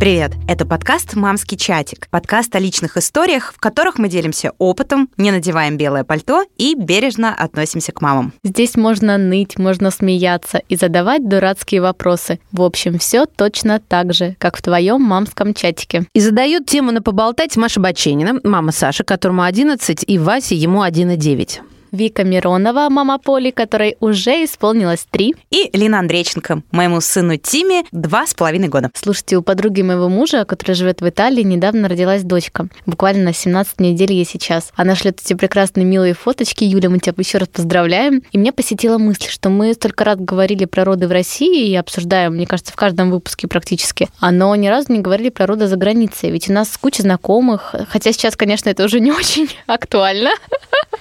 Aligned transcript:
Привет! 0.00 0.32
Это 0.48 0.64
подкаст 0.64 1.14
«Мамский 1.14 1.58
чатик». 1.58 2.08
Подкаст 2.08 2.56
о 2.56 2.58
личных 2.58 2.96
историях, 2.96 3.52
в 3.54 3.60
которых 3.60 3.98
мы 3.98 4.08
делимся 4.08 4.52
опытом, 4.56 5.10
не 5.18 5.30
надеваем 5.30 5.76
белое 5.76 6.04
пальто 6.04 6.42
и 6.56 6.74
бережно 6.74 7.34
относимся 7.34 7.92
к 7.92 8.00
мамам. 8.00 8.32
Здесь 8.42 8.76
можно 8.76 9.18
ныть, 9.18 9.58
можно 9.58 9.90
смеяться 9.90 10.62
и 10.70 10.76
задавать 10.76 11.28
дурацкие 11.28 11.82
вопросы. 11.82 12.40
В 12.50 12.62
общем, 12.62 12.98
все 12.98 13.26
точно 13.26 13.78
так 13.78 14.14
же, 14.14 14.36
как 14.38 14.56
в 14.56 14.62
твоем 14.62 15.02
мамском 15.02 15.52
чатике. 15.52 16.06
И 16.14 16.20
задает 16.20 16.64
тему 16.64 16.92
на 16.92 17.02
поболтать 17.02 17.58
Маша 17.58 17.78
Баченина, 17.78 18.40
мама 18.42 18.72
Саши, 18.72 19.04
которому 19.04 19.42
11, 19.42 20.02
и 20.06 20.18
Васе 20.18 20.56
ему 20.56 20.82
1,9. 20.82 21.60
Вика 21.92 22.24
Миронова, 22.24 22.88
мама 22.88 23.18
Поли, 23.18 23.50
которой 23.50 23.96
уже 24.00 24.44
исполнилось 24.44 25.06
три. 25.10 25.34
И 25.50 25.70
Лина 25.72 25.98
Андрейченко, 25.98 26.62
моему 26.70 27.00
сыну 27.00 27.36
Тиме, 27.36 27.84
два 27.92 28.26
с 28.26 28.34
половиной 28.34 28.68
года. 28.68 28.90
Слушайте, 28.94 29.36
у 29.36 29.42
подруги 29.42 29.82
моего 29.82 30.08
мужа, 30.08 30.44
которая 30.44 30.74
живет 30.74 31.00
в 31.00 31.08
Италии, 31.08 31.42
недавно 31.42 31.88
родилась 31.88 32.22
дочка. 32.22 32.68
Буквально 32.86 33.24
на 33.24 33.32
17 33.32 33.80
недель 33.80 34.12
ей 34.12 34.24
сейчас. 34.24 34.72
Она 34.76 34.94
шлет 34.94 35.20
эти 35.24 35.34
прекрасные 35.34 35.84
милые 35.84 36.14
фоточки. 36.14 36.64
Юля, 36.64 36.90
мы 36.90 36.98
тебя 36.98 37.14
еще 37.16 37.38
раз 37.38 37.48
поздравляем. 37.48 38.22
И 38.32 38.38
меня 38.38 38.52
посетила 38.52 38.98
мысль, 38.98 39.28
что 39.28 39.50
мы 39.50 39.74
столько 39.74 40.04
раз 40.04 40.18
говорили 40.18 40.64
про 40.64 40.84
роды 40.84 41.08
в 41.08 41.12
России 41.12 41.68
и 41.68 41.76
обсуждаем, 41.76 42.34
мне 42.34 42.46
кажется, 42.46 42.72
в 42.72 42.76
каждом 42.76 43.10
выпуске 43.10 43.48
практически. 43.48 44.08
А 44.20 44.30
но 44.30 44.54
ни 44.54 44.68
разу 44.68 44.92
не 44.92 45.00
говорили 45.00 45.30
про 45.30 45.46
роды 45.46 45.66
за 45.66 45.76
границей. 45.76 46.30
Ведь 46.30 46.48
у 46.48 46.52
нас 46.52 46.76
куча 46.76 47.02
знакомых. 47.02 47.74
Хотя 47.88 48.12
сейчас, 48.12 48.36
конечно, 48.36 48.68
это 48.70 48.84
уже 48.84 49.00
не 49.00 49.12
очень 49.12 49.48
актуально. 49.66 50.30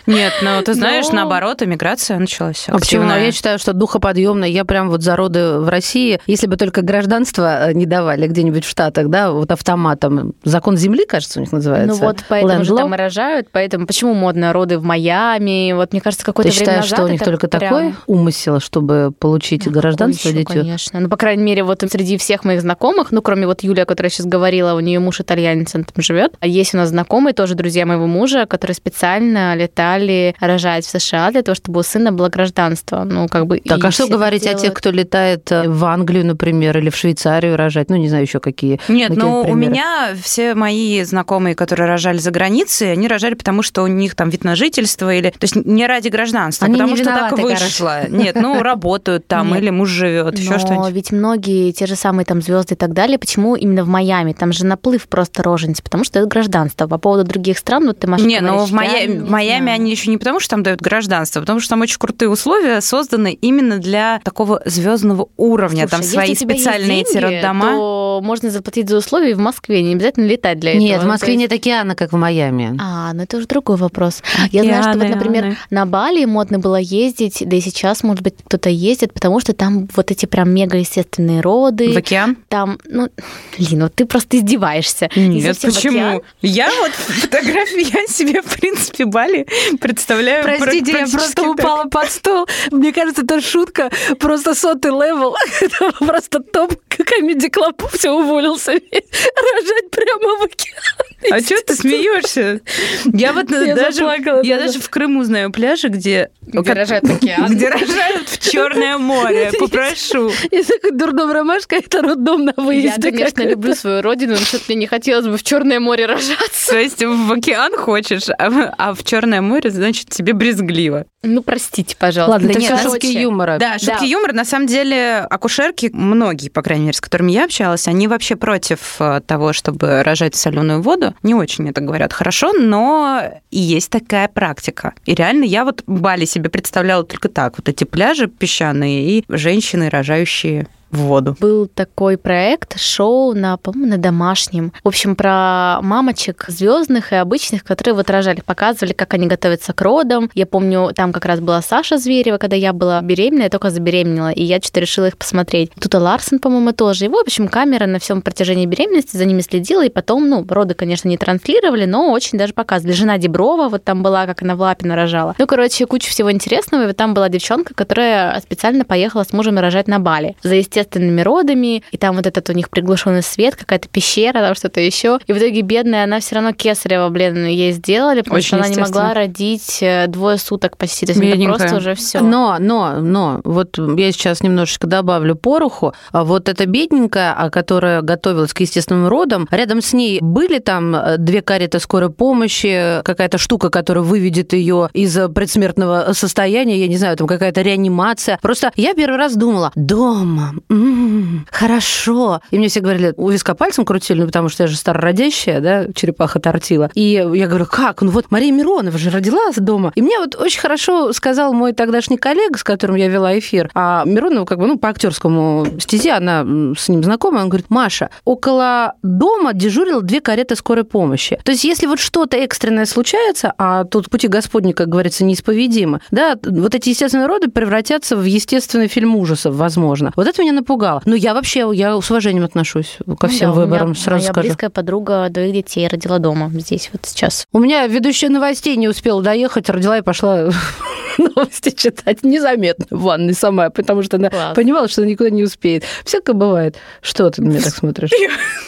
Нет, 0.05 0.33
ну 0.41 0.61
ты 0.63 0.73
знаешь, 0.79 1.07
Но... 1.09 1.15
наоборот, 1.15 1.61
эмиграция 1.61 2.17
началась. 2.19 2.65
А 2.67 2.77
почему? 2.77 3.09
Я 3.09 3.31
считаю, 3.31 3.59
что 3.59 3.73
духоподъемно. 3.73 4.45
Я 4.45 4.65
прям 4.65 4.89
вот 4.89 5.01
за 5.01 5.15
роды 5.15 5.59
в 5.59 5.69
России, 5.69 6.19
если 6.25 6.47
бы 6.47 6.57
только 6.57 6.81
гражданство 6.81 7.69
э, 7.69 7.73
не 7.73 7.85
давали 7.85 8.27
где-нибудь 8.27 8.65
в 8.65 8.69
Штатах, 8.69 9.09
да, 9.09 9.31
вот 9.31 9.51
автоматом. 9.51 10.33
Закон 10.43 10.77
земли, 10.77 11.05
кажется, 11.05 11.39
у 11.39 11.41
них 11.41 11.51
называется. 11.51 11.99
Ну 11.99 12.07
вот 12.07 12.23
поэтому 12.27 12.63
же 12.63 12.75
там 12.75 12.93
и 12.93 12.97
рожают, 12.97 13.47
поэтому 13.51 13.85
почему 13.85 14.13
модно 14.13 14.53
роды 14.53 14.77
в 14.77 14.83
Майами? 14.83 15.73
Вот 15.73 15.91
мне 15.91 16.01
кажется, 16.01 16.25
какое-то 16.25 16.51
Ты 16.51 16.57
время 16.57 16.81
считаешь, 16.81 16.85
что 16.91 17.05
у 17.05 17.07
них 17.07 17.21
только 17.21 17.47
прям... 17.47 17.61
такой 17.61 17.95
умысел, 18.07 18.59
чтобы 18.59 19.11
получить 19.17 19.65
ну, 19.65 19.71
гражданство 19.71 20.29
еще, 20.29 20.39
детей? 20.39 20.61
Конечно. 20.61 20.99
Ну, 20.99 21.09
по 21.09 21.17
крайней 21.17 21.43
мере, 21.43 21.63
вот 21.63 21.83
среди 21.89 22.17
всех 22.17 22.43
моих 22.43 22.61
знакомых, 22.61 23.11
ну, 23.11 23.21
кроме 23.21 23.47
вот 23.47 23.63
Юлия, 23.63 23.85
которая 23.85 24.09
сейчас 24.09 24.25
говорила, 24.25 24.73
у 24.73 24.79
нее 24.79 24.99
муж 24.99 25.21
итальянец, 25.21 25.75
он 25.75 25.83
там 25.83 26.01
живет. 26.03 26.33
А 26.39 26.47
есть 26.47 26.73
у 26.73 26.77
нас 26.77 26.89
знакомые, 26.89 27.33
тоже 27.33 27.55
друзья 27.55 27.85
моего 27.85 28.07
мужа, 28.07 28.45
которые 28.45 28.75
специально 28.75 29.55
летали 29.55 30.35
рожать 30.39 30.68
в 30.85 30.89
США 30.89 31.31
для 31.31 31.41
того, 31.41 31.55
чтобы 31.55 31.79
у 31.79 31.83
сына 31.83 32.11
было 32.11 32.29
гражданство. 32.29 33.03
Ну, 33.03 33.27
как 33.27 33.47
бы 33.47 33.59
так, 33.59 33.83
а 33.83 33.91
что 33.91 34.07
говорить 34.07 34.43
делают... 34.43 34.61
о 34.61 34.65
тех, 34.65 34.73
кто 34.73 34.91
летает 34.91 35.51
э, 35.51 35.67
в 35.67 35.83
Англию, 35.85 36.25
например, 36.25 36.77
или 36.77 36.89
в 36.89 36.95
Швейцарию 36.95 37.57
рожать? 37.57 37.89
Ну, 37.89 37.95
не 37.95 38.09
знаю 38.09 38.23
еще 38.23 38.39
какие. 38.39 38.79
Нет, 38.87 39.11
ну, 39.15 39.41
у 39.41 39.55
меня 39.55 40.15
все 40.21 40.55
мои 40.55 41.03
знакомые, 41.03 41.55
которые 41.55 41.87
рожали 41.87 42.17
за 42.17 42.31
границей, 42.31 42.91
они 42.91 43.07
рожали, 43.07 43.33
потому 43.33 43.63
что 43.63 43.83
у 43.83 43.87
них 43.87 44.15
там 44.15 44.29
вид 44.29 44.43
на 44.43 44.55
жительство 44.55 45.13
или... 45.13 45.29
То 45.29 45.43
есть 45.43 45.55
не 45.55 45.87
ради 45.87 46.09
гражданства, 46.09 46.65
они 46.65 46.75
потому 46.75 46.95
что 46.95 47.05
так 47.05 47.37
вышло. 47.37 48.07
Нет, 48.09 48.35
ну, 48.35 48.61
работают 48.61 49.27
там, 49.27 49.55
или 49.55 49.69
муж 49.69 49.89
живет, 49.89 50.37
еще 50.37 50.59
что-нибудь. 50.59 50.91
ведь 50.91 51.11
многие, 51.11 51.71
те 51.71 51.85
же 51.85 51.95
самые 51.95 52.25
там 52.25 52.41
звезды 52.41 52.75
и 52.75 52.77
так 52.77 52.93
далее, 52.93 53.17
почему 53.17 53.55
именно 53.55 53.83
в 53.83 53.87
Майами? 53.87 54.33
Там 54.33 54.53
же 54.53 54.65
наплыв 54.65 55.07
просто 55.07 55.43
рожениц, 55.43 55.81
потому 55.81 56.03
что 56.03 56.19
это 56.19 56.27
гражданство. 56.27 56.87
По 56.87 56.97
поводу 56.97 57.23
других 57.23 57.57
стран, 57.57 57.85
вот 57.87 57.99
ты, 57.99 58.07
Маша, 58.07 58.25
Не, 58.25 58.41
ну 58.41 58.65
в 58.65 58.71
Майами 58.71 59.71
они 59.71 59.91
еще 59.91 60.09
не 60.11 60.17
потому, 60.17 60.39
что 60.39 60.51
там 60.51 60.58
дают 60.63 60.81
гражданство, 60.81 61.39
потому 61.39 61.59
что 61.59 61.69
там 61.69 61.81
очень 61.81 61.97
крутые 61.97 62.29
условия 62.29 62.81
созданы 62.81 63.33
именно 63.33 63.79
для 63.79 64.19
такого 64.23 64.61
звездного 64.65 65.29
уровня. 65.37 65.87
Слушай, 65.87 65.91
там 65.91 66.03
свои 66.03 66.35
специальные 66.35 67.01
эти 67.01 67.17
роддома. 67.17 67.71
То 67.71 68.21
можно 68.23 68.49
заплатить 68.49 68.89
за 68.89 68.97
условия 68.97 69.35
в 69.35 69.39
Москве, 69.39 69.81
не 69.81 69.93
обязательно 69.93 70.25
летать 70.25 70.59
для 70.59 70.71
этого. 70.71 70.83
Нет, 70.83 71.03
в 71.03 71.07
Москве 71.07 71.33
есть... 71.33 71.39
нет 71.41 71.53
океана, 71.53 71.95
как 71.95 72.11
в 72.11 72.15
Майами. 72.15 72.77
А, 72.79 73.13
ну 73.13 73.23
это 73.23 73.37
уже 73.37 73.47
другой 73.47 73.77
вопрос. 73.77 74.21
Океаны, 74.43 74.65
Я 74.65 74.81
знаю, 74.81 74.83
что 74.93 75.05
вот, 75.05 75.15
например, 75.15 75.57
на 75.69 75.85
Бали 75.85 76.25
модно 76.25 76.59
было 76.59 76.77
ездить, 76.77 77.43
да 77.45 77.55
и 77.55 77.61
сейчас, 77.61 78.03
может 78.03 78.23
быть, 78.23 78.35
кто-то 78.45 78.69
ездит, 78.69 79.13
потому 79.13 79.39
что 79.39 79.53
там 79.53 79.87
вот 79.95 80.11
эти 80.11 80.25
прям 80.25 80.51
мега 80.51 80.77
естественные 80.77 81.41
роды. 81.41 81.93
В 81.93 81.97
океан? 81.97 82.37
Там, 82.47 82.79
ну, 82.85 83.09
Лин, 83.57 83.83
вот 83.83 83.95
ты 83.95 84.05
просто 84.05 84.37
издеваешься. 84.37 85.09
Нет, 85.15 85.57
почему? 85.61 86.23
Я 86.41 86.69
вот 86.81 86.91
фотографии, 86.91 87.95
я 87.95 88.07
себе, 88.07 88.41
в 88.41 88.59
принципе, 88.59 89.05
Бали 89.05 89.47
представляю 89.79 90.45
Простите, 90.57 90.91
я 90.91 91.07
просто 91.07 91.49
упала 91.49 91.85
под 91.85 92.11
стол. 92.11 92.47
Мне 92.71 92.93
кажется, 92.93 93.23
это 93.23 93.41
шутка, 93.41 93.89
просто 94.19 94.55
сотый 94.55 94.91
левел. 94.91 95.35
Это 95.61 95.91
просто 95.99 96.39
топ 96.39 96.73
Comedy 97.09 97.49
Club 97.49 97.81
все 97.93 98.11
уволился. 98.11 98.71
Рожать 98.71 99.91
прямо 99.91 100.37
в 100.37 100.43
океане. 100.43 101.09
А 101.31 101.39
что 101.41 101.61
ты 101.65 101.75
смеешься? 101.75 102.61
Я 103.05 103.33
вот 103.33 103.51
я 103.51 103.75
даже, 103.75 104.03
я 104.43 104.57
даже 104.57 104.79
в 104.79 104.89
Крыму 104.89 105.23
знаю 105.23 105.51
пляжи, 105.51 105.89
где... 105.89 106.29
Где 106.41 106.73
рожают 106.73 107.07
в 107.07 107.15
океан. 107.15 107.47
Где 107.55 107.69
рожают 107.69 108.29
в 108.29 108.51
Черное 108.51 108.97
море. 108.97 109.51
Попрошу. 109.59 110.31
И 110.49 110.63
такой 110.63 110.91
дурдом 110.91 111.31
ромашка, 111.31 111.75
это 111.75 112.01
роддом 112.01 112.45
на 112.45 112.53
выезде. 112.55 113.09
Я, 113.09 113.11
конечно, 113.11 113.41
люблю 113.43 113.75
свою 113.75 114.01
родину, 114.01 114.33
но 114.33 114.39
что-то 114.39 114.63
мне 114.69 114.77
не 114.77 114.87
хотелось 114.87 115.27
бы 115.27 115.37
в 115.37 115.43
Черное 115.43 115.79
море 115.79 116.05
рожаться. 116.05 116.71
То 116.71 116.79
есть 116.79 117.03
в 117.03 117.31
океан 117.31 117.75
хочешь, 117.75 118.29
а, 118.29 118.73
а 118.77 118.93
в 118.93 119.03
Черное 119.03 119.41
море, 119.41 119.69
значит, 119.69 120.09
тебе 120.09 120.33
брезгливо. 120.39 121.05
Ну, 121.21 121.43
простите, 121.43 121.95
пожалуйста. 121.97 122.31
Ладно, 122.31 122.49
это 122.49 122.59
все 122.61 122.77
шутки 122.77 123.07
юмора. 123.07 123.57
Да, 123.59 123.77
шутки 123.77 123.99
да. 123.99 124.05
юмора. 124.05 124.31
На 124.33 124.45
самом 124.45 124.67
деле, 124.67 125.17
акушерки, 125.29 125.89
многие, 125.93 126.49
по 126.49 126.61
крайней 126.61 126.85
мере, 126.85 126.95
с 126.95 127.01
которыми 127.01 127.33
я 127.33 127.43
общалась, 127.43 127.87
они 127.87 128.07
вообще 128.07 128.37
против 128.37 128.95
э, 128.99 129.21
того, 129.27 129.51
чтобы 129.51 130.01
рожать 130.01 130.35
соленую 130.35 130.81
воду. 130.81 131.13
Не 131.21 131.35
очень 131.35 131.69
это 131.69 131.81
говорят 131.81 132.13
хорошо, 132.13 132.53
но 132.53 133.21
и 133.51 133.59
есть 133.59 133.89
такая 133.89 134.29
практика. 134.29 134.93
И 135.05 135.13
реально 135.13 135.43
я 135.43 135.65
вот 135.65 135.83
Бали 135.85 136.23
себе 136.23 136.49
представляла 136.49 137.03
только 137.03 137.27
так. 137.27 137.57
Вот 137.57 137.67
эти 137.67 137.83
пляжи 137.83 138.27
песчаные 138.27 139.19
и 139.19 139.25
женщины, 139.27 139.89
рожающие 139.89 140.67
в 140.91 140.97
воду. 140.97 141.35
Был 141.39 141.67
такой 141.67 142.17
проект, 142.17 142.79
шоу 142.79 143.33
на, 143.33 143.57
по-моему, 143.57 143.91
на 143.91 143.97
домашнем. 143.97 144.73
В 144.83 144.87
общем, 144.87 145.15
про 145.15 145.79
мамочек 145.81 146.45
звездных 146.47 147.13
и 147.13 147.15
обычных, 147.15 147.63
которые 147.63 147.93
вот 147.93 148.09
рожали, 148.09 148.41
показывали, 148.41 148.93
как 148.93 149.13
они 149.13 149.27
готовятся 149.27 149.73
к 149.73 149.81
родам. 149.81 150.29
Я 150.33 150.45
помню, 150.45 150.91
там 150.95 151.13
как 151.13 151.25
раз 151.25 151.39
была 151.39 151.61
Саша 151.61 151.97
Зверева, 151.97 152.37
когда 152.37 152.55
я 152.55 152.73
была 152.73 153.01
беременна, 153.01 153.43
я 153.43 153.49
только 153.49 153.69
забеременела, 153.69 154.31
и 154.31 154.43
я 154.43 154.57
что-то 154.57 154.79
решила 154.79 155.05
их 155.05 155.17
посмотреть. 155.17 155.71
Тут 155.79 155.93
Ларсон, 155.93 156.39
по-моему, 156.39 156.71
тоже. 156.73 157.05
И, 157.05 157.09
в 157.09 157.15
общем, 157.15 157.47
камера 157.47 157.85
на 157.85 157.99
всем 157.99 158.21
протяжении 158.21 158.65
беременности 158.65 159.15
за 159.15 159.25
ними 159.25 159.41
следила, 159.41 159.85
и 159.85 159.89
потом, 159.89 160.27
ну, 160.29 160.45
роды, 160.47 160.73
конечно, 160.73 161.07
не 161.07 161.17
транслировали, 161.17 161.85
но 161.85 162.11
очень 162.11 162.37
даже 162.37 162.53
показывали. 162.53 162.93
Жена 162.93 163.17
Деброва 163.17 163.69
вот 163.69 163.83
там 163.83 164.03
была, 164.03 164.25
как 164.25 164.41
она 164.41 164.55
в 164.55 164.61
лапе 164.61 164.87
нарожала. 164.87 165.35
Ну, 165.37 165.47
короче, 165.47 165.85
куча 165.85 166.09
всего 166.09 166.31
интересного, 166.31 166.83
и 166.83 166.87
вот 166.87 166.97
там 166.97 167.13
была 167.13 167.29
девчонка, 167.29 167.73
которая 167.73 168.39
специально 168.41 168.85
поехала 168.85 169.23
с 169.23 169.33
мужем 169.33 169.59
рожать 169.59 169.87
на 169.87 169.99
Бали. 169.99 170.35
За 170.43 170.55
естественно 170.55 170.78
естественными 170.79 171.21
родами, 171.21 171.83
и 171.91 171.97
там 171.97 172.15
вот 172.15 172.25
этот 172.25 172.49
у 172.49 172.53
них 172.53 172.69
приглушенный 172.69 173.23
свет, 173.23 173.55
какая-то 173.55 173.87
пещера, 173.89 174.39
там 174.39 174.55
что-то 174.55 174.79
еще. 174.79 175.19
И 175.27 175.33
в 175.33 175.37
итоге 175.37 175.61
бедная, 175.61 176.03
она 176.03 176.19
все 176.19 176.35
равно 176.35 176.53
кесарево, 176.53 177.09
блин, 177.09 177.45
ей 177.45 177.71
сделали, 177.71 178.21
потому 178.21 178.37
Очень 178.37 178.47
что 178.47 178.57
она 178.57 178.67
не 178.69 178.77
могла 178.77 179.13
родить 179.13 179.79
э, 179.81 180.07
двое 180.07 180.37
суток 180.37 180.77
почти. 180.77 181.05
То 181.05 181.13
есть 181.13 181.23
это 181.23 181.43
просто 181.45 181.77
уже 181.77 181.95
все. 181.95 182.21
Но, 182.21 182.57
но, 182.59 182.97
но, 182.99 183.41
вот 183.43 183.77
я 183.77 184.11
сейчас 184.11 184.41
немножечко 184.41 184.87
добавлю 184.87 185.35
пороху. 185.35 185.93
А 186.11 186.23
вот 186.23 186.49
эта 186.49 186.65
бедненькая, 186.65 187.33
а 187.33 187.49
которая 187.49 188.01
готовилась 188.01 188.53
к 188.53 188.61
естественным 188.61 189.07
родам, 189.07 189.47
рядом 189.51 189.81
с 189.81 189.93
ней 189.93 190.19
были 190.21 190.59
там 190.59 190.95
э, 190.95 191.17
две 191.17 191.41
кареты 191.41 191.79
скорой 191.79 192.09
помощи, 192.09 193.01
какая-то 193.03 193.37
штука, 193.37 193.69
которая 193.69 194.03
выведет 194.03 194.53
ее 194.53 194.89
из 194.93 195.17
предсмертного 195.33 196.13
состояния, 196.13 196.77
я 196.77 196.87
не 196.87 196.97
знаю, 196.97 197.17
там 197.17 197.27
какая-то 197.27 197.61
реанимация. 197.61 198.39
Просто 198.41 198.71
я 198.75 198.93
первый 198.93 199.17
раз 199.17 199.35
думала, 199.35 199.71
дома, 199.75 200.53
м-м, 200.69 201.47
хорошо. 201.51 202.41
И 202.51 202.57
мне 202.57 202.67
все 202.67 202.79
говорили, 202.79 203.13
у 203.17 203.29
виска 203.29 203.55
пальцем 203.55 203.85
крутили, 203.85 204.21
ну, 204.21 204.25
потому 204.27 204.49
что 204.49 204.63
я 204.63 204.67
же 204.67 204.75
старородящая, 204.75 205.61
да, 205.61 205.85
черепаха 205.93 206.39
тортила. 206.39 206.89
И 206.93 207.23
я 207.33 207.47
говорю, 207.47 207.65
как? 207.65 208.01
Ну 208.01 208.11
вот 208.11 208.31
Мария 208.31 208.51
Миронова 208.51 208.97
же 208.97 209.09
родилась 209.09 209.55
дома. 209.55 209.91
И 209.95 210.01
мне 210.01 210.19
вот 210.19 210.35
очень 210.35 210.59
хорошо 210.59 211.13
сказал 211.13 211.53
мой 211.53 211.73
тогдашний 211.73 212.17
коллега, 212.17 212.57
с 212.57 212.63
которым 212.63 212.95
я 212.95 213.07
вела 213.07 213.37
эфир, 213.37 213.69
а 213.73 214.03
Миронова 214.05 214.45
как 214.45 214.59
бы, 214.59 214.67
ну, 214.67 214.77
по 214.77 214.89
актерскому 214.89 215.65
стезе, 215.79 216.11
она 216.11 216.45
с 216.77 216.89
ним 216.89 217.03
знакома, 217.03 217.39
он 217.39 217.49
говорит, 217.49 217.69
Маша, 217.69 218.09
около 218.25 218.93
дома 219.03 219.53
дежурила 219.53 220.01
две 220.01 220.21
кареты 220.21 220.55
скорой 220.55 220.83
помощи. 220.83 221.39
То 221.43 221.51
есть 221.51 221.63
если 221.63 221.87
вот 221.87 221.99
что-то 221.99 222.37
экстренное 222.37 222.85
случается, 222.85 223.53
а 223.57 223.83
тут 223.85 224.09
пути 224.09 224.27
Господни, 224.27 224.73
как 224.73 224.89
говорится, 224.89 225.23
неисповедимы, 225.23 226.01
да, 226.11 226.37
вот 226.43 226.75
эти 226.75 226.89
естественные 226.89 227.27
роды 227.27 227.49
превратятся 227.49 228.15
в 228.15 228.23
естественный 228.23 228.87
фильм 228.87 229.15
ужасов, 229.15 229.55
возможно. 229.55 230.11
Вот 230.15 230.27
это 230.27 230.41
меня 230.41 230.58
напугало. 230.59 231.01
Но 231.05 231.15
я 231.15 231.33
вообще, 231.33 231.69
я 231.73 231.99
с 231.99 232.11
уважением 232.11 232.45
отношусь 232.45 232.97
ко 232.99 233.27
ну 233.27 233.27
всем 233.27 233.49
да, 233.51 233.55
выборам, 233.55 233.95
сразу 233.95 234.23
моя 234.23 234.31
скажу. 234.31 234.47
близкая 234.47 234.69
подруга 234.69 235.27
двоих 235.29 235.53
детей 235.53 235.87
родила 235.87 236.19
дома, 236.19 236.49
здесь 236.53 236.89
вот 236.93 237.05
сейчас. 237.05 237.47
У 237.51 237.59
меня 237.59 237.87
ведущая 237.87 238.29
новостей 238.29 238.75
не 238.75 238.87
успела 238.87 239.21
доехать, 239.21 239.69
родила 239.69 239.97
и 239.97 240.01
пошла 240.01 240.49
новости 241.17 241.71
читать 241.71 242.23
незаметно 242.23 242.85
в 242.89 243.01
ванной 243.01 243.33
сама, 243.33 243.69
потому 243.69 244.03
что 244.03 244.17
она 244.17 244.29
Класс. 244.29 244.55
понимала, 244.55 244.87
что 244.87 245.01
она 245.01 245.11
никуда 245.11 245.29
не 245.29 245.43
успеет. 245.43 245.83
Всякое 246.05 246.33
бывает. 246.33 246.77
Что 247.01 247.29
ты 247.29 247.41
на 247.41 247.49
меня 247.49 247.61
так 247.61 247.75
смотришь? 247.75 248.11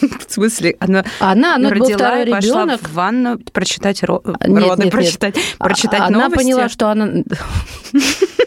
В 0.00 0.32
смысле? 0.32 0.76
Она, 0.80 1.04
она, 1.20 1.56
она 1.56 1.70
родила 1.70 2.22
и 2.22 2.30
пошла 2.30 2.76
в 2.76 2.92
ванну 2.92 3.38
прочитать 3.38 4.02
ро... 4.02 4.22
нет, 4.46 4.68
роды, 4.68 4.84
нет, 4.84 4.92
прочитать, 4.92 5.36
нет. 5.36 5.44
прочитать 5.58 6.00
она 6.00 6.28
новости. 6.28 6.34
Она 6.34 6.36
поняла, 6.36 6.68
что 6.68 6.88
она... 6.88 7.08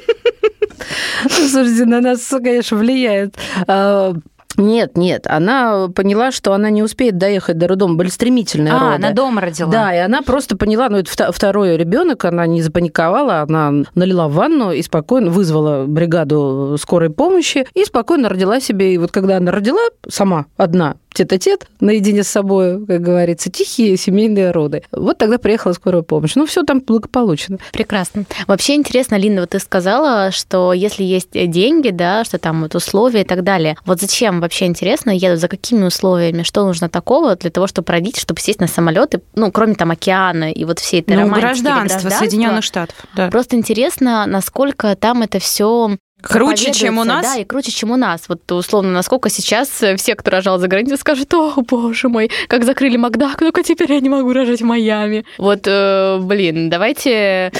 Слушайте, 1.29 1.85
на 1.85 2.01
нас, 2.01 2.27
конечно, 2.41 2.77
влияет 2.77 3.35
а, 3.67 4.13
нет, 4.57 4.95
нет, 4.97 5.27
она 5.27 5.89
поняла, 5.89 6.31
что 6.31 6.53
она 6.53 6.69
не 6.69 6.81
успеет 6.81 7.17
доехать 7.17 7.57
до 7.57 7.67
роддома, 7.67 7.95
были 7.95 8.09
стремительные 8.09 8.73
а, 8.73 8.79
роды. 8.79 8.95
она 8.95 9.11
дома 9.11 9.41
родила. 9.41 9.69
Да, 9.69 9.93
и 9.93 9.97
она 9.97 10.21
просто 10.21 10.55
поняла, 10.55 10.89
ну 10.89 10.97
это 10.97 11.31
второй 11.31 11.75
ребенок, 11.77 12.25
она 12.25 12.45
не 12.47 12.61
запаниковала, 12.61 13.41
она 13.41 13.83
налила 13.95 14.27
ванну 14.27 14.71
и 14.71 14.81
спокойно 14.81 15.29
вызвала 15.29 15.85
бригаду 15.85 16.77
скорой 16.79 17.09
помощи 17.09 17.67
и 17.73 17.83
спокойно 17.85 18.29
родила 18.29 18.59
себе. 18.59 18.93
И 18.93 18.97
вот 18.97 19.11
когда 19.11 19.37
она 19.37 19.51
родила 19.51 19.81
сама 20.07 20.45
одна, 20.57 20.95
тет-а-тет, 21.15 21.67
наедине 21.79 22.23
с 22.23 22.27
собой, 22.27 22.85
как 22.85 23.01
говорится, 23.01 23.49
тихие 23.49 23.97
семейные 23.97 24.51
роды. 24.51 24.83
Вот 24.91 25.17
тогда 25.17 25.37
приехала 25.37 25.73
скорая 25.73 26.03
помощь. 26.03 26.35
Ну, 26.35 26.45
все 26.45 26.63
там 26.63 26.81
благополучно. 26.81 27.57
Прекрасно. 27.71 28.25
Вообще 28.47 28.75
интересно, 28.75 29.15
Линда, 29.15 29.41
вот 29.41 29.51
ты 29.51 29.59
сказала, 29.59 30.31
что 30.31 30.73
если 30.73 31.03
есть 31.03 31.31
деньги, 31.31 31.89
да, 31.89 32.23
что 32.23 32.37
там 32.37 32.61
вот 32.61 32.75
условия 32.75 33.21
и 33.21 33.25
так 33.25 33.43
далее. 33.43 33.77
Вот 33.85 33.99
зачем 33.99 34.41
вообще 34.41 34.65
интересно 34.65 35.11
едут, 35.11 35.39
за 35.39 35.47
какими 35.47 35.85
условиями, 35.85 36.43
что 36.43 36.65
нужно 36.65 36.89
такого 36.89 37.35
для 37.35 37.49
того, 37.49 37.67
чтобы 37.67 37.91
родить, 37.91 38.19
чтобы 38.19 38.39
сесть 38.39 38.59
на 38.59 38.67
самолеты, 38.67 39.21
ну, 39.35 39.51
кроме 39.51 39.75
там 39.75 39.91
океана 39.91 40.51
и 40.51 40.65
вот 40.65 40.79
всей 40.79 41.01
этой 41.01 41.15
ну, 41.15 41.23
романтики 41.23 41.63
гражданство, 41.63 42.09
Соединенных 42.09 42.63
Штатов. 42.63 42.95
Да. 43.15 43.29
Просто 43.29 43.55
интересно, 43.55 44.25
насколько 44.27 44.95
там 44.95 45.21
это 45.21 45.39
все 45.39 45.97
Круче, 46.25 46.73
чем 46.73 46.97
у 46.97 47.03
нас? 47.03 47.23
Да, 47.23 47.35
и 47.37 47.45
круче, 47.45 47.71
чем 47.71 47.91
у 47.91 47.95
нас. 47.95 48.23
Вот 48.27 48.51
условно, 48.51 48.91
насколько 48.91 49.29
сейчас 49.29 49.69
все, 49.69 50.15
кто 50.15 50.31
рожал 50.31 50.59
за 50.59 50.67
границей, 50.67 50.97
скажут, 50.97 51.33
о, 51.33 51.53
боже 51.61 52.09
мой, 52.09 52.29
как 52.47 52.63
закрыли 52.63 52.97
Макдак, 52.97 53.41
ну-ка 53.41 53.63
теперь 53.63 53.93
я 53.93 53.99
не 53.99 54.09
могу 54.09 54.33
рожать 54.33 54.61
в 54.61 54.65
Майами. 54.65 55.25
Вот, 55.37 55.61
э, 55.65 56.19
блин, 56.21 56.69
давайте... 56.69 57.51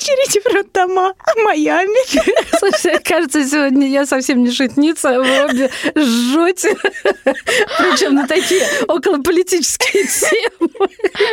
Очередь 0.00 0.42
в 0.42 0.54
роддома 0.54 1.12
Майами. 1.44 2.58
Слушай, 2.58 2.98
кажется, 3.04 3.44
сегодня 3.44 3.88
я 3.88 4.06
совсем 4.06 4.42
не 4.42 4.50
шутница, 4.50 5.20
вы 5.20 5.44
обе 5.44 5.70
жжете. 5.94 6.74
Причем 7.24 8.14
на 8.14 8.26
такие 8.26 8.62
околополитические 8.88 10.04
темы. 10.04 10.88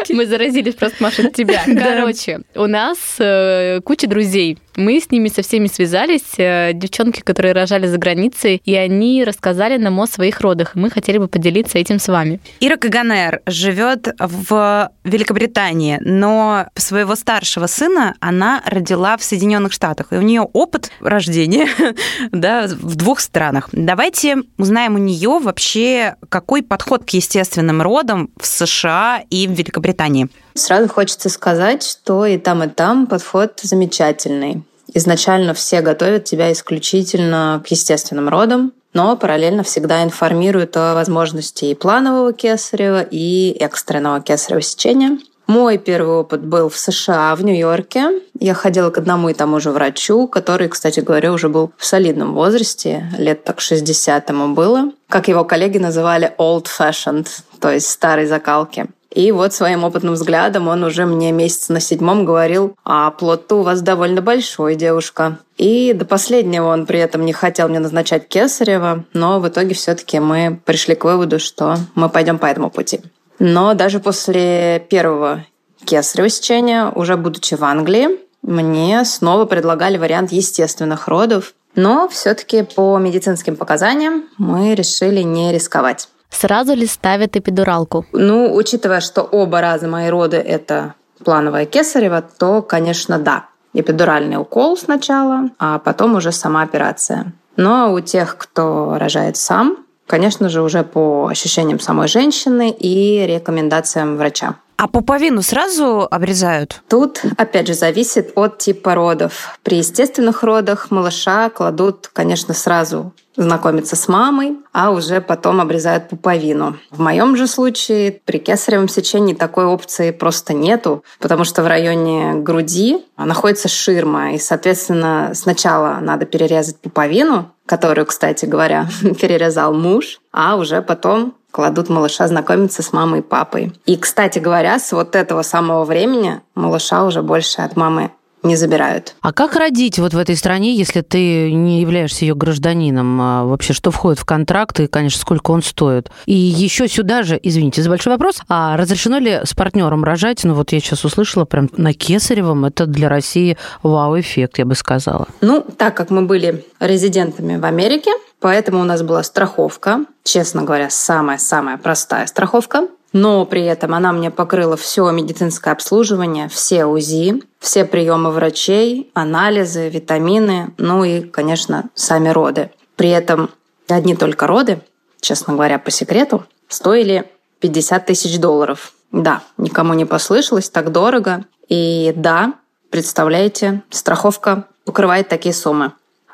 Мы 0.09 0.25
заразились 0.25 0.75
просто, 0.75 1.01
Маша, 1.01 1.27
от 1.27 1.33
тебя. 1.33 1.63
Короче, 1.65 2.41
у 2.55 2.67
нас 2.67 2.97
э, 3.19 3.79
куча 3.81 4.07
друзей. 4.07 4.57
Мы 4.77 4.99
с 4.99 5.09
ними 5.09 5.27
со 5.27 5.41
всеми 5.41 5.65
связались, 5.65 6.37
э, 6.37 6.71
девчонки, 6.73 7.21
которые 7.21 7.53
рожали 7.53 7.87
за 7.87 7.97
границей, 7.97 8.61
и 8.63 8.75
они 8.75 9.23
рассказали 9.23 9.77
нам 9.77 9.99
о 9.99 10.05
своих 10.05 10.39
родах. 10.39 10.75
Мы 10.75 10.91
хотели 10.91 11.17
бы 11.17 11.27
поделиться 11.27 11.79
этим 11.79 11.97
с 11.97 12.07
вами. 12.07 12.39
Ира 12.59 12.77
Каганер 12.77 13.41
живет 13.47 14.07
в 14.19 14.91
Великобритании, 15.03 15.97
но 16.01 16.67
своего 16.75 17.15
старшего 17.15 17.65
сына 17.65 18.13
она 18.19 18.61
родила 18.67 19.17
в 19.17 19.23
Соединенных 19.23 19.73
Штатах. 19.73 20.07
И 20.11 20.15
у 20.15 20.21
нее 20.21 20.41
опыт 20.41 20.91
рождения 21.01 21.67
да, 22.31 22.67
в 22.67 22.95
двух 22.95 23.19
странах. 23.19 23.69
Давайте 23.71 24.37
узнаем 24.59 24.93
у 24.93 24.99
нее 24.99 25.39
вообще, 25.39 26.17
какой 26.29 26.61
подход 26.61 27.03
к 27.03 27.09
естественным 27.09 27.81
родам 27.81 28.29
в 28.39 28.45
США 28.45 29.23
и 29.31 29.47
в 29.47 29.51
Великобритании. 29.53 30.27
Сразу 30.57 30.89
хочется 30.89 31.29
сказать, 31.29 31.83
что 31.83 32.25
и 32.25 32.37
там, 32.37 32.63
и 32.63 32.67
там 32.67 33.05
подход 33.05 33.59
замечательный. 33.61 34.63
Изначально 34.93 35.53
все 35.53 35.81
готовят 35.81 36.23
тебя 36.23 36.51
исключительно 36.51 37.61
к 37.65 37.69
естественным 37.69 38.27
родам, 38.29 38.73
но 38.93 39.15
параллельно 39.15 39.63
всегда 39.63 40.03
информируют 40.03 40.75
о 40.75 40.95
возможности 40.95 41.65
и 41.65 41.75
планового 41.75 42.33
кесарева, 42.33 43.01
и 43.03 43.55
экстренного 43.59 44.21
кесарева 44.21 44.61
сечения. 44.61 45.19
Мой 45.45 45.77
первый 45.77 46.15
опыт 46.17 46.43
был 46.43 46.67
в 46.67 46.77
США, 46.77 47.35
в 47.35 47.43
Нью-Йорке. 47.43 48.19
Я 48.39 48.53
ходила 48.53 48.89
к 48.89 48.97
одному 48.97 49.29
и 49.29 49.33
тому 49.33 49.59
же 49.59 49.71
врачу, 49.71 50.27
который, 50.27 50.67
кстати 50.67 50.99
говоря, 50.99 51.31
уже 51.31 51.47
был 51.47 51.71
в 51.77 51.85
солидном 51.85 52.33
возрасте, 52.33 53.09
лет 53.17 53.43
так 53.43 53.61
60 53.61 54.29
ему 54.29 54.53
было. 54.53 54.91
Как 55.07 55.27
его 55.27 55.45
коллеги 55.45 55.77
называли 55.77 56.33
old-fashioned, 56.37 57.27
то 57.61 57.71
есть 57.71 57.89
старой 57.89 58.25
закалки. 58.25 58.87
И 59.17 59.31
вот 59.31 59.51
своим 59.51 59.83
опытным 59.83 60.13
взглядом 60.13 60.67
он 60.67 60.83
уже 60.83 61.07
мне 61.07 61.31
месяц 61.31 61.69
на 61.69 61.79
седьмом 61.79 62.23
говорил, 62.23 62.75
а 62.85 63.09
плод-то 63.09 63.55
у 63.55 63.63
вас 63.63 63.81
довольно 63.81 64.21
большой, 64.21 64.75
девушка. 64.75 65.39
И 65.57 65.91
до 65.93 66.05
последнего 66.05 66.67
он 66.67 66.85
при 66.85 66.99
этом 66.99 67.25
не 67.25 67.33
хотел 67.33 67.67
мне 67.67 67.79
назначать 67.79 68.27
Кесарева, 68.27 69.05
но 69.13 69.39
в 69.39 69.47
итоге 69.47 69.73
все-таки 69.73 70.19
мы 70.19 70.61
пришли 70.63 70.93
к 70.93 71.03
выводу, 71.03 71.39
что 71.39 71.77
мы 71.95 72.09
пойдем 72.09 72.37
по 72.37 72.45
этому 72.45 72.69
пути. 72.69 73.01
Но 73.39 73.73
даже 73.73 73.99
после 73.99 74.85
первого 74.87 75.45
кесарева 75.83 76.29
сечения, 76.29 76.91
уже 76.93 77.17
будучи 77.17 77.55
в 77.55 77.63
Англии, 77.63 78.19
мне 78.43 79.03
снова 79.03 79.45
предлагали 79.45 79.97
вариант 79.97 80.31
естественных 80.31 81.07
родов, 81.07 81.55
но 81.73 82.07
все-таки 82.07 82.61
по 82.61 82.95
медицинским 82.99 83.55
показаниям 83.55 84.25
мы 84.37 84.75
решили 84.75 85.23
не 85.23 85.51
рисковать. 85.51 86.07
Сразу 86.29 86.73
ли 86.75 86.85
ставят 86.85 87.35
эпидуралку? 87.35 88.05
Ну, 88.11 88.53
учитывая, 88.55 89.01
что 89.01 89.21
оба 89.21 89.61
раза 89.61 89.87
мои 89.87 90.09
роды– 90.09 90.37
это 90.37 90.93
плановая 91.23 91.65
кесарева, 91.65 92.21
то, 92.21 92.61
конечно, 92.61 93.17
да. 93.17 93.45
Эпидуральный 93.73 94.37
укол 94.37 94.77
сначала, 94.77 95.49
а 95.59 95.79
потом 95.79 96.15
уже 96.15 96.31
сама 96.31 96.63
операция. 96.63 97.33
Но 97.55 97.91
у 97.93 97.99
тех, 97.99 98.37
кто 98.37 98.97
рожает 98.99 99.37
сам, 99.37 99.77
конечно 100.07 100.49
же, 100.49 100.61
уже 100.61 100.83
по 100.83 101.27
ощущениям 101.27 101.79
самой 101.79 102.07
женщины 102.07 102.71
и 102.71 103.25
рекомендациям 103.27 104.17
врача. 104.17 104.55
А 104.77 104.87
пуповину 104.87 105.41
сразу 105.41 106.07
обрезают? 106.09 106.81
Тут, 106.87 107.21
опять 107.35 107.67
же, 107.67 107.73
зависит 107.73 108.31
от 108.35 108.59
типа 108.59 108.93
родов. 108.93 109.57
При 109.63 109.77
естественных 109.77 110.43
родах 110.43 110.91
малыша 110.91 111.49
кладут, 111.49 112.09
конечно, 112.13 112.53
сразу 112.53 113.11
знакомиться 113.35 113.95
с 113.95 114.07
мамой, 114.07 114.57
а 114.73 114.91
уже 114.91 115.21
потом 115.21 115.61
обрезают 115.61 116.09
пуповину. 116.09 116.77
В 116.91 116.99
моем 116.99 117.35
же 117.37 117.47
случае 117.47 118.19
при 118.25 118.39
кесаревом 118.39 118.89
сечении 118.89 119.33
такой 119.33 119.65
опции 119.65 120.11
просто 120.11 120.53
нету, 120.53 121.03
потому 121.19 121.43
что 121.43 121.63
в 121.63 121.67
районе 121.67 122.33
груди 122.35 123.05
находится 123.15 123.67
ширма, 123.67 124.33
и, 124.33 124.39
соответственно, 124.39 125.31
сначала 125.33 125.99
надо 126.01 126.25
перерезать 126.25 126.77
пуповину, 126.77 127.51
которую, 127.67 128.07
кстати 128.07 128.45
говоря, 128.45 128.87
перерезал 129.21 129.73
муж, 129.73 130.19
а 130.31 130.55
уже 130.55 130.81
потом 130.81 131.35
кладут 131.51 131.89
малыша 131.89 132.27
знакомиться 132.27 132.81
с 132.81 132.93
мамой 132.93 133.19
и 133.19 133.23
папой. 133.23 133.73
И, 133.85 133.97
кстати 133.97 134.39
говоря, 134.39 134.79
с 134.79 134.91
вот 134.91 135.15
этого 135.15 135.43
самого 135.43 135.85
времени 135.85 136.41
малыша 136.55 137.03
уже 137.03 137.21
больше 137.21 137.61
от 137.61 137.75
мамы 137.75 138.11
не 138.43 138.55
забирают. 138.55 139.15
А 139.21 139.33
как 139.33 139.55
родить 139.55 139.99
вот 139.99 140.13
в 140.13 140.17
этой 140.17 140.35
стране, 140.35 140.75
если 140.75 141.01
ты 141.01 141.51
не 141.51 141.81
являешься 141.81 142.25
ее 142.25 142.35
гражданином? 142.35 143.19
А 143.21 143.45
вообще, 143.45 143.73
что 143.73 143.91
входит 143.91 144.19
в 144.19 144.25
контракт 144.25 144.79
и, 144.79 144.87
конечно, 144.87 145.19
сколько 145.19 145.51
он 145.51 145.63
стоит? 145.63 146.09
И 146.25 146.33
еще 146.33 146.87
сюда 146.87 147.23
же, 147.23 147.39
извините 147.41 147.81
за 147.81 147.89
большой 147.89 148.13
вопрос, 148.13 148.41
а 148.47 148.77
разрешено 148.77 149.17
ли 149.17 149.41
с 149.43 149.53
партнером 149.53 150.03
рожать? 150.03 150.43
Ну 150.43 150.53
вот 150.53 150.71
я 150.71 150.79
сейчас 150.79 151.03
услышала 151.05 151.45
прям 151.45 151.69
на 151.77 151.93
Кесаревом, 151.93 152.65
это 152.65 152.85
для 152.85 153.09
России 153.09 153.57
вау-эффект, 153.83 154.59
я 154.59 154.65
бы 154.65 154.75
сказала. 154.75 155.27
Ну, 155.41 155.61
так 155.61 155.95
как 155.95 156.09
мы 156.09 156.23
были 156.23 156.65
резидентами 156.79 157.57
в 157.57 157.65
Америке, 157.65 158.11
поэтому 158.39 158.81
у 158.81 158.83
нас 158.83 159.01
была 159.01 159.23
страховка, 159.23 160.05
честно 160.23 160.63
говоря, 160.63 160.89
самая-самая 160.89 161.77
простая 161.77 162.27
страховка 162.27 162.87
но 163.13 163.45
при 163.45 163.63
этом 163.63 163.93
она 163.93 164.11
мне 164.11 164.31
покрыла 164.31 164.77
все 164.77 165.09
медицинское 165.11 165.71
обслуживание, 165.71 166.49
все 166.49 166.85
УЗИ, 166.85 167.43
все 167.59 167.85
приемы 167.85 168.31
врачей, 168.31 169.09
анализы, 169.13 169.89
витамины, 169.89 170.73
ну 170.77 171.03
и, 171.03 171.21
конечно, 171.21 171.89
сами 171.93 172.29
роды. 172.29 172.71
При 172.95 173.09
этом 173.09 173.49
одни 173.87 174.15
только 174.15 174.47
роды, 174.47 174.81
честно 175.21 175.53
говоря, 175.53 175.79
по 175.79 175.91
секрету, 175.91 176.45
стоили 176.67 177.31
50 177.59 178.05
тысяч 178.05 178.39
долларов. 178.39 178.93
Да, 179.11 179.41
никому 179.57 179.93
не 179.93 180.05
послышалось, 180.05 180.69
так 180.69 180.91
дорого. 180.91 181.45
И 181.69 182.13
да, 182.15 182.55
представляете, 182.89 183.83
страховка 183.89 184.65
покрывает 184.85 185.29
такие 185.29 185.53
суммы. 185.53 185.93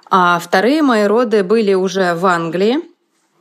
А 0.09 0.39
вторые 0.39 0.81
мои 0.81 1.05
роды 1.05 1.43
были 1.43 1.73
уже 1.73 2.13
в 2.13 2.25
Англии, 2.25 2.81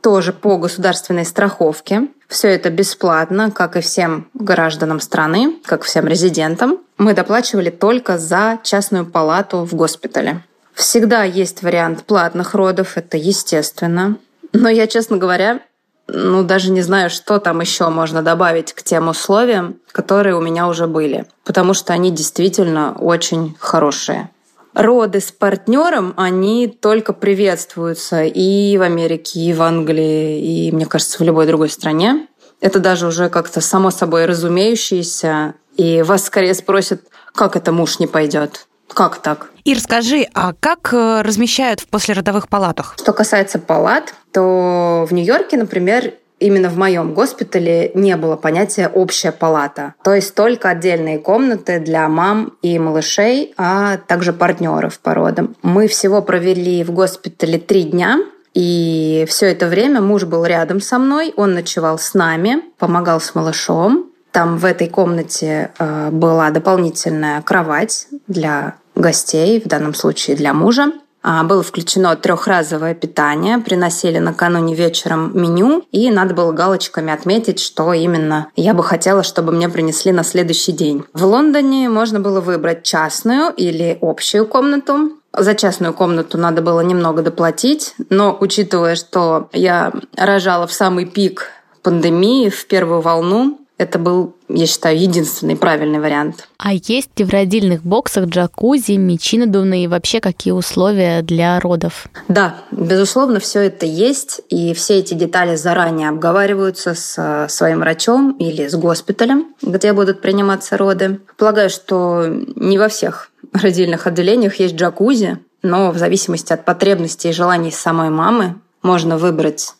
тоже 0.03 0.33
по 0.33 0.57
государственной 0.57 1.25
страховке. 1.25 2.09
Все 2.27 2.49
это 2.49 2.69
бесплатно, 2.69 3.49
как 3.49 3.77
и 3.77 3.81
всем 3.81 4.27
гражданам 4.33 4.99
страны, 4.99 5.55
как 5.65 5.83
всем 5.83 6.07
резидентам. 6.07 6.79
Мы 6.97 7.13
доплачивали 7.13 7.69
только 7.69 8.17
за 8.17 8.59
частную 8.63 9.05
палату 9.05 9.65
в 9.65 9.73
госпитале. 9.73 10.43
Всегда 10.73 11.23
есть 11.23 11.63
вариант 11.63 12.03
платных 12.03 12.53
родов, 12.53 12.97
это 12.97 13.17
естественно. 13.17 14.17
Но 14.51 14.69
я, 14.69 14.87
честно 14.87 15.17
говоря, 15.17 15.61
ну, 16.07 16.43
даже 16.43 16.71
не 16.71 16.81
знаю, 16.81 17.09
что 17.09 17.39
там 17.39 17.61
еще 17.61 17.87
можно 17.89 18.21
добавить 18.21 18.73
к 18.73 18.83
тем 18.83 19.07
условиям, 19.07 19.77
которые 19.91 20.35
у 20.35 20.41
меня 20.41 20.67
уже 20.67 20.87
были. 20.87 21.25
Потому 21.45 21.73
что 21.73 21.93
они 21.93 22.11
действительно 22.11 22.93
очень 22.99 23.55
хорошие. 23.59 24.29
Роды 24.73 25.19
с 25.19 25.31
партнером, 25.31 26.13
они 26.17 26.67
только 26.67 27.13
приветствуются 27.13 28.23
и 28.23 28.77
в 28.77 28.81
Америке, 28.81 29.39
и 29.39 29.53
в 29.53 29.61
Англии, 29.61 30.41
и, 30.41 30.71
мне 30.71 30.85
кажется, 30.85 31.19
в 31.19 31.21
любой 31.21 31.45
другой 31.45 31.69
стране. 31.69 32.27
Это 32.59 32.79
даже 32.79 33.07
уже 33.07 33.29
как-то 33.29 33.61
само 33.61 33.91
собой 33.91 34.25
разумеющееся. 34.25 35.55
И 35.75 36.01
вас 36.01 36.25
скорее 36.25 36.53
спросят, 36.53 37.01
как 37.33 37.55
это 37.55 37.71
муж 37.71 37.99
не 37.99 38.07
пойдет. 38.07 38.67
Как 38.87 39.17
так? 39.17 39.49
И 39.63 39.73
расскажи, 39.73 40.27
а 40.33 40.53
как 40.59 40.93
э, 40.93 41.21
размещают 41.21 41.79
в 41.79 41.87
послеродовых 41.87 42.47
палатах? 42.47 42.95
Что 42.97 43.13
касается 43.13 43.59
палат, 43.59 44.13
то 44.31 45.05
в 45.09 45.13
Нью-Йорке, 45.13 45.57
например, 45.57 46.13
именно 46.43 46.69
в 46.69 46.77
моем 46.77 47.13
госпитале 47.13 47.91
не 47.95 48.15
было 48.17 48.35
понятия 48.35 48.87
общая 48.87 49.31
палата. 49.31 49.93
То 50.03 50.13
есть 50.13 50.35
только 50.35 50.69
отдельные 50.69 51.19
комнаты 51.19 51.79
для 51.79 52.07
мам 52.09 52.53
и 52.61 52.77
малышей, 52.77 53.53
а 53.57 53.97
также 53.97 54.33
партнеров 54.33 54.99
по 54.99 55.13
родам. 55.13 55.55
Мы 55.61 55.87
всего 55.87 56.21
провели 56.21 56.83
в 56.83 56.91
госпитале 56.91 57.57
три 57.57 57.83
дня. 57.83 58.19
И 58.53 59.25
все 59.27 59.47
это 59.47 59.67
время 59.67 59.99
муж 59.99 60.25
был 60.25 60.45
рядом 60.45 60.79
со 60.79 60.99
мной, 60.99 61.33
он 61.37 61.55
ночевал 61.55 61.97
с 61.97 62.13
нами, 62.13 62.61
помогал 62.77 63.19
с 63.19 63.33
малышом. 63.33 64.11
Там 64.31 64.57
в 64.57 64.65
этой 64.65 64.89
комнате 64.89 65.71
э, 65.79 66.09
была 66.11 66.51
дополнительная 66.51 67.41
кровать 67.41 68.07
для 68.27 68.75
гостей, 68.95 69.59
в 69.59 69.67
данном 69.67 69.95
случае 69.95 70.35
для 70.35 70.53
мужа. 70.53 70.91
А, 71.23 71.43
было 71.43 71.63
включено 71.63 72.15
трехразовое 72.17 72.93
питание, 72.93 73.57
приносили 73.57 74.19
накануне 74.19 74.75
вечером 74.75 75.31
меню, 75.33 75.85
и 75.91 76.11
надо 76.11 76.33
было 76.33 76.51
галочками 76.51 77.13
отметить, 77.13 77.59
что 77.59 77.93
именно 77.93 78.47
я 78.57 78.73
бы 78.73 78.83
хотела, 78.83 79.23
чтобы 79.23 79.53
мне 79.53 79.69
принесли 79.69 80.11
на 80.11 80.23
следующий 80.23 80.73
день. 80.73 81.05
В 81.13 81.23
Лондоне 81.23 81.87
можно 81.89 82.19
было 82.19 82.41
выбрать 82.41 82.83
частную 82.83 83.53
или 83.55 83.97
общую 84.01 84.45
комнату. 84.45 85.13
За 85.35 85.55
частную 85.55 85.93
комнату 85.93 86.37
надо 86.37 86.61
было 86.61 86.81
немного 86.81 87.23
доплатить, 87.23 87.95
но 88.09 88.37
учитывая, 88.39 88.95
что 88.95 89.49
я 89.53 89.93
рожала 90.15 90.67
в 90.67 90.73
самый 90.73 91.05
пик 91.05 91.51
пандемии, 91.81 92.49
в 92.49 92.67
первую 92.67 93.01
волну, 93.01 93.59
это 93.77 93.97
был, 93.97 94.35
я 94.49 94.65
считаю, 94.65 94.99
единственный 94.99 95.55
правильный 95.55 95.99
вариант. 95.99 96.47
А 96.57 96.73
есть 96.73 97.09
ли 97.17 97.25
в 97.25 97.29
родильных 97.29 97.83
боксах 97.83 98.25
джакузи, 98.25 98.93
мечи 98.93 99.37
надувные 99.37 99.85
и 99.85 99.87
вообще 99.87 100.19
какие 100.19 100.53
условия 100.53 101.21
для 101.21 101.59
родов? 101.59 102.07
Да, 102.27 102.57
безусловно, 102.71 103.39
все 103.39 103.61
это 103.61 103.85
есть, 103.85 104.41
и 104.49 104.73
все 104.73 104.99
эти 104.99 105.15
детали 105.15 105.55
заранее 105.55 106.09
обговариваются 106.09 106.93
с 106.93 107.15
э, 107.17 107.49
своим 107.49 107.79
врачом 107.79 108.33
или 108.33 108.67
с 108.67 108.75
госпиталем, 108.75 109.55
где 109.61 109.93
будут 109.93 110.21
приниматься 110.21 110.77
роды. 110.77 111.19
Полагаю, 111.37 111.69
что 111.69 112.25
не 112.27 112.77
во 112.77 112.87
всех 112.89 113.31
родильных 113.53 114.05
отделениях 114.05 114.59
есть 114.59 114.75
джакузи, 114.75 115.39
но 115.63 115.91
в 115.91 115.97
зависимости 115.97 116.53
от 116.53 116.63
потребностей 116.63 117.29
и 117.29 117.33
желаний 117.33 117.71
самой 117.71 118.09
мамы 118.09 118.55
можно 118.83 119.17
выбрать 119.17 119.73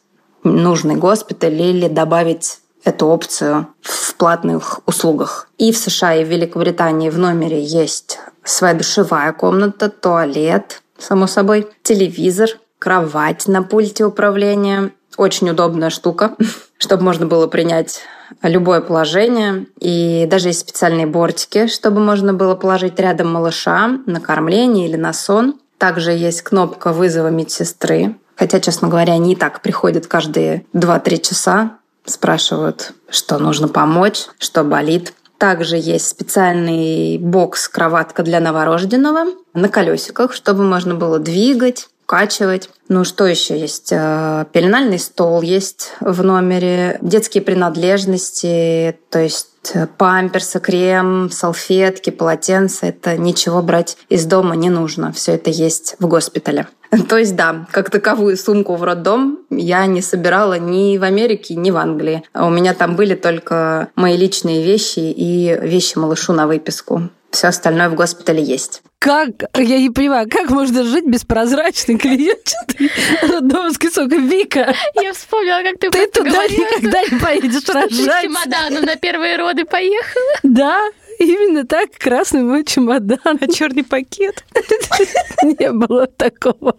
нужный 0.44 0.96
госпиталь 0.96 1.62
или 1.62 1.88
добавить 1.88 2.60
эту 2.84 3.08
опцию 3.08 3.68
в 3.82 4.16
платных 4.16 4.80
услугах. 4.86 5.48
И 5.58 5.72
в 5.72 5.78
США, 5.78 6.16
и 6.16 6.24
в 6.24 6.30
Великобритании 6.30 7.10
в 7.10 7.18
номере 7.18 7.62
есть 7.64 8.20
своя 8.44 8.74
душевая 8.74 9.32
комната, 9.34 9.90
туалет, 9.90 10.82
само 10.98 11.28
собой, 11.28 11.68
телевизор, 11.82 12.50
кровать 12.80 13.48
на 13.48 13.64
пульте 13.64 14.06
управления. 14.06 14.92
Очень 15.18 15.50
удобная 15.50 15.90
штука, 15.90 16.36
чтобы 16.78 17.04
можно 17.04 17.26
было 17.26 17.48
принять 17.48 18.02
любое 18.42 18.82
положение. 18.82 19.68
И 19.80 20.26
даже 20.30 20.50
есть 20.50 20.62
специальные 20.62 21.06
бортики, 21.06 21.68
чтобы 21.68 22.00
можно 22.00 22.34
было 22.34 22.56
положить 22.56 23.00
рядом 23.00 23.32
малыша 23.32 24.00
на 24.06 24.20
кормление 24.20 24.88
или 24.88 24.98
на 24.98 25.14
сон. 25.14 25.56
Также 25.78 26.12
есть 26.12 26.42
кнопка 26.42 26.92
вызова 26.94 27.28
медсестры. 27.28 28.16
Хотя, 28.36 28.60
честно 28.60 28.88
говоря, 28.88 29.14
они 29.14 29.34
и 29.34 29.36
так 29.36 29.62
приходят 29.62 30.08
каждые 30.08 30.66
2-3 30.74 31.22
часа 31.22 31.78
спрашивают, 32.06 32.94
что 33.10 33.38
нужно 33.38 33.68
помочь, 33.68 34.26
что 34.40 34.64
болит. 34.64 35.14
Также 35.38 35.78
есть 35.78 36.08
специальный 36.08 37.18
бокс-кроватка 37.18 38.24
для 38.24 38.40
новорожденного 38.40 39.26
на 39.54 39.70
колесиках, 39.70 40.34
чтобы 40.34 40.64
можно 40.64 40.96
было 40.96 41.20
двигать, 41.20 41.90
укачивать. 42.04 42.70
Ну, 42.88 43.04
что 43.04 43.26
еще 43.26 43.60
есть? 43.60 43.90
Э, 43.92 44.46
пеленальный 44.52 45.00
стол 45.00 45.42
есть 45.42 45.94
в 46.00 46.24
номере, 46.24 46.98
детские 47.02 47.42
принадлежности, 47.44 48.98
то 49.10 49.20
есть 49.20 49.72
э, 49.74 49.88
памперсы, 49.98 50.60
крем, 50.60 51.30
салфетки, 51.32 52.10
полотенца. 52.10 52.86
Это 52.86 53.18
ничего 53.18 53.62
брать 53.62 53.98
из 54.10 54.26
дома 54.26 54.56
не 54.56 54.70
нужно. 54.70 55.12
Все 55.12 55.34
это 55.34 55.50
есть 55.50 55.96
в 56.00 56.08
госпитале. 56.08 56.68
То 57.10 57.18
есть, 57.18 57.36
да, 57.36 57.66
как 57.72 57.90
таковую 57.90 58.38
сумку 58.38 58.76
в 58.76 58.84
роддом 58.84 59.40
я 59.50 59.86
не 59.86 60.02
собирала 60.02 60.58
ни 60.60 60.98
в 60.98 61.04
Америке, 61.04 61.56
ни 61.56 61.72
в 61.72 61.78
Англии. 61.78 62.24
У 62.34 62.50
меня 62.50 62.74
там 62.74 62.96
были 62.96 63.16
только 63.16 63.90
мои 63.96 64.18
личные 64.18 64.64
вещи 64.64 65.00
и 65.00 65.58
вещи 65.62 65.98
малышу 65.98 66.34
на 66.34 66.48
выписку. 66.48 67.10
Все 67.32 67.48
остальное 67.48 67.90
в 67.90 67.96
госпитале 67.96 68.44
есть. 68.44 68.84
Как, 69.00 69.30
я 69.56 69.80
не 69.80 69.90
понимаю, 69.90 70.30
как 70.30 70.52
можно 70.52 70.84
жить 70.84 71.06
без 71.06 71.26
прозрачной 71.26 71.98
клиентчатой 71.98 72.92
роддомской 73.28 73.90
сока 73.90 74.16
Вика? 74.16 74.74
Я 75.02 75.14
вспомнила, 75.14 75.64
как 75.64 75.80
ты 75.80 75.90
Ты 75.90 76.08
туда 76.08 76.30
говорила, 76.30 76.70
никогда 76.78 77.02
не 77.04 77.20
поедешь 77.20 77.68
рожать. 77.68 77.90
Ты 77.90 77.96
с 77.96 78.22
чемоданом 78.22 78.86
на 78.86 78.96
первые 78.96 79.38
роды 79.38 79.66
поехала? 79.66 80.34
Да, 80.44 80.80
Именно 81.20 81.66
так, 81.66 81.92
красный 81.98 82.42
мой 82.42 82.64
чемодан. 82.64 83.20
А 83.24 83.48
черный 83.48 83.84
пакет? 83.84 84.44
Не 85.44 85.72
было 85.72 86.08
такого. 86.08 86.76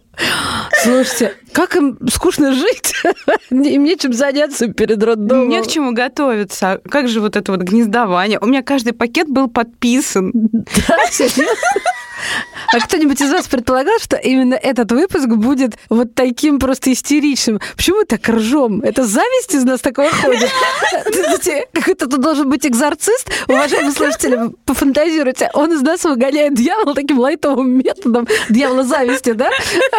Слушайте, 0.83 1.35
как 1.51 1.75
им 1.75 1.97
скучно 2.09 2.53
жить? 2.53 2.93
Им 3.49 3.83
нечем 3.83 4.13
заняться 4.13 4.67
перед 4.67 5.01
роддомом. 5.03 5.49
Не 5.49 5.61
к 5.61 5.67
чему 5.67 5.93
готовиться. 5.93 6.81
Как 6.89 7.07
же 7.07 7.21
вот 7.21 7.35
это 7.35 7.51
вот 7.51 7.61
гнездование? 7.61 8.39
У 8.39 8.45
меня 8.45 8.63
каждый 8.63 8.93
пакет 8.93 9.27
был 9.27 9.49
подписан. 9.49 10.31
Да? 10.33 10.97
А 12.73 12.79
кто-нибудь 12.79 13.21
из 13.21 13.31
вас 13.31 13.47
предполагал, 13.47 13.99
что 13.99 14.15
именно 14.17 14.55
этот 14.55 14.91
выпуск 14.91 15.27
будет 15.27 15.75
вот 15.89 16.15
таким 16.15 16.59
просто 16.59 16.91
истеричным? 16.91 17.59
Почему 17.75 17.99
мы 17.99 18.05
так 18.05 18.27
ржем? 18.27 18.81
Это 18.81 19.05
зависть 19.05 19.53
из 19.53 19.63
нас 19.63 19.81
такого 19.81 20.09
ходит? 20.09 20.49
Как 21.73 21.87
это 21.89 22.07
тут 22.07 22.21
должен 22.21 22.49
быть 22.49 22.65
экзорцист? 22.65 23.29
Уважаемые 23.47 23.93
слушатели, 23.93 24.24
пофантазируйте. 24.65 25.49
Он 25.53 25.73
из 25.73 25.81
нас 25.81 26.03
выгоняет 26.03 26.55
дьявола 26.55 26.93
таким 26.93 27.19
лайтовым 27.19 27.77
методом, 27.77 28.27
дьявола 28.49 28.83
зависти, 28.83 29.31
да? 29.31 29.49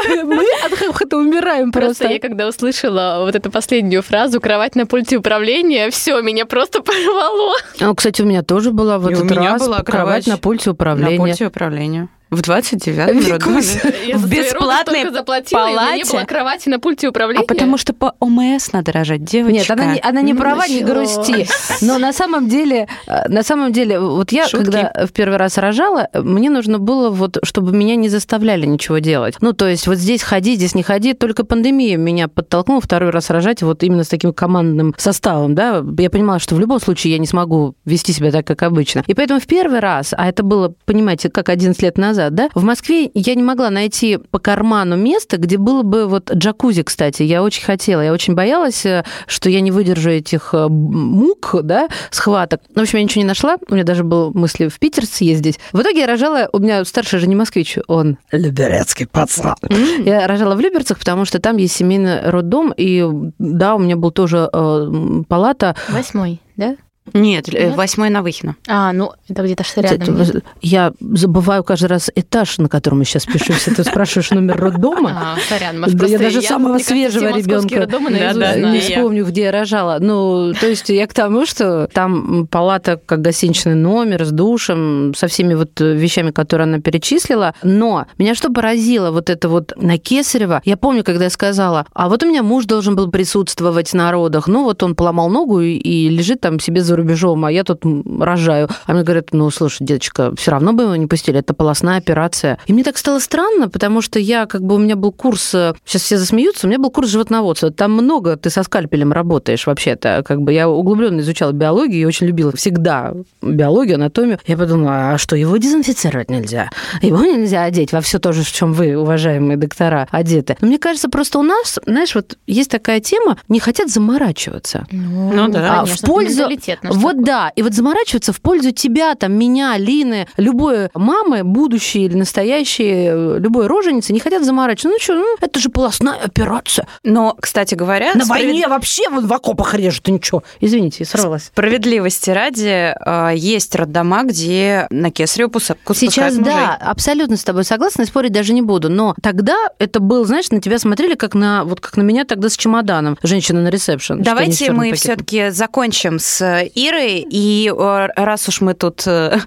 Мы 0.08 0.44
от 0.64 0.72
хохота 0.78 1.16
умираем 1.16 1.72
просто. 1.72 1.86
Просто 1.86 2.08
я 2.08 2.20
когда 2.20 2.48
услышала 2.48 3.18
вот 3.24 3.34
эту 3.34 3.50
последнюю 3.50 4.02
фразу 4.02 4.40
«кровать 4.40 4.74
на 4.74 4.86
пульте 4.86 5.16
управления», 5.16 5.90
все 5.90 6.20
меня 6.20 6.46
просто 6.46 6.82
порвало. 6.82 7.54
А, 7.80 7.94
кстати, 7.94 8.22
у 8.22 8.26
меня 8.26 8.42
тоже 8.42 8.72
была 8.72 8.98
вот 8.98 9.12
этот 9.12 9.30
раз 9.32 9.60
была 9.60 9.82
кровать 9.82 10.26
на 10.26 10.36
пульте 10.38 10.70
управления. 10.70 11.18
На 11.18 11.24
пульте 11.24 11.46
управления. 11.46 12.08
В 12.28 12.40
29-м 12.40 13.30
роддоме. 13.30 14.16
В 14.16 14.28
бесплатной 14.28 15.04
палате. 15.52 15.96
не 15.96 16.04
было 16.04 16.24
кровати 16.24 16.68
на 16.68 16.80
пульте 16.80 17.08
управления. 17.08 17.44
А 17.44 17.46
потому 17.46 17.78
что 17.78 17.92
по 17.92 18.14
ОМС 18.18 18.72
надо 18.72 18.90
рожать, 18.90 19.22
девочка. 19.22 19.52
Нет, 19.52 19.70
она 19.70 19.94
не, 19.94 20.00
она 20.00 20.22
не 20.22 20.32
ну, 20.32 20.40
права, 20.40 20.66
не 20.66 20.82
грусти. 20.82 21.46
Но 21.82 21.98
на 21.98 22.12
самом 22.12 22.48
деле, 22.48 22.88
э, 23.06 23.28
на 23.28 23.44
самом 23.44 23.72
деле, 23.72 24.00
вот 24.00 24.32
я, 24.32 24.48
Шутки. 24.48 24.64
когда 24.64 25.06
в 25.06 25.12
первый 25.12 25.36
раз 25.36 25.56
рожала, 25.56 26.08
мне 26.14 26.50
нужно 26.50 26.80
было 26.80 27.10
вот, 27.10 27.38
чтобы 27.44 27.70
меня 27.70 27.94
не 27.94 28.08
заставляли 28.08 28.66
ничего 28.66 28.98
делать. 28.98 29.36
Ну, 29.40 29.52
то 29.52 29.68
есть 29.68 29.86
вот 29.86 29.98
здесь 29.98 30.24
ходи, 30.24 30.56
здесь 30.56 30.74
не 30.74 30.82
ходи. 30.82 31.14
Только 31.14 31.44
пандемия 31.44 31.96
меня 31.96 32.26
подтолкнула 32.26 32.80
второй 32.80 33.10
раз 33.10 33.30
рожать 33.30 33.62
вот 33.62 33.84
именно 33.84 34.02
с 34.02 34.08
таким 34.08 34.32
командным 34.32 34.96
составом, 34.98 35.54
да. 35.54 35.84
Я 35.96 36.10
понимала, 36.10 36.40
что 36.40 36.56
в 36.56 36.60
любом 36.60 36.80
случае 36.80 37.12
я 37.12 37.18
не 37.20 37.26
смогу 37.28 37.76
вести 37.84 38.12
себя 38.12 38.32
так, 38.32 38.44
как 38.44 38.64
обычно. 38.64 39.04
И 39.06 39.14
поэтому 39.14 39.38
в 39.38 39.46
первый 39.46 39.78
раз, 39.78 40.12
а 40.16 40.28
это 40.28 40.42
было, 40.42 40.74
понимаете, 40.86 41.30
как 41.30 41.50
11 41.50 41.80
лет 41.82 41.96
назад, 41.98 42.15
назад, 42.16 42.34
да, 42.34 42.48
в 42.54 42.64
Москве 42.64 43.10
я 43.14 43.34
не 43.34 43.42
могла 43.42 43.70
найти 43.70 44.16
по 44.16 44.38
карману 44.38 44.96
место, 44.96 45.36
где 45.36 45.58
было 45.58 45.82
бы 45.82 46.06
вот 46.06 46.32
джакузи, 46.32 46.82
кстати, 46.82 47.22
я 47.22 47.42
очень 47.42 47.64
хотела, 47.64 48.00
я 48.00 48.12
очень 48.12 48.34
боялась, 48.34 48.84
э, 48.86 49.04
что 49.26 49.50
я 49.50 49.60
не 49.60 49.70
выдержу 49.70 50.10
этих 50.10 50.50
э, 50.52 50.68
мук, 50.68 51.56
да, 51.62 51.88
схваток. 52.10 52.60
В 52.74 52.80
общем, 52.80 52.98
я 52.98 53.04
ничего 53.04 53.22
не 53.22 53.28
нашла, 53.28 53.56
у 53.68 53.74
меня 53.74 53.84
даже 53.84 54.02
был 54.02 54.32
мысли 54.32 54.68
в 54.68 54.78
Питер 54.78 55.06
съездить. 55.06 55.60
В 55.72 55.80
итоге 55.80 56.00
я 56.00 56.06
рожала, 56.06 56.48
у 56.52 56.58
меня 56.58 56.84
старший 56.84 57.18
же 57.18 57.26
не 57.26 57.36
москвич, 57.36 57.78
он 57.86 58.18
люберецкий 58.32 59.06
пацан. 59.06 59.56
Я 60.04 60.26
рожала 60.26 60.54
в 60.54 60.60
Люберцах, 60.60 60.98
потому 60.98 61.24
что 61.24 61.38
там 61.38 61.56
есть 61.58 61.76
семейный 61.76 62.30
роддом, 62.30 62.72
и 62.76 63.04
да, 63.38 63.74
у 63.74 63.78
меня 63.78 63.96
был 63.96 64.10
тоже 64.10 64.48
э, 64.52 65.22
палата. 65.28 65.76
Восьмой, 65.88 66.40
да? 66.56 66.76
Нет, 67.12 67.48
э, 67.52 67.70
восьмой 67.72 68.10
на 68.10 68.22
Выхино. 68.22 68.56
А, 68.68 68.92
ну, 68.92 69.12
это 69.28 69.42
где-то 69.42 69.64
что 69.64 69.80
рядом. 69.80 70.20
Это- 70.20 70.42
Я 70.60 70.92
забываю 71.00 71.62
каждый 71.64 71.86
раз 71.86 72.10
этаж, 72.14 72.58
на 72.58 72.68
котором 72.68 72.98
мы 72.98 73.04
сейчас 73.04 73.24
пишемся. 73.26 73.74
Ты 73.74 73.84
спрашиваешь 73.84 74.30
номер 74.30 74.56
роддома? 74.58 75.12
А, 75.14 75.36
сорян, 75.48 75.78
может, 75.80 75.94
Да 75.94 75.98
просто 76.00 76.16
я 76.16 76.18
даже 76.18 76.42
самого 76.42 76.74
мне 76.74 76.84
кажется, 76.84 76.92
свежего 76.92 77.36
ребенка 77.36 77.86
Да, 77.86 77.98
да, 78.08 78.32
знаю. 78.32 78.68
не 78.72 78.78
я. 78.78 78.82
вспомню, 78.82 79.24
где 79.24 79.42
я 79.42 79.52
рожала. 79.52 79.98
Ну, 80.00 80.52
то 80.60 80.66
есть 80.66 80.88
я 80.88 81.06
к 81.06 81.14
тому, 81.14 81.46
что 81.46 81.88
там 81.92 82.46
палата 82.48 83.00
как 83.04 83.20
гостиничный 83.20 83.74
номер 83.74 84.24
с 84.24 84.30
душем, 84.32 85.14
со 85.16 85.28
всеми 85.28 85.54
вот 85.54 85.80
вещами, 85.80 86.30
которые 86.32 86.64
она 86.64 86.80
перечислила. 86.80 87.54
Но 87.62 88.06
меня 88.18 88.34
что 88.34 88.50
поразило, 88.50 89.10
вот 89.10 89.30
это 89.30 89.48
вот 89.48 89.72
на 89.76 89.98
Кесарева, 89.98 90.60
я 90.64 90.76
помню, 90.76 91.04
когда 91.04 91.24
я 91.24 91.30
сказала, 91.30 91.86
а 91.94 92.08
вот 92.08 92.22
у 92.22 92.26
меня 92.26 92.42
муж 92.42 92.64
должен 92.64 92.96
был 92.96 93.10
присутствовать 93.10 93.92
на 93.94 94.10
родах, 94.12 94.48
ну 94.48 94.64
вот 94.64 94.82
он 94.82 94.94
поломал 94.94 95.28
ногу 95.30 95.60
и, 95.60 95.74
и 95.74 96.08
лежит 96.08 96.40
там 96.40 96.58
себе 96.60 96.82
за 96.82 96.95
рубежом, 96.96 97.44
а 97.44 97.52
я 97.52 97.64
тут 97.64 97.82
рожаю. 98.20 98.68
А 98.86 98.92
мне 98.92 99.02
говорят, 99.02 99.28
ну, 99.32 99.50
слушай, 99.50 99.84
деточка, 99.84 100.34
все 100.36 100.50
равно 100.50 100.72
бы 100.72 100.84
его 100.84 100.96
не 100.96 101.06
пустили, 101.06 101.38
это 101.38 101.54
полостная 101.54 101.98
операция. 101.98 102.58
И 102.66 102.72
мне 102.72 102.84
так 102.84 102.98
стало 102.98 103.18
странно, 103.18 103.68
потому 103.68 104.00
что 104.02 104.18
я, 104.18 104.46
как 104.46 104.62
бы, 104.62 104.76
у 104.76 104.78
меня 104.78 104.96
был 104.96 105.12
курс, 105.12 105.54
э, 105.54 105.74
сейчас 105.84 106.02
все 106.02 106.18
засмеются, 106.18 106.66
у 106.66 106.70
меня 106.70 106.78
был 106.78 106.90
курс 106.90 107.10
животноводства. 107.10 107.70
Там 107.70 107.92
много, 107.92 108.36
ты 108.36 108.50
со 108.50 108.62
скальпелем 108.62 109.12
работаешь 109.12 109.66
вообще-то. 109.66 110.22
Как 110.26 110.40
бы 110.42 110.52
я 110.52 110.68
углубленно 110.68 111.20
изучала 111.20 111.52
биологию 111.52 112.00
и 112.00 112.04
очень 112.04 112.26
любила 112.26 112.52
всегда 112.52 113.14
биологию, 113.42 113.96
анатомию. 113.96 114.38
Я 114.46 114.56
подумала, 114.56 115.12
а 115.12 115.18
что, 115.18 115.36
его 115.36 115.56
дезинфицировать 115.56 116.30
нельзя? 116.30 116.70
Его 117.02 117.24
нельзя 117.24 117.64
одеть 117.64 117.92
во 117.92 118.00
все 118.00 118.18
то 118.18 118.32
же, 118.32 118.42
в 118.42 118.52
чем 118.52 118.72
вы, 118.72 118.96
уважаемые 118.96 119.56
доктора, 119.56 120.08
одеты. 120.10 120.56
Но 120.60 120.68
мне 120.68 120.78
кажется, 120.78 121.08
просто 121.08 121.38
у 121.38 121.42
нас, 121.42 121.78
знаешь, 121.86 122.14
вот 122.14 122.36
есть 122.46 122.70
такая 122.70 123.00
тема, 123.00 123.38
не 123.48 123.60
хотят 123.60 123.90
заморачиваться. 123.90 124.86
Ну 124.90 125.48
да. 125.48 125.80
А 125.80 125.84
конечно, 125.84 125.96
в 125.96 126.10
пользу... 126.10 126.48
наш 126.88 126.96
Вот 126.96 127.10
такой. 127.12 127.24
да, 127.24 127.52
и 127.54 127.62
вот 127.62 127.74
заморачиваться 127.74 128.32
в 128.32 128.40
пользу 128.40 128.70
тебя, 128.72 129.14
там, 129.14 129.32
меня, 129.32 129.76
Лины, 129.78 130.26
любой 130.36 130.88
мамы, 130.94 131.44
будущей 131.44 132.04
или 132.06 132.14
настоящей, 132.16 133.08
э, 133.08 133.38
любой 133.38 133.66
роженицы, 133.66 134.12
не 134.12 134.20
хотят 134.20 134.44
заморачиваться. 134.44 134.88
Ну 134.88 134.98
что, 135.00 135.14
ну, 135.14 135.36
это 135.40 135.60
же 135.60 135.68
полостная 135.68 136.14
операция. 136.14 136.86
Но, 137.02 137.36
кстати 137.40 137.74
говоря, 137.74 138.14
На 138.14 138.24
справед- 138.24 138.28
войне 138.46 138.68
вообще 138.68 139.08
вот 139.10 139.24
в 139.24 139.32
окопах 139.32 139.74
режут, 139.74 140.08
и 140.08 140.12
ничего. 140.12 140.42
Извините, 140.60 141.04
сорвалась. 141.04 141.44
Справедливости 141.44 142.30
ради, 142.30 142.94
э, 143.04 143.32
есть 143.36 143.74
роддома, 143.74 144.22
где 144.24 144.86
на 144.90 145.10
кесарево 145.10 145.48
пускают 145.48 145.80
Сейчас 145.94 146.34
мужей. 146.34 146.52
да, 146.52 146.74
абсолютно 146.80 147.36
с 147.36 147.44
тобой 147.44 147.64
согласна, 147.64 148.02
и 148.02 148.06
спорить 148.06 148.32
даже 148.32 148.52
не 148.52 148.62
буду. 148.62 148.88
Но 148.88 149.14
тогда 149.22 149.56
это 149.78 150.00
был, 150.00 150.24
знаешь, 150.24 150.50
на 150.50 150.60
тебя 150.60 150.78
смотрели 150.78 151.14
как 151.14 151.34
на 151.34 151.64
вот 151.64 151.80
как 151.80 151.96
на 151.96 152.02
меня 152.02 152.24
тогда 152.24 152.48
с 152.48 152.56
чемоданом, 152.56 153.18
женщина 153.22 153.60
на 153.62 153.68
ресепшн. 153.68 154.22
Давайте 154.22 154.72
мы 154.72 154.92
все-таки 154.92 155.50
закончим 155.50 156.18
с 156.18 156.64
Ирой. 156.76 157.26
И 157.28 157.72
э, 157.74 158.08
раз 158.16 158.48
уж 158.48 158.60
мы 158.60 158.74
тут 158.74 159.02
э, 159.06 159.38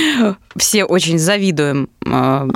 все 0.56 0.84
очень 0.84 1.18
завидуем 1.18 1.90
А. 2.06 2.46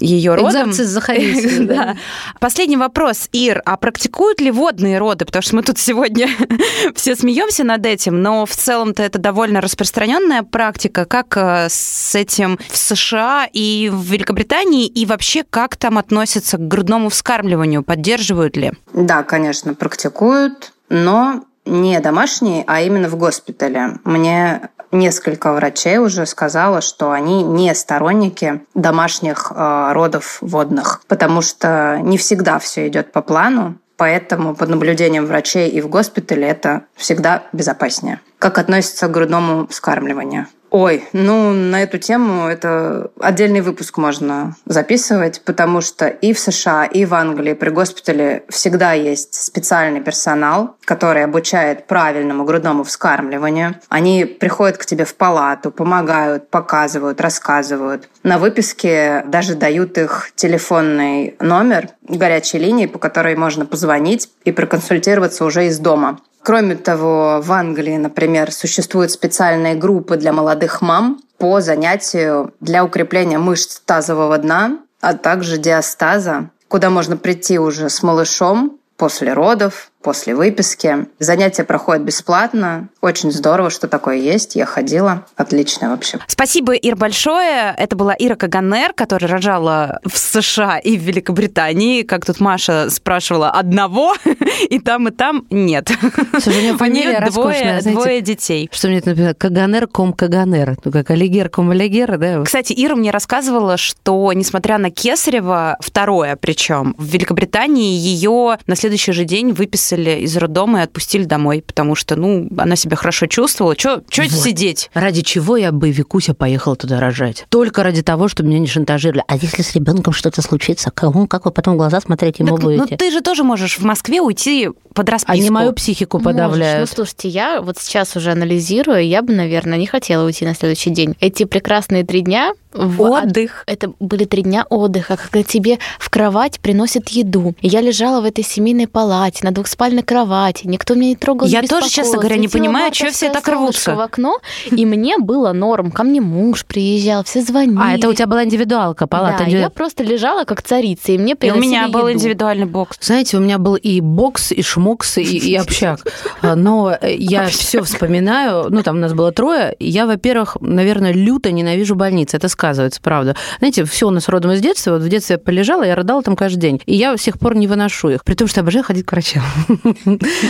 ее 0.00 0.36
Захарийский, 0.72 1.66
да. 1.66 1.96
Последний 2.38 2.76
вопрос, 2.76 3.28
Ир, 3.32 3.60
а 3.64 3.76
практикуют 3.76 4.40
ли 4.40 4.52
водные 4.52 4.98
роды? 4.98 5.24
Потому 5.24 5.42
что 5.42 5.56
мы 5.56 5.62
тут 5.62 5.78
сегодня 5.78 6.28
все 6.94 7.16
смеемся 7.16 7.64
над 7.64 7.84
этим, 7.84 8.22
но 8.22 8.46
в 8.46 8.54
целом-то 8.54 9.02
это 9.02 9.18
довольно 9.18 9.60
распространенная 9.60 10.44
практика. 10.44 11.04
Как 11.04 11.36
э, 11.36 11.66
с 11.68 12.14
этим 12.14 12.60
в 12.70 12.76
США 12.76 13.48
и 13.52 13.90
в 13.92 14.00
Великобритании, 14.04 14.86
и 14.86 15.06
вообще 15.06 15.42
как 15.42 15.76
там 15.76 15.98
относятся 15.98 16.56
к 16.56 16.68
грудному 16.68 17.08
вскармливанию? 17.08 17.82
Поддерживают 17.82 18.56
ли? 18.56 18.72
Да, 18.94 19.24
конечно, 19.24 19.74
практикуют, 19.74 20.72
но 20.88 21.42
не 21.66 21.98
домашние, 22.00 22.64
а 22.66 22.80
именно 22.80 23.08
в 23.08 23.16
госпитале. 23.16 23.98
Мне 24.04 24.70
несколько 24.92 25.52
врачей 25.52 25.98
уже 25.98 26.26
сказала, 26.26 26.80
что 26.80 27.10
они 27.12 27.42
не 27.42 27.74
сторонники 27.74 28.62
домашних 28.74 29.52
э, 29.54 29.92
родов 29.92 30.38
водных, 30.40 31.02
потому 31.08 31.42
что 31.42 31.98
не 32.02 32.18
всегда 32.18 32.58
все 32.58 32.88
идет 32.88 33.12
по 33.12 33.22
плану, 33.22 33.76
поэтому 33.96 34.54
под 34.54 34.68
наблюдением 34.68 35.26
врачей 35.26 35.68
и 35.68 35.80
в 35.80 35.88
госпитале 35.88 36.46
это 36.46 36.84
всегда 36.94 37.44
безопаснее. 37.52 38.20
Как 38.38 38.58
относится 38.58 39.08
к 39.08 39.10
грудному 39.10 39.66
вскармливанию? 39.66 40.46
Ой, 40.78 41.08
ну 41.14 41.54
на 41.54 41.82
эту 41.82 41.96
тему 41.96 42.48
это 42.48 43.10
отдельный 43.18 43.62
выпуск 43.62 43.96
можно 43.96 44.56
записывать, 44.66 45.40
потому 45.40 45.80
что 45.80 46.06
и 46.06 46.34
в 46.34 46.38
США, 46.38 46.84
и 46.84 47.06
в 47.06 47.14
Англии 47.14 47.54
при 47.54 47.70
госпитале 47.70 48.44
всегда 48.50 48.92
есть 48.92 49.32
специальный 49.32 50.02
персонал, 50.02 50.76
который 50.84 51.24
обучает 51.24 51.86
правильному 51.86 52.44
грудному 52.44 52.84
вскармливанию. 52.84 53.76
Они 53.88 54.26
приходят 54.26 54.76
к 54.76 54.84
тебе 54.84 55.06
в 55.06 55.14
палату, 55.14 55.70
помогают, 55.70 56.50
показывают, 56.50 57.22
рассказывают. 57.22 58.10
На 58.22 58.36
выписке 58.36 59.24
даже 59.28 59.54
дают 59.54 59.96
их 59.96 60.32
телефонный 60.34 61.36
номер 61.40 61.88
горячей 62.02 62.58
линии, 62.58 62.84
по 62.84 62.98
которой 62.98 63.34
можно 63.34 63.64
позвонить 63.64 64.28
и 64.44 64.52
проконсультироваться 64.52 65.46
уже 65.46 65.68
из 65.68 65.78
дома. 65.78 66.18
Кроме 66.46 66.76
того, 66.76 67.40
в 67.42 67.50
Англии, 67.50 67.96
например, 67.96 68.52
существуют 68.52 69.10
специальные 69.10 69.74
группы 69.74 70.16
для 70.16 70.32
молодых 70.32 70.80
мам 70.80 71.20
по 71.38 71.60
занятию 71.60 72.54
для 72.60 72.84
укрепления 72.84 73.38
мышц 73.38 73.80
тазового 73.84 74.38
дна, 74.38 74.78
а 75.00 75.14
также 75.14 75.58
диастаза, 75.58 76.50
куда 76.68 76.88
можно 76.88 77.16
прийти 77.16 77.58
уже 77.58 77.88
с 77.88 78.00
малышом 78.00 78.78
после 78.96 79.32
родов, 79.32 79.90
после 80.06 80.36
выписки. 80.36 81.08
Занятия 81.18 81.64
проходят 81.64 82.04
бесплатно. 82.04 82.90
Очень 83.00 83.32
здорово, 83.32 83.70
что 83.70 83.88
такое 83.88 84.18
есть. 84.18 84.54
Я 84.54 84.64
ходила. 84.64 85.26
Отлично 85.34 85.90
вообще. 85.90 86.20
Спасибо, 86.28 86.74
Ир, 86.74 86.94
большое. 86.94 87.74
Это 87.76 87.96
была 87.96 88.14
Ира 88.16 88.36
Каганер, 88.36 88.92
которая 88.92 89.28
рожала 89.28 89.98
в 90.04 90.16
США 90.16 90.78
и 90.78 90.96
в 90.96 91.02
Великобритании. 91.02 92.02
Как 92.02 92.24
тут 92.24 92.38
Маша 92.38 92.88
спрашивала, 92.88 93.50
одного, 93.50 94.14
и 94.70 94.78
там, 94.78 95.08
и 95.08 95.10
там 95.10 95.44
нет. 95.50 95.90
Слушай, 96.38 96.56
у 96.56 96.62
нее 96.62 96.76
фамилия 96.76 97.18
роскошная, 97.18 97.82
двое, 97.82 98.20
детей. 98.20 98.70
Что 98.72 98.86
мне 98.86 98.98
это 98.98 99.10
например, 99.10 99.34
Каганер 99.34 99.88
ком 99.88 100.12
Каганер. 100.12 100.76
Ну, 100.84 100.92
как 100.92 101.10
Алигер 101.10 101.48
ком 101.48 101.70
Алигер, 101.70 102.16
да? 102.16 102.44
Кстати, 102.44 102.72
Ира 102.76 102.94
мне 102.94 103.10
рассказывала, 103.10 103.76
что, 103.76 104.32
несмотря 104.32 104.78
на 104.78 104.92
Кесарева, 104.92 105.78
второе 105.80 106.36
причем, 106.36 106.94
в 106.96 107.06
Великобритании 107.06 107.98
ее 107.98 108.58
на 108.68 108.76
следующий 108.76 109.10
же 109.10 109.24
день 109.24 109.50
выписали 109.50 109.95
из 110.00 110.36
роддома 110.36 110.80
и 110.80 110.82
отпустили 110.82 111.24
домой, 111.24 111.62
потому 111.66 111.94
что, 111.94 112.16
ну, 112.16 112.48
она 112.56 112.76
себя 112.76 112.96
хорошо 112.96 113.26
чувствовала. 113.26 113.76
Че 113.76 114.02
Вот. 114.16 114.30
сидеть? 114.30 114.90
Ради 114.94 115.22
чего 115.22 115.56
я 115.56 115.72
бы, 115.72 115.90
Викуся, 115.90 116.34
поехала 116.34 116.76
туда 116.76 117.00
рожать? 117.00 117.46
Только 117.48 117.82
ради 117.82 118.02
того, 118.02 118.28
чтобы 118.28 118.48
меня 118.50 118.58
не 118.60 118.66
шантажировали. 118.66 119.24
А 119.28 119.36
если 119.36 119.62
с 119.62 119.74
ребенком 119.74 120.12
что-то 120.12 120.42
случится, 120.42 120.90
кому, 120.90 121.26
как 121.26 121.44
вы 121.44 121.50
потом 121.50 121.74
в 121.74 121.76
глаза 121.78 122.00
смотреть 122.00 122.38
ему 122.38 122.56
Так, 122.56 122.64
ну, 122.64 122.76
будете? 122.78 122.96
ты 122.96 123.10
же 123.10 123.20
тоже 123.20 123.44
можешь 123.44 123.78
в 123.78 123.84
Москве 123.84 124.20
уйти 124.20 124.68
под 124.94 125.08
расписку. 125.08 125.32
Они 125.32 125.50
мою 125.50 125.72
психику 125.72 126.18
Можешь. 126.18 126.24
подавляют. 126.32 126.88
Ну, 126.88 126.94
слушайте, 126.94 127.28
я 127.28 127.60
вот 127.60 127.78
сейчас 127.78 128.16
уже 128.16 128.32
анализирую, 128.32 129.06
я 129.06 129.22
бы, 129.22 129.32
наверное, 129.34 129.78
не 129.78 129.86
хотела 129.86 130.24
уйти 130.24 130.44
на 130.44 130.54
следующий 130.54 130.90
день. 130.90 131.14
Эти 131.20 131.44
прекрасные 131.44 132.04
три 132.04 132.22
дня 132.22 132.52
в 132.72 133.00
Отдых. 133.02 133.64
Это 133.66 133.92
были 134.00 134.24
три 134.24 134.42
дня 134.42 134.66
отдыха, 134.68 135.16
когда 135.16 135.42
тебе 135.42 135.78
в 135.98 136.10
кровать 136.10 136.60
приносят 136.60 137.08
еду. 137.10 137.54
Я 137.62 137.80
лежала 137.80 138.20
в 138.20 138.24
этой 138.24 138.44
семейной 138.44 138.86
палате, 138.86 139.40
на 139.44 139.50
двухспальной 139.76 140.02
кровати, 140.02 140.66
никто 140.66 140.94
меня 140.94 141.10
не 141.10 141.16
трогал, 141.16 141.46
не 141.46 141.52
Я 141.52 141.62
тоже, 141.62 141.88
честно 141.88 142.18
говоря, 142.18 142.36
не 142.36 142.48
понимаю, 142.48 142.90
чё 142.92 143.10
все 143.10 143.30
так 143.30 143.46
рвутся. 143.48 143.94
в 143.94 144.00
окно, 144.00 144.38
и 144.70 144.86
мне 144.86 145.18
было 145.18 145.52
норм. 145.52 145.90
Ко 145.90 146.02
мне 146.02 146.20
муж 146.20 146.64
приезжал, 146.64 147.24
все 147.24 147.42
звонили. 147.42 147.78
А, 147.80 147.94
это 147.94 148.08
у 148.08 148.14
тебя 148.14 148.26
была 148.26 148.44
индивидуалка, 148.44 149.06
палата 149.06 149.44
Да, 149.44 149.50
я 149.50 149.70
просто 149.70 150.02
лежала 150.02 150.44
как 150.44 150.62
царица, 150.62 151.12
и 151.12 151.18
мне 151.18 151.36
И 151.40 151.50
у 151.50 151.56
меня 151.56 151.88
был 151.88 152.10
индивидуальный 152.10 152.66
бокс. 152.66 152.96
Знаете, 153.00 153.36
у 153.36 153.40
меня 153.40 153.58
был 153.58 153.76
и 153.76 154.00
бокс, 154.00 154.52
и 154.52 154.62
шмокс, 154.62 155.18
и, 155.18 155.22
и 155.22 155.54
общак. 155.54 156.00
А, 156.42 156.56
Но 156.56 156.96
я 157.02 157.46
все 157.46 157.82
вспоминаю. 157.82 158.66
Ну, 158.70 158.82
там 158.82 158.96
у 158.96 159.00
нас 159.00 159.12
было 159.12 159.32
трое. 159.32 159.76
Я, 159.78 160.06
во-первых, 160.06 160.56
наверное, 160.60 161.12
люто 161.12 161.50
ненавижу 161.50 161.94
больницы. 161.94 162.36
Это 162.36 162.48
сказывается, 162.48 163.00
правда. 163.02 163.36
Знаете, 163.58 163.84
все 163.84 164.08
у 164.08 164.10
нас 164.10 164.28
родом 164.28 164.52
из 164.52 164.60
детства. 164.60 164.92
Вот 164.92 165.02
в 165.02 165.08
детстве 165.08 165.34
я 165.34 165.38
полежала, 165.38 165.82
я 165.82 165.94
рыдала 165.94 166.22
там 166.22 166.36
каждый 166.36 166.60
день. 166.60 166.80
И 166.86 166.94
я 166.94 167.16
с 167.16 167.22
сих 167.22 167.38
пор 167.38 167.56
не 167.56 167.66
выношу 167.66 168.08
их. 168.10 168.24
При 168.24 168.34
том, 168.34 168.48
что 168.48 168.60
обожаю 168.60 168.84
ходить 168.84 169.04
к 169.04 169.12
врачам. 169.12 169.42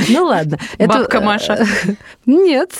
Ну, 0.08 0.24
ладно. 0.24 0.58
Бабка 0.78 1.20
Маша. 1.20 1.66
Нет. 2.26 2.72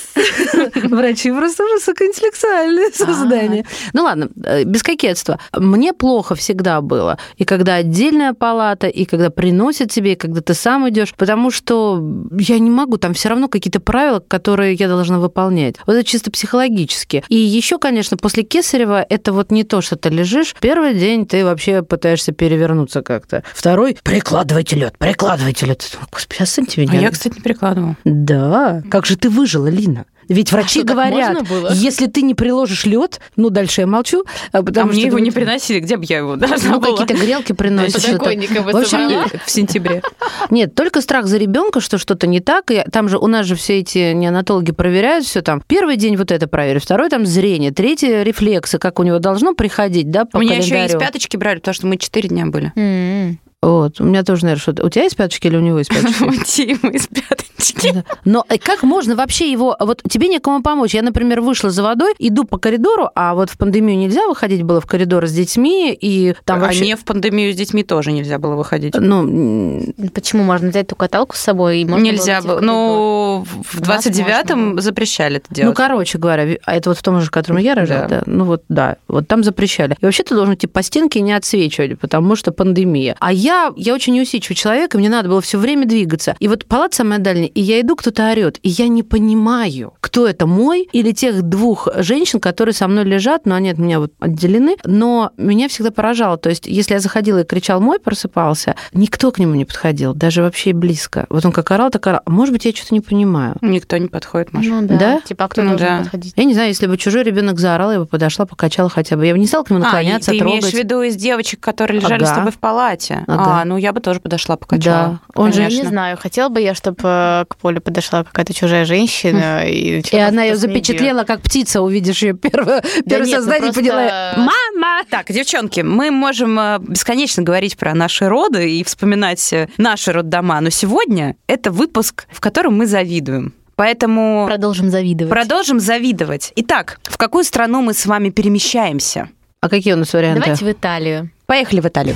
Врачи 0.75 1.31
просто 1.33 1.65
высокоинтеллектуальные 1.65 2.93
создания. 2.93 3.65
Ну 3.93 4.03
ладно, 4.05 4.29
э, 4.45 4.65
без 4.65 4.83
кокетства. 4.83 5.39
Мне 5.57 5.93
плохо 5.93 6.35
всегда 6.35 6.81
было. 6.81 7.19
И 7.37 7.45
когда 7.45 7.75
отдельная 7.77 8.33
палата, 8.33 8.87
и 8.87 9.05
когда 9.05 9.31
приносят 9.31 9.91
тебе, 9.91 10.13
и 10.13 10.17
когда 10.17 10.41
ты 10.41 10.55
сам 10.55 10.89
идешь, 10.89 11.15
потому 11.15 11.51
что 11.51 12.03
я 12.39 12.59
не 12.59 12.71
могу, 12.71 12.97
там 12.97 13.15
все 13.15 13.29
равно 13.29 13.49
какие-то 13.49 13.81
правила, 13.81 14.21
которые 14.21 14.75
я 14.75 14.89
должна 14.89 15.19
выполнять. 15.19 15.77
Вот 15.87 15.95
это 15.95 16.05
чисто 16.05 16.31
психологически. 16.31 17.25
И 17.29 17.37
еще, 17.37 17.79
конечно, 17.79 18.17
после 18.17 18.43
Кесарева 18.43 19.05
это 19.09 19.33
вот 19.33 19.51
не 19.51 19.65
то, 19.65 19.81
что 19.81 19.97
ты 19.97 20.09
лежишь. 20.09 20.55
Первый 20.61 20.95
день 20.95 21.27
ты 21.27 21.45
вообще 21.45 21.83
пытаешься 21.83 22.33
перевернуться 22.33 23.03
как-то. 23.03 23.43
Второй 23.55 23.97
прикладывайте 24.03 24.77
лед, 24.77 24.99
прикладывайте 24.99 25.67
лед. 25.67 25.99
Господи, 26.29 26.43
оцените 26.69 26.93
А 26.93 27.01
я, 27.01 27.11
кстати, 27.11 27.35
не 27.37 27.41
перекладывала. 27.41 27.97
Да. 28.05 28.83
Как 28.91 29.07
же 29.07 29.17
ты 29.17 29.29
выжила, 29.31 29.69
Лина? 29.69 30.05
Ведь 30.29 30.51
врачи 30.51 30.81
что, 30.81 30.89
так 30.89 30.97
говорят, 30.97 31.39
если 31.75 32.07
ты 32.07 32.23
не 32.23 32.35
приложишь 32.35 32.85
лед, 32.85 33.21
ну 33.37 33.49
дальше 33.49 33.83
я 33.83 33.87
молчу, 33.87 34.25
а 34.51 34.59
А 34.59 34.63
потому 34.65 34.89
мне 34.91 34.99
что 35.03 35.07
его 35.07 35.19
это 35.19 35.25
не 35.25 35.31
будет- 35.31 35.35
приносили, 35.35 35.79
где 35.79 35.97
бы 35.97 36.05
я 36.09 36.19
его 36.19 36.35
должна 36.35 36.71
Ну, 36.71 36.81
какие-то 36.81 37.15
грелки 37.15 37.53
приносят. 37.53 38.03
В 38.03 38.77
общем, 38.77 39.39
в 39.45 39.49
сентябре. 39.51 40.03
Нет, 40.51 40.75
только 40.75 41.01
страх 41.01 41.27
за 41.27 41.37
ребенка, 41.37 41.81
что 41.81 41.97
что-то 41.99 42.27
не 42.27 42.41
так. 42.41 42.73
И 42.73 42.83
там 42.91 43.09
же 43.09 43.19
у 43.19 43.29
нас 43.29 43.47
же 43.47 43.55
все 43.55 43.79
эти 43.79 44.13
неонатологи 44.15 44.73
проверяют 44.73 45.25
все 45.27 45.43
там. 45.43 45.63
Первый 45.65 45.97
день 45.97 46.17
вот 46.17 46.33
это 46.33 46.49
проверят, 46.49 46.83
второй 46.83 47.09
там 47.09 47.25
зрение, 47.25 47.71
третий 47.71 48.25
рефлексы, 48.25 48.79
как 48.79 48.99
у 48.99 49.05
него 49.05 49.21
должно 49.21 49.55
приходить, 49.55 50.11
да, 50.11 50.25
по 50.25 50.39
У 50.39 50.41
меня 50.41 50.57
еще 50.57 50.67
из 50.67 50.71
календарю. 50.71 50.99
пяточки 50.99 51.37
брали, 51.37 51.59
потому 51.59 51.75
что 51.75 51.87
мы 51.87 51.99
четыре 51.99 52.29
дня 52.31 52.47
были. 52.47 52.73
М. 52.75 53.39
Вот, 53.63 54.01
у 54.01 54.05
меня 54.05 54.23
тоже, 54.23 54.43
наверное, 54.45 54.61
что-то. 54.61 54.85
У 54.85 54.91
тебя 54.91 55.05
есть 55.05 55.17
пяточки 55.17 55.47
или 55.47 55.57
у 55.57 55.61
него 55.61 55.79
есть 55.79 55.91
пяточки? 55.95 56.23
У 56.25 56.45
Тимы 56.45 56.95
из 56.95 57.07
пяточки. 57.09 58.05
Но 58.25 58.45
э, 58.49 58.59
как 58.59 58.83
можно 58.83 59.17
вообще 59.17 59.51
его... 59.51 59.77
Вот 59.81 60.03
тебе 60.09 60.29
некому 60.29 60.63
помочь. 60.63 60.95
Я, 60.95 61.03
например, 61.03 61.41
вышла 61.41 61.71
за 61.71 61.83
водой, 61.83 62.15
иду 62.19 62.45
по 62.45 62.59
коридору, 62.59 63.09
а 63.15 63.35
вот 63.35 63.51
в 63.51 63.57
пандемию 63.57 63.99
нельзя 63.99 64.27
выходить 64.29 64.63
было 64.63 64.81
в 64.81 64.87
коридор 64.87 65.27
с 65.27 65.33
детьми, 65.33 65.93
и 65.99 66.35
там 66.45 66.59
А 66.59 66.67
вообще... 66.67 66.81
мне 66.83 66.97
в 66.97 67.05
пандемию 67.05 67.53
с 67.53 67.57
детьми 67.57 67.83
тоже 67.83 68.13
нельзя 68.13 68.39
было 68.39 68.55
выходить. 68.55 68.95
Ну, 68.95 69.83
Почему 70.15 70.45
можно 70.45 70.69
взять 70.69 70.89
ту 70.89 70.95
каталку 70.97 71.35
с 71.35 71.41
собой? 71.41 71.81
И 71.81 71.85
можно 71.85 72.05
Нельзя 72.05 72.43
было. 72.43 72.61
Ну, 72.61 73.45
в 73.65 73.81
У 73.81 73.85
нас 73.85 74.05
можно 74.07 74.11
29-м 74.11 74.71
было. 74.73 74.81
запрещали 74.83 75.37
это 75.39 75.47
ну, 75.51 75.55
делать. 75.57 75.77
короче 75.77 76.19
говоря, 76.19 76.59
а 76.65 76.77
это 76.77 76.91
вот 76.91 76.99
в 76.99 77.03
том 77.03 77.21
же, 77.21 77.27
в 77.27 77.31
котором 77.31 77.59
я 77.59 77.75
рожала, 77.75 78.07
Да. 78.07 78.23
Ну 78.27 78.45
вот, 78.45 78.63
да, 78.69 78.97
вот 79.09 79.27
там 79.27 79.43
запрещали. 79.43 79.97
И 80.01 80.05
вообще 80.05 80.23
ты 80.23 80.35
должен 80.35 80.55
идти 80.55 80.67
по 80.67 80.83
стенке 80.83 81.21
не 81.21 81.33
отсвечивать, 81.33 81.99
потому 81.99 82.37
что 82.37 82.53
пандемия. 82.53 83.17
А 83.19 83.33
я, 83.47 83.73
я 83.77 83.95
очень 83.95 84.15
неусидчивый 84.15 84.57
человек, 84.57 84.95
и 84.95 84.99
мне 84.99 85.09
надо 85.09 85.29
было 85.29 85.41
все 85.41 85.59
время 85.59 85.87
двигаться. 85.87 86.35
И 86.41 86.49
вот 86.49 86.67
палата 86.67 86.97
самая 86.97 87.19
дальняя, 87.19 87.47
и 87.49 87.61
я 87.61 87.81
иду, 87.81 87.97
кто-то 87.97 88.31
орет, 88.31 88.59
и 88.63 88.69
я 88.69 88.89
не 88.89 89.03
понимаю, 89.03 89.95
кто 90.01 90.27
это 90.27 90.47
мой 90.47 90.89
или 90.93 91.13
тех 91.13 91.43
двух 91.43 91.89
женщин, 91.97 92.41
которые 92.41 92.75
со 92.75 92.89
мной 92.89 93.05
лежат, 93.05 93.47
но 93.47 93.55
они 93.55 93.71
от 93.71 93.79
меня 93.79 94.01
вот 94.01 94.13
отделены. 94.21 94.77
Но 94.85 95.31
меня 95.37 95.69
всегда 95.69 95.91
поражало. 95.91 96.37
То 96.39 96.49
есть, 96.49 96.67
если 96.67 96.95
я 96.95 97.01
заходила 97.01 97.41
и 97.43 97.45
кричал 97.45 97.81
мой, 97.81 97.99
просыпался, 97.99 98.75
никто 98.93 99.31
к 99.31 99.39
нему 99.39 99.55
не 99.55 99.65
подходил, 99.65 100.15
даже 100.15 100.43
вообще 100.43 100.73
близко. 100.73 101.27
Вот 101.29 101.45
он 101.45 101.53
как 101.53 101.71
орал, 101.71 101.91
так 101.91 102.07
орал. 102.07 102.21
Может 102.27 102.53
быть, 102.53 102.65
я 102.65 102.73
что-то 102.73 102.95
не 102.95 103.01
понимаю. 103.01 103.57
Никто 103.61 103.97
не 103.99 104.09
подходит, 104.09 104.53
Маша. 104.53 104.69
Ну 104.69 104.87
да. 104.87 104.97
Да? 104.97 105.21
Типа, 105.21 105.45
а 105.45 105.49
кто 105.49 105.63
Ну 105.63 105.71
должен 105.71 105.87
да. 105.87 105.99
подходить? 106.03 106.33
Я 106.37 106.45
не 106.45 106.55
знаю, 106.55 106.69
если 106.69 106.87
бы 106.87 106.97
чужой 106.97 107.23
ребенок 107.23 107.59
заорал, 107.59 107.93
я 107.93 107.99
бы 107.99 108.07
подошла, 108.07 108.47
покачала 108.47 108.89
хотя 108.89 109.17
бы. 109.17 109.27
Я 109.27 109.33
бы 109.33 109.39
не 109.39 109.47
стала 109.47 109.65
к 109.65 109.71
нему 109.71 109.81
А, 109.81 109.83
и 109.83 109.87
наклоняться, 109.87 110.31
ты 110.33 110.39
трогать. 110.39 110.61
имеешь 110.61 110.75
в 110.75 110.79
виду 110.79 111.03
из 111.03 111.17
девочек, 111.17 111.61
которые 111.61 112.01
лежали 112.01 112.23
Ага. 112.23 112.33
с 112.33 112.35
тобой 112.37 112.53
в 112.53 112.59
палате? 112.59 113.25
Ага. 113.39 113.61
А, 113.61 113.65
ну 113.65 113.77
я 113.77 113.93
бы 113.93 114.01
тоже 114.01 114.21
подошла, 114.21 114.57
покачала. 114.57 115.21
Да. 115.35 115.41
Он 115.43 115.53
же- 115.53 115.59
Конечно. 115.63 115.83
не 115.83 115.89
знаю, 115.89 116.17
хотела 116.17 116.49
бы 116.49 116.61
я, 116.61 116.75
чтобы 116.75 117.45
к 117.49 117.57
Поле 117.61 117.81
подошла 117.81 118.25
какая-то 118.25 118.53
чужая 118.55 118.85
женщина 118.85 119.65
и... 119.67 120.01
И 120.11 120.17
она 120.19 120.45
ее 120.45 120.57
запечатлела, 120.57 121.25
как 121.25 121.41
птица, 121.43 121.81
увидишь 121.83 122.23
ее 122.23 122.35
первое, 122.35 122.83
первое 123.09 123.27
нет, 123.27 123.37
ну 123.37 123.43
создание, 123.43 123.73
просто- 123.73 123.81
поняла, 123.81 124.35
мама! 124.37 125.03
Так, 125.11 125.31
девчонки, 125.33 125.81
мы 125.81 126.11
можем 126.11 126.59
э, 126.59 126.79
бесконечно 126.81 127.43
говорить 127.43 127.77
про 127.77 127.95
наши 127.95 128.29
роды 128.29 128.79
и 128.79 128.85
вспоминать 128.85 129.53
э, 129.53 129.69
наши 129.77 130.13
роддома, 130.13 130.61
но 130.61 130.71
сегодня 130.71 131.37
это 131.47 131.71
выпуск, 131.71 132.27
в 132.31 132.41
котором 132.41 132.77
мы 132.77 132.87
завидуем. 132.87 133.53
Поэтому 133.77 134.47
Продолжим 134.47 134.89
завидовать. 134.91 135.31
продолжим 135.31 135.81
завидовать. 135.81 136.51
Итак, 136.57 136.99
в 137.05 137.19
какую 137.19 137.45
страну 137.45 137.83
мы 137.83 137.93
с 137.93 138.07
вами 138.07 138.31
перемещаемся? 138.31 139.29
А 139.61 139.69
какие 139.69 139.93
у 139.93 139.97
нас 139.97 140.13
варианты? 140.15 140.41
Давайте 140.41 140.65
в 140.65 140.71
Италию. 140.73 141.31
Поехали 141.47 141.81
в 141.81 141.87
Италию. 141.87 142.15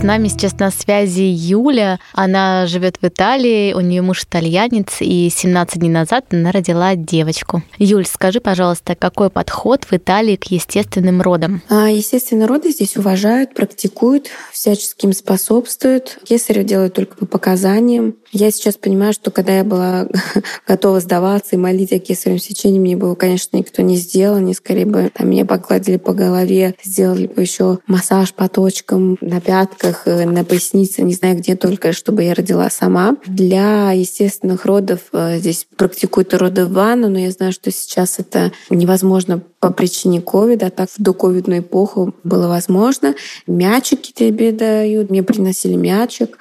С 0.00 0.02
нами 0.02 0.28
сейчас 0.28 0.58
на 0.58 0.70
связи 0.70 1.20
Юля. 1.20 1.98
Она 2.14 2.66
живет 2.66 2.96
в 3.02 3.06
Италии, 3.06 3.74
у 3.74 3.80
нее 3.80 4.00
муж 4.00 4.24
итальянец, 4.24 4.96
и 5.00 5.28
17 5.28 5.78
дней 5.78 5.90
назад 5.90 6.24
она 6.30 6.52
родила 6.52 6.96
девочку. 6.96 7.62
Юль, 7.76 8.06
скажи, 8.06 8.40
пожалуйста, 8.40 8.94
какой 8.94 9.28
подход 9.28 9.84
в 9.84 9.92
Италии 9.92 10.36
к 10.36 10.44
естественным 10.44 11.20
родам? 11.20 11.60
А, 11.68 11.90
Естественно, 11.90 12.46
роды 12.46 12.70
здесь 12.70 12.96
уважают, 12.96 13.52
практикуют, 13.52 14.28
всячески 14.54 15.04
им 15.04 15.12
способствуют. 15.12 16.18
Кесарево 16.24 16.64
делают 16.64 16.94
только 16.94 17.18
по 17.18 17.26
показаниям. 17.26 18.14
Я 18.32 18.50
сейчас 18.52 18.76
понимаю, 18.76 19.12
что 19.12 19.30
когда 19.30 19.58
я 19.58 19.64
была 19.64 20.06
готова 20.66 21.00
сдаваться 21.00 21.56
и 21.56 21.58
молить 21.58 21.92
о 21.92 21.98
кесаревом 21.98 22.40
сечении, 22.40 22.78
мне 22.78 22.96
бы, 22.96 23.08
его, 23.08 23.16
конечно, 23.16 23.54
никто 23.58 23.82
не 23.82 23.96
сделал. 23.96 24.36
Они 24.36 24.54
скорее 24.54 24.86
бы 24.86 25.10
там, 25.12 25.28
меня 25.28 25.44
погладили 25.44 25.98
по 25.98 26.14
голове, 26.14 26.74
сделали 26.82 27.26
бы 27.26 27.42
еще 27.42 27.80
массаж 27.86 28.32
по 28.32 28.48
точкам 28.48 29.18
на 29.20 29.42
пятках, 29.42 29.89
э, 30.06 30.24
на 30.26 30.44
пояснице, 30.44 31.02
не 31.02 31.14
знаю 31.14 31.36
где 31.36 31.56
только, 31.56 31.92
чтобы 31.92 32.24
я 32.24 32.34
родила 32.34 32.68
сама. 32.70 33.16
Для 33.26 33.92
естественных 33.92 34.64
родов 34.64 35.00
э, 35.12 35.38
здесь 35.38 35.66
практикуют 35.76 36.34
роды 36.34 36.66
в 36.66 36.72
ванну, 36.72 37.08
но 37.08 37.18
я 37.18 37.30
знаю, 37.30 37.52
что 37.52 37.70
сейчас 37.70 38.18
это 38.18 38.52
невозможно 38.68 39.40
по 39.60 39.70
причине 39.70 40.22
ковида, 40.22 40.66
а 40.66 40.70
так 40.70 40.88
в 40.90 41.00
доковидную 41.02 41.60
эпоху 41.60 42.14
было 42.24 42.48
возможно. 42.48 43.14
Мячики 43.46 44.12
тебе 44.12 44.52
дают, 44.52 45.10
мне 45.10 45.22
приносили 45.22 45.74
мячик. 45.74 46.38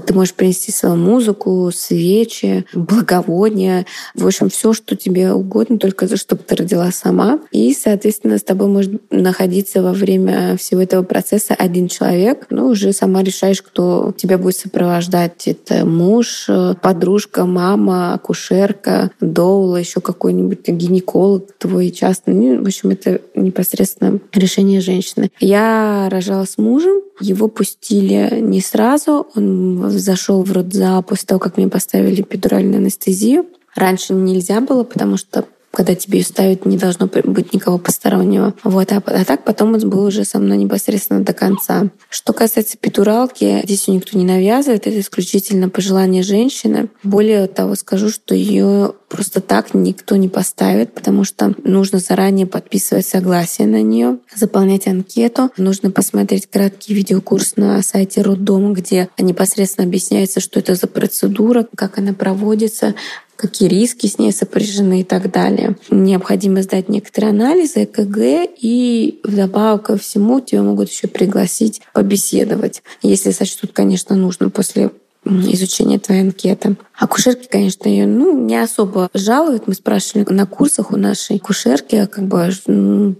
Ты 0.00 0.12
можешь 0.12 0.34
принести 0.34 0.72
свою 0.72 0.96
музыку, 0.96 1.70
свечи, 1.74 2.66
благовония, 2.74 3.86
в 4.14 4.26
общем, 4.26 4.50
все, 4.50 4.72
что 4.72 4.96
тебе 4.96 5.32
угодно, 5.32 5.78
только 5.78 6.14
чтобы 6.16 6.42
ты 6.42 6.56
родила 6.56 6.90
сама. 6.92 7.40
И, 7.50 7.74
соответственно, 7.74 8.38
с 8.38 8.42
тобой 8.42 8.68
может 8.68 9.00
находиться 9.10 9.82
во 9.82 9.92
время 9.92 10.56
всего 10.56 10.80
этого 10.80 11.02
процесса 11.02 11.54
один 11.54 11.88
человек. 11.88 12.46
Ну, 12.50 12.68
уже 12.68 12.92
сама 12.92 13.22
решаешь, 13.22 13.62
кто 13.62 14.12
тебя 14.16 14.38
будет 14.38 14.56
сопровождать. 14.56 15.46
Это 15.46 15.84
муж, 15.86 16.48
подружка, 16.82 17.44
мама, 17.44 18.14
акушерка, 18.14 19.10
доула, 19.20 19.76
еще 19.76 20.00
какой-нибудь 20.00 20.68
гинеколог 20.68 21.52
твой 21.58 21.90
частный. 21.90 22.34
Ну, 22.34 22.62
в 22.62 22.66
общем, 22.66 22.90
это 22.90 23.20
непосредственно 23.34 24.20
решение 24.32 24.80
женщины. 24.80 25.30
Я 25.40 26.08
рожала 26.10 26.44
с 26.44 26.58
мужем, 26.58 27.00
его 27.20 27.48
пустили 27.48 28.40
не 28.40 28.60
сразу. 28.60 29.26
Он 29.36 29.83
зашел 29.90 30.42
в 30.42 30.52
родзал 30.52 31.02
после 31.02 31.26
того, 31.26 31.38
как 31.38 31.56
мне 31.56 31.68
поставили 31.68 32.22
эпидуральную 32.22 32.78
анестезию. 32.78 33.46
Раньше 33.74 34.14
нельзя 34.14 34.60
было, 34.60 34.84
потому 34.84 35.16
что 35.16 35.44
когда 35.74 35.94
тебе 35.94 36.20
ее 36.20 36.24
ставят, 36.24 36.66
не 36.66 36.76
должно 36.76 37.06
быть 37.06 37.52
никого 37.52 37.78
постороннего. 37.78 38.54
Вот, 38.64 38.92
а, 38.92 39.02
а 39.04 39.24
так 39.24 39.44
потом 39.44 39.74
он 39.74 39.88
был 39.88 40.04
уже 40.04 40.24
со 40.24 40.38
мной 40.38 40.56
непосредственно 40.56 41.22
до 41.24 41.32
конца. 41.32 41.88
Что 42.08 42.32
касается 42.32 42.76
эпидуралки, 42.76 43.62
здесь 43.64 43.88
ее 43.88 43.96
никто 43.96 44.16
не 44.16 44.24
навязывает, 44.24 44.86
это 44.86 45.00
исключительно 45.00 45.68
пожелание 45.68 46.22
женщины. 46.22 46.88
Более 47.02 47.46
того, 47.46 47.74
скажу, 47.74 48.10
что 48.10 48.34
ее 48.34 48.94
просто 49.14 49.40
так 49.40 49.74
никто 49.74 50.16
не 50.16 50.28
поставит, 50.28 50.92
потому 50.92 51.22
что 51.22 51.54
нужно 51.62 52.00
заранее 52.00 52.46
подписывать 52.46 53.06
согласие 53.06 53.68
на 53.68 53.80
нее, 53.80 54.18
заполнять 54.34 54.88
анкету. 54.88 55.50
Нужно 55.56 55.92
посмотреть 55.92 56.48
краткий 56.50 56.94
видеокурс 56.94 57.54
на 57.56 57.80
сайте 57.82 58.22
роддома, 58.22 58.72
где 58.72 59.08
непосредственно 59.18 59.86
объясняется, 59.86 60.40
что 60.40 60.58
это 60.58 60.74
за 60.74 60.88
процедура, 60.88 61.66
как 61.76 61.98
она 61.98 62.12
проводится, 62.12 62.94
какие 63.44 63.68
риски 63.68 64.06
с 64.06 64.18
ней 64.18 64.32
сопряжены 64.32 65.02
и 65.02 65.04
так 65.04 65.30
далее. 65.30 65.76
Необходимо 65.90 66.62
сдать 66.62 66.88
некоторые 66.88 67.30
анализы, 67.30 67.84
ЭКГ, 67.84 68.48
и 68.58 69.20
вдобавок 69.22 69.82
ко 69.82 69.96
всему 69.98 70.40
тебя 70.40 70.62
могут 70.62 70.88
еще 70.88 71.08
пригласить 71.08 71.82
побеседовать, 71.92 72.82
если 73.02 73.32
сочтут, 73.32 73.72
конечно, 73.72 74.16
нужно 74.16 74.48
после 74.48 74.90
изучения 75.24 75.98
твоей 75.98 76.22
анкеты. 76.22 76.76
Акушерки, 76.98 77.48
конечно, 77.50 77.88
ее 77.88 78.06
ну, 78.06 78.38
не 78.44 78.56
особо 78.56 79.08
жалуют. 79.14 79.66
Мы 79.66 79.74
спрашивали 79.74 80.24
на 80.30 80.46
курсах 80.46 80.90
у 80.90 80.96
нашей 80.96 81.36
акушерки, 81.36 82.06
как 82.06 82.24
бы, 82.26 82.50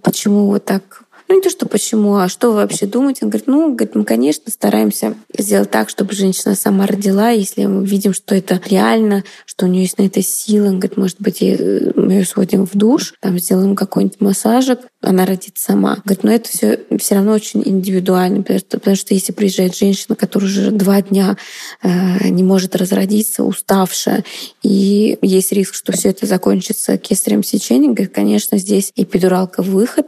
почему 0.02 0.46
вот 0.46 0.64
так 0.64 1.03
ну, 1.28 1.36
не 1.36 1.40
то, 1.40 1.50
что 1.50 1.66
почему, 1.66 2.16
а 2.16 2.28
что 2.28 2.50
вы 2.50 2.56
вообще 2.56 2.86
думаете? 2.86 3.20
Он 3.22 3.30
говорит, 3.30 3.46
ну, 3.46 3.74
говорит, 3.74 3.94
мы, 3.94 4.04
конечно, 4.04 4.50
стараемся 4.50 5.14
сделать 5.36 5.70
так, 5.70 5.88
чтобы 5.88 6.12
женщина 6.12 6.54
сама 6.54 6.86
родила. 6.86 7.30
Если 7.30 7.64
мы 7.64 7.84
видим, 7.84 8.12
что 8.12 8.34
это 8.34 8.60
реально, 8.66 9.24
что 9.46 9.64
у 9.64 9.68
нее 9.68 9.82
есть 9.82 9.98
на 9.98 10.04
это 10.04 10.22
сила, 10.22 10.66
он 10.66 10.80
говорит, 10.80 10.96
может 10.96 11.20
быть, 11.20 11.40
мы 11.40 12.12
ее 12.12 12.24
сводим 12.24 12.66
в 12.66 12.74
душ, 12.74 13.14
там 13.20 13.38
сделаем 13.38 13.74
какой-нибудь 13.74 14.20
массажик, 14.20 14.80
она 15.04 15.26
родит 15.26 15.58
сама. 15.58 15.98
Говорит, 16.04 16.24
но 16.24 16.32
это 16.32 16.48
все 16.48 16.80
все 16.98 17.14
равно 17.14 17.32
очень 17.32 17.62
индивидуально, 17.64 18.42
потому 18.42 18.58
что, 18.58 18.78
потому 18.78 18.96
что 18.96 19.14
если 19.14 19.32
приезжает 19.32 19.76
женщина, 19.76 20.16
которая 20.16 20.48
уже 20.48 20.70
два 20.70 21.02
дня 21.02 21.36
э, 21.82 22.28
не 22.28 22.42
может 22.42 22.76
разродиться, 22.76 23.44
уставшая, 23.44 24.24
и 24.62 25.18
есть 25.22 25.52
риск, 25.52 25.74
что 25.74 25.92
все 25.92 26.10
это 26.10 26.26
закончится 26.26 26.96
кесарем 26.96 27.42
сечением, 27.42 27.94
говорит, 27.94 28.14
конечно, 28.14 28.58
здесь 28.58 28.92
эпидуралка 28.96 29.62
выход, 29.62 30.06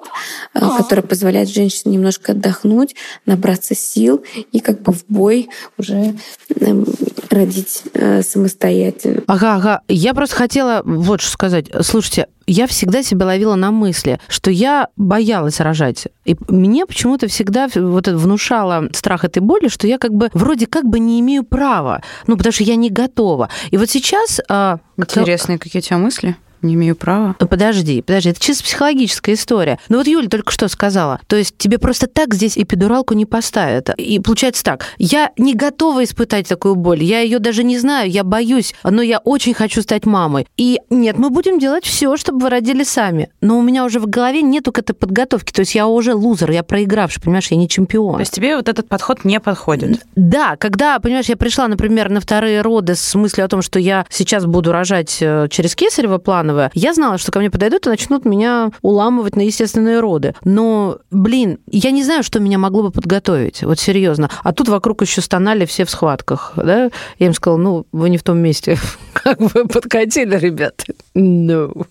э, 0.54 0.60
которая 0.78 1.04
позволяет 1.04 1.48
женщине 1.48 1.94
немножко 1.94 2.32
отдохнуть, 2.32 2.94
набраться 3.26 3.74
сил 3.74 4.24
и 4.52 4.60
как 4.60 4.82
бы 4.82 4.92
в 4.92 5.04
бой 5.08 5.48
уже 5.78 6.14
эм, 6.60 6.86
родить 7.30 7.82
э, 7.94 8.22
самостоятельно. 8.22 9.22
Ага, 9.26 9.56
ага. 9.56 9.80
Я 9.88 10.14
просто 10.14 10.36
хотела 10.36 10.82
вот 10.84 11.20
что 11.20 11.30
сказать. 11.30 11.66
Слушайте, 11.82 12.28
я 12.46 12.66
всегда 12.66 13.02
себя 13.02 13.26
ловила 13.26 13.54
на 13.54 13.70
мысли, 13.70 14.20
что 14.28 14.50
я 14.50 14.88
боялась 14.96 15.60
рожать. 15.60 16.06
И 16.24 16.36
мне 16.48 16.86
почему-то 16.86 17.26
всегда 17.28 17.68
вот 17.74 18.08
это 18.08 18.16
внушало 18.16 18.88
страх 18.92 19.24
этой 19.24 19.40
боли, 19.40 19.68
что 19.68 19.86
я 19.86 19.98
как 19.98 20.14
бы 20.14 20.30
вроде 20.32 20.66
как 20.66 20.84
бы 20.84 20.98
не 20.98 21.20
имею 21.20 21.44
права. 21.44 22.02
Ну, 22.26 22.36
потому 22.36 22.52
что 22.52 22.64
я 22.64 22.76
не 22.76 22.90
готова. 22.90 23.48
И 23.70 23.76
вот 23.76 23.90
сейчас... 23.90 24.40
А, 24.48 24.78
Интересные 24.96 25.58
какие 25.58 25.80
у 25.80 25.84
тебя 25.84 25.98
мысли? 25.98 26.36
Не 26.62 26.74
имею 26.74 26.96
права. 26.96 27.36
Ну, 27.38 27.46
подожди, 27.46 28.02
подожди, 28.02 28.30
это 28.30 28.40
чисто 28.40 28.64
психологическая 28.64 29.34
история. 29.34 29.78
Ну 29.88 29.98
вот 29.98 30.06
Юля 30.06 30.28
только 30.28 30.52
что 30.52 30.68
сказала. 30.68 31.20
То 31.26 31.36
есть 31.36 31.56
тебе 31.58 31.78
просто 31.78 32.06
так 32.06 32.34
здесь 32.34 32.58
эпидуралку 32.58 33.14
не 33.14 33.26
поставят. 33.26 33.90
И 33.96 34.18
получается 34.20 34.64
так, 34.64 34.86
я 34.98 35.30
не 35.36 35.54
готова 35.54 36.04
испытать 36.04 36.48
такую 36.48 36.74
боль. 36.74 37.02
Я 37.02 37.20
ее 37.20 37.38
даже 37.38 37.64
не 37.64 37.78
знаю, 37.78 38.10
я 38.10 38.24
боюсь, 38.24 38.74
но 38.82 39.02
я 39.02 39.18
очень 39.18 39.54
хочу 39.54 39.82
стать 39.82 40.06
мамой. 40.06 40.46
И 40.56 40.80
нет, 40.90 41.18
мы 41.18 41.30
будем 41.30 41.58
делать 41.58 41.84
все, 41.84 42.16
чтобы 42.16 42.40
вы 42.40 42.50
родили 42.50 42.84
сами. 42.84 43.30
Но 43.40 43.58
у 43.58 43.62
меня 43.62 43.84
уже 43.84 44.00
в 44.00 44.06
голове 44.06 44.42
нету 44.42 44.72
к 44.72 44.78
этой 44.78 44.94
подготовки. 44.94 45.52
То 45.52 45.60
есть 45.60 45.74
я 45.74 45.86
уже 45.86 46.14
лузер, 46.14 46.50
я 46.50 46.62
проигравший, 46.62 47.22
понимаешь, 47.22 47.48
я 47.50 47.56
не 47.56 47.68
чемпион. 47.68 48.14
То 48.14 48.20
есть 48.20 48.32
тебе 48.32 48.56
вот 48.56 48.68
этот 48.68 48.88
подход 48.88 49.24
не 49.24 49.40
подходит? 49.40 50.00
Да, 50.16 50.56
когда, 50.56 50.98
понимаешь, 50.98 51.26
я 51.26 51.36
пришла, 51.36 51.68
например, 51.68 52.10
на 52.10 52.20
вторые 52.20 52.62
роды 52.62 52.94
с 52.94 53.14
мыслью 53.14 53.44
о 53.44 53.48
том, 53.48 53.62
что 53.62 53.78
я 53.78 54.06
сейчас 54.10 54.46
буду 54.46 54.72
рожать 54.72 55.18
э, 55.20 55.48
через 55.50 55.74
кесарево 55.74 56.18
плановое, 56.18 56.45
плановое, 56.46 56.70
я 56.74 56.94
знала, 56.94 57.18
что 57.18 57.32
ко 57.32 57.38
мне 57.38 57.50
подойдут 57.50 57.86
и 57.86 57.90
начнут 57.90 58.24
меня 58.24 58.70
уламывать 58.82 59.36
на 59.36 59.42
естественные 59.42 60.00
роды. 60.00 60.34
Но, 60.44 60.98
блин, 61.10 61.58
я 61.70 61.90
не 61.90 62.04
знаю, 62.04 62.22
что 62.22 62.40
меня 62.40 62.58
могло 62.58 62.84
бы 62.84 62.90
подготовить, 62.90 63.62
вот 63.62 63.78
серьезно. 63.78 64.30
А 64.42 64.52
тут 64.52 64.68
вокруг 64.68 65.02
еще 65.02 65.20
стонали 65.20 65.66
все 65.66 65.84
в 65.84 65.90
схватках, 65.90 66.52
да? 66.56 66.90
Я 67.18 67.26
им 67.26 67.34
сказала, 67.34 67.58
ну, 67.58 67.86
вы 67.92 68.10
не 68.10 68.18
в 68.18 68.22
том 68.22 68.38
месте, 68.38 68.78
как 69.12 69.40
вы 69.40 69.66
подкатили, 69.66 70.36
ребята. 70.36 70.84
No. 71.16 71.72